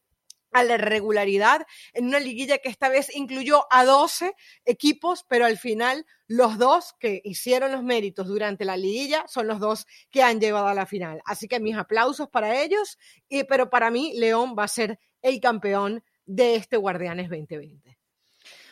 a 0.55 0.63
la 0.63 0.77
regularidad 0.77 1.67
en 1.93 2.05
una 2.07 2.19
liguilla 2.19 2.59
que 2.59 2.69
esta 2.69 2.87
vez 2.87 3.13
incluyó 3.13 3.67
a 3.69 3.83
12 3.83 4.33
equipos, 4.63 5.25
pero 5.27 5.45
al 5.45 5.57
final 5.57 6.05
los 6.27 6.57
dos 6.57 6.93
que 6.97 7.21
hicieron 7.25 7.73
los 7.73 7.83
méritos 7.83 8.27
durante 8.27 8.63
la 8.63 8.77
liguilla 8.77 9.25
son 9.27 9.47
los 9.47 9.59
dos 9.59 9.85
que 10.09 10.23
han 10.23 10.39
llevado 10.39 10.67
a 10.67 10.73
la 10.73 10.85
final. 10.85 11.21
Así 11.25 11.49
que 11.49 11.59
mis 11.59 11.75
aplausos 11.75 12.29
para 12.29 12.61
ellos, 12.61 12.97
y, 13.27 13.43
pero 13.43 13.69
para 13.69 13.91
mí 13.91 14.13
León 14.15 14.55
va 14.57 14.63
a 14.63 14.69
ser 14.69 14.97
el 15.21 15.41
campeón 15.41 16.01
de 16.25 16.55
este 16.55 16.77
Guardianes 16.77 17.29
2020. 17.29 17.97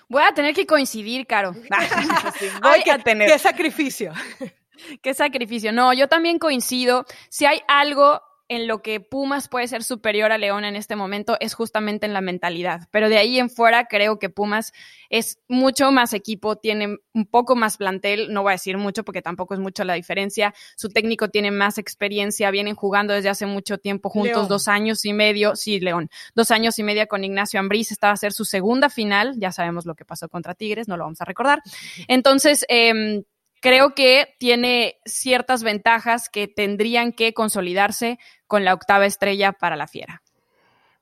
Voy 0.08 0.24
a 0.24 0.34
tener 0.34 0.56
que 0.56 0.66
coincidir, 0.66 1.28
Caro. 1.28 1.52
Voy 2.64 2.90
a 2.90 3.00
tener. 3.00 3.30
Qué 3.30 3.40
sacrificio. 3.40 4.14
Qué 5.02 5.14
sacrificio. 5.14 5.74
No, 5.74 5.94
yo 5.94 6.08
también 6.08 6.40
coincido. 6.40 7.06
Si 7.30 7.46
hay 7.46 7.62
algo 7.68 8.22
en 8.50 8.68
lo 8.68 8.82
que 8.82 9.00
Pumas 9.00 9.48
puede 9.48 9.68
ser 9.68 9.84
superior 9.84 10.32
a 10.32 10.38
León 10.38 10.66
en 10.66 10.76
este 10.76 10.96
momento 10.96 11.38
es 11.40 11.54
justamente 11.54 12.06
en 12.06 12.14
la 12.14 12.22
mentalidad. 12.22 12.88
Pero 12.92 13.10
de 13.10 13.18
ahí 13.18 13.40
en 13.40 13.50
fuera 13.50 13.86
creo 13.86 14.20
que 14.20 14.30
Pumas 14.30 14.74
es 15.10 15.40
mucho 15.48 15.92
más 15.92 16.14
equipo, 16.14 16.58
tiene 16.58 16.98
un 17.14 17.26
poco 17.26 17.56
más 17.56 17.78
plantel, 17.78 18.34
no 18.34 18.44
voy 18.44 18.52
a 18.52 18.56
decir 18.56 18.78
mucho 18.78 19.04
porque 19.04 19.22
tampoco 19.22 19.54
es 19.54 19.60
mucho 19.60 19.84
la 19.84 19.94
diferencia. 19.94 20.54
Su 20.76 20.90
técnico 20.90 21.30
tiene 21.30 21.52
más 21.52 21.78
experiencia, 21.78 22.52
vienen 22.52 22.76
jugando 22.76 23.14
desde 23.14 23.30
hace 23.30 23.46
mucho 23.46 23.78
tiempo 23.78 24.10
juntos, 24.10 24.48
dos 24.48 24.68
años 24.68 25.06
y 25.06 25.14
medio, 25.14 25.56
sí, 25.56 25.80
León, 25.80 26.10
dos 26.36 26.52
años 26.52 26.78
y 26.80 26.84
medio 26.84 27.08
con 27.08 27.24
Ignacio 27.24 27.60
Ambriz, 27.60 27.92
esta 27.92 28.08
va 28.08 28.14
a 28.14 28.18
ser 28.18 28.34
su 28.34 28.46
segunda 28.46 28.90
final, 28.90 29.36
ya 29.38 29.52
sabemos 29.52 29.86
lo 29.86 29.96
que 29.96 30.06
pasó 30.06 30.30
contra 30.30 30.54
Tigres, 30.54 30.88
no 30.88 30.98
lo 30.98 31.06
vamos 31.06 31.22
a 31.22 31.26
recordar. 31.26 31.62
Entonces, 32.08 32.66
eh, 32.70 33.24
creo 33.64 33.96
que 33.96 34.36
tiene 34.40 34.98
ciertas 35.06 35.64
ventajas 35.64 36.28
que 36.28 36.50
tendrían 36.50 37.14
que 37.14 37.34
consolidarse 37.34 38.20
con 38.46 38.66
la 38.66 38.74
octava 38.74 39.06
estrella 39.06 39.54
para 39.54 39.78
la 39.78 39.88
fiera. 39.88 40.22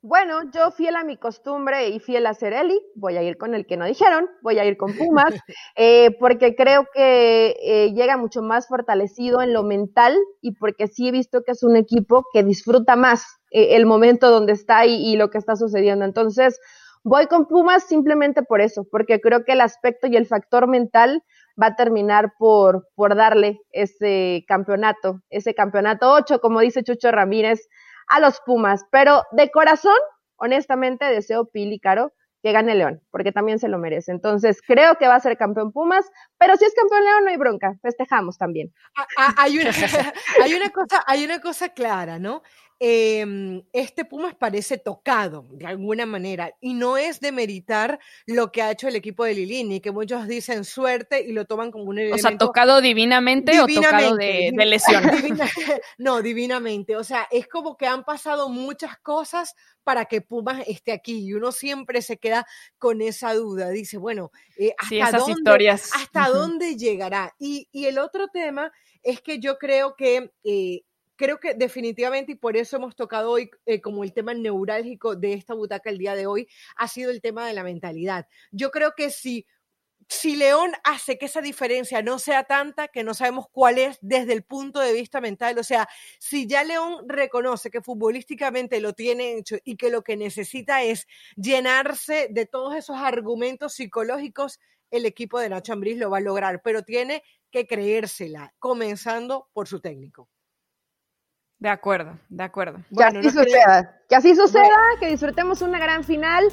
Bueno, 0.04 0.42
yo 0.52 0.72
fiel 0.72 0.96
a 0.96 1.04
mi 1.04 1.18
costumbre 1.18 1.90
y 1.90 2.00
fiel 2.00 2.26
a 2.26 2.34
Cerelli, 2.34 2.80
voy 2.96 3.18
a 3.18 3.24
ir 3.24 3.38
con 3.38 3.54
el 3.54 3.66
que 3.66 3.78
no 3.78 3.86
dijeron, 3.86 4.28
voy 4.42 4.58
a 4.58 4.66
ir 4.66 4.78
con 4.78 4.96
Pumas, 4.96 5.34
eh, 5.76 6.16
porque 6.20 6.56
creo 6.56 6.86
que 6.94 7.56
eh, 7.62 7.94
llega 7.94 8.18
mucho 8.18 8.42
más 8.42 8.68
fortalecido 8.68 9.42
en 9.42 9.54
lo 9.54 9.64
mental 9.64 10.16
y 10.40 10.54
porque 10.54 10.88
sí 10.88 11.08
he 11.08 11.12
visto 11.12 11.44
que 11.44 11.52
es 11.52 11.64
un 11.64 11.76
equipo 11.76 12.26
que 12.32 12.44
disfruta 12.44 12.96
más 12.96 13.24
eh, 13.52 13.76
el 13.76 13.86
momento 13.86 14.30
donde 14.30 14.54
está 14.54 14.86
y, 14.86 14.96
y 14.96 15.18
lo 15.18 15.30
que 15.30 15.38
está 15.38 15.56
sucediendo. 15.56 16.06
Entonces, 16.06 16.60
voy 17.04 17.28
con 17.28 17.48
Pumas 17.48 17.84
simplemente 17.84 18.44
por 18.44 18.62
eso, 18.62 18.88
porque 18.90 19.20
creo 19.20 19.44
que 19.46 19.54
el 19.54 19.62
aspecto 19.62 20.08
y 20.08 20.16
el 20.16 20.26
factor 20.26 20.68
mental 20.68 21.24
va 21.62 21.68
a 21.68 21.76
terminar 21.76 22.34
por, 22.38 22.88
por 22.96 23.16
darle 23.16 23.60
ese 23.72 24.44
campeonato, 24.48 25.22
ese 25.30 25.54
campeonato 25.54 26.12
8, 26.12 26.40
como 26.40 26.60
dice 26.60 26.84
Chucho 26.84 27.12
Ramírez, 27.12 27.68
a 28.08 28.20
los 28.20 28.42
Pumas. 28.46 28.86
Pero 28.92 29.24
de 29.32 29.50
corazón, 29.52 29.98
honestamente, 30.36 31.06
deseo 31.06 31.46
Pili 31.46 31.80
Caro 31.80 32.12
que 32.44 32.52
gane 32.52 32.76
León, 32.76 33.02
porque 33.12 33.32
también 33.32 33.60
se 33.60 33.68
lo 33.68 33.78
merece. 33.78 34.12
Entonces, 34.12 34.62
creo 34.66 34.96
que 34.96 35.08
va 35.08 35.16
a 35.16 35.20
ser 35.20 35.38
campeón 35.38 35.72
Pumas, 35.72 36.10
pero 36.38 36.56
si 36.56 36.66
es 36.66 36.74
campeón 36.74 37.04
León, 37.04 37.24
no 37.26 37.30
hay 37.30 37.38
bronca, 37.38 37.76
festejamos 37.82 38.38
también. 38.38 38.74
Ah, 38.98 39.08
ah, 39.18 39.36
hay, 39.38 39.60
una, 39.60 39.70
hay, 40.44 40.54
una, 40.56 40.70
cosa, 40.72 41.04
hay 41.06 41.24
una 41.24 41.40
cosa 41.40 41.70
clara, 41.70 42.20
¿no? 42.20 42.42
Em, 42.84 43.62
este 43.74 44.06
Pumas 44.06 44.34
parece 44.34 44.80
tocado 44.80 45.46
de 45.52 45.68
alguna 45.68 46.08
manera 46.08 46.56
y 46.60 46.74
no 46.74 46.98
es 46.98 47.20
de 47.20 47.32
meritar 47.32 48.00
lo 48.26 48.52
que 48.52 48.64
ha 48.64 48.72
hecho 48.72 48.88
el 48.88 48.96
equipo 48.96 49.24
de 49.24 49.36
Lilini, 49.36 49.82
que 49.82 49.92
muchos 49.92 50.28
dicen 50.28 50.66
suerte 50.66 51.22
y 51.22 51.32
lo 51.32 51.46
toman 51.46 51.70
como 51.70 51.84
un 51.84 52.00
elemento. 52.00 52.16
O 52.16 52.28
sea, 52.28 52.36
tocado 52.40 52.82
divinamente, 52.82 53.62
o 53.62 53.68
tocado 53.68 54.16
de, 54.16 54.52
lesión. 54.66 55.04
no, 56.00 56.24
divinamente. 56.24 56.96
O 56.96 57.04
sea, 57.04 57.28
es 57.30 57.48
como 57.48 57.78
que 57.78 57.86
han 57.86 58.04
pasado 58.04 58.50
muchas 58.50 58.98
cosas 58.98 59.54
para 59.84 60.06
que 60.06 60.22
Pumas 60.22 60.64
esté 60.66 60.92
aquí 60.92 61.20
y 61.20 61.34
uno 61.36 61.52
siempre 61.52 62.02
se 62.02 62.18
queda 62.18 62.48
con 62.80 63.04
esa 63.04 63.36
duda. 63.36 63.70
Dice, 63.70 64.00
bueno, 64.00 64.32
eh, 64.58 64.74
¿hasta, 64.80 65.20
dónde, 65.20 65.34
historias. 65.34 65.92
¿hasta 65.94 66.30
dónde 66.30 66.76
llegará? 66.78 67.36
Y, 67.38 67.68
y, 67.72 67.86
el 67.86 68.00
otro 68.00 68.28
tema 68.30 68.72
es 69.04 69.22
que 69.22 69.38
yo 69.38 69.60
creo 69.60 69.96
que 69.96 70.32
eh, 70.44 70.82
creo 71.16 71.40
que 71.40 71.54
definitivamente, 71.54 72.34
y 72.34 72.36
por 72.36 72.58
eso 72.58 72.78
hemos 72.78 72.96
tocado 72.96 73.32
hoy 73.32 73.50
eh, 73.66 73.82
como 73.82 74.04
el 74.04 74.14
tema 74.14 74.34
neurálgico 74.34 75.16
de 75.16 75.34
esta 75.34 75.54
butaca 75.54 75.90
el 75.90 75.98
día 75.98 76.16
de 76.16 76.28
hoy, 76.28 76.48
ha 76.76 76.88
sido 76.88 77.12
el 77.12 77.22
tema 77.22 77.48
de 77.48 77.54
la 77.54 77.64
mentalidad. 77.64 78.28
Yo 78.52 78.72
creo 78.72 78.94
que 78.96 79.10
si, 79.10 79.46
si 80.08 80.36
León 80.36 80.72
hace 80.84 81.18
que 81.18 81.28
esa 81.28 81.42
diferencia 81.42 82.02
no 82.02 82.20
sea 82.20 82.44
tanta, 82.44 82.88
que 82.88 83.04
no 83.04 83.14
sabemos 83.14 83.46
cuál 83.52 83.78
es 83.78 83.98
desde 84.02 84.34
el 84.34 84.44
punto 84.44 84.80
de 84.80 84.94
vista 84.94 85.22
mental, 85.22 85.58
o 85.58 85.64
sea, 85.64 85.88
si 86.20 86.48
ya 86.48 86.64
León 86.64 87.08
reconoce 87.08 87.70
que 87.72 87.82
futbolísticamente 87.82 88.82
lo 88.82 88.94
tiene 88.94 89.38
hecho 89.38 89.58
y 89.64 89.78
que 89.78 89.90
lo 89.90 90.04
que 90.04 90.18
necesita 90.18 90.84
es 90.84 91.08
llenarse 91.36 92.28
de 92.30 92.46
todos 92.46 92.76
esos 92.76 92.98
argumentos 92.98 93.74
psicológicos, 93.74 94.60
el 94.92 95.06
equipo 95.06 95.40
de 95.40 95.50
Nacho 95.50 95.74
Ambriz 95.74 95.98
lo 95.98 96.10
va 96.10 96.18
a 96.18 96.22
lograr, 96.22 96.62
pero 96.62 96.84
tiene 96.84 97.24
que 97.50 97.66
creérsela, 97.66 98.54
comenzando 98.60 99.50
por 99.54 99.68
su 99.68 99.80
técnico. 99.80 100.30
De 101.62 101.70
acuerdo, 101.70 102.18
de 102.28 102.44
acuerdo. 102.44 102.80
Que 102.98 103.04
así 103.04 103.30
suceda, 103.30 103.96
que 104.10 104.16
así 104.16 104.36
suceda, 104.36 104.66
que 105.00 105.10
disfrutemos 105.10 105.62
una 105.62 105.78
gran 105.78 106.04
final 106.04 106.46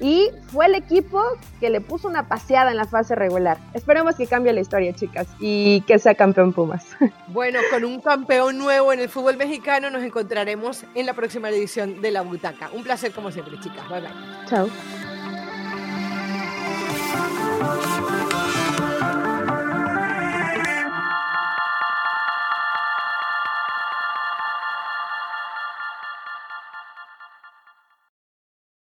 y 0.00 0.28
fue 0.48 0.66
el 0.66 0.74
equipo 0.74 1.22
que 1.60 1.70
le 1.70 1.80
puso 1.80 2.08
una 2.08 2.26
paseada 2.26 2.72
en 2.72 2.76
la 2.76 2.84
fase 2.84 3.14
regular. 3.14 3.58
Esperemos 3.74 4.16
que 4.16 4.26
cambie 4.26 4.52
la 4.52 4.60
historia, 4.60 4.92
chicas, 4.92 5.28
y 5.38 5.82
que 5.82 6.00
sea 6.00 6.16
campeón 6.16 6.52
Pumas. 6.52 6.84
Bueno, 7.28 7.60
con 7.70 7.84
un 7.84 8.00
campeón 8.00 8.58
nuevo 8.58 8.92
en 8.92 8.98
el 8.98 9.08
fútbol 9.08 9.36
mexicano 9.36 9.88
nos 9.90 10.02
encontraremos 10.02 10.84
en 10.96 11.06
la 11.06 11.14
próxima 11.14 11.48
edición 11.50 12.02
de 12.02 12.10
La 12.10 12.22
Butaca. 12.22 12.70
Un 12.72 12.82
placer 12.82 13.12
como 13.12 13.30
siempre, 13.30 13.60
chicas. 13.60 13.88
Bye 13.88 14.00
bye. 14.00 14.10
Chao. 14.48 14.68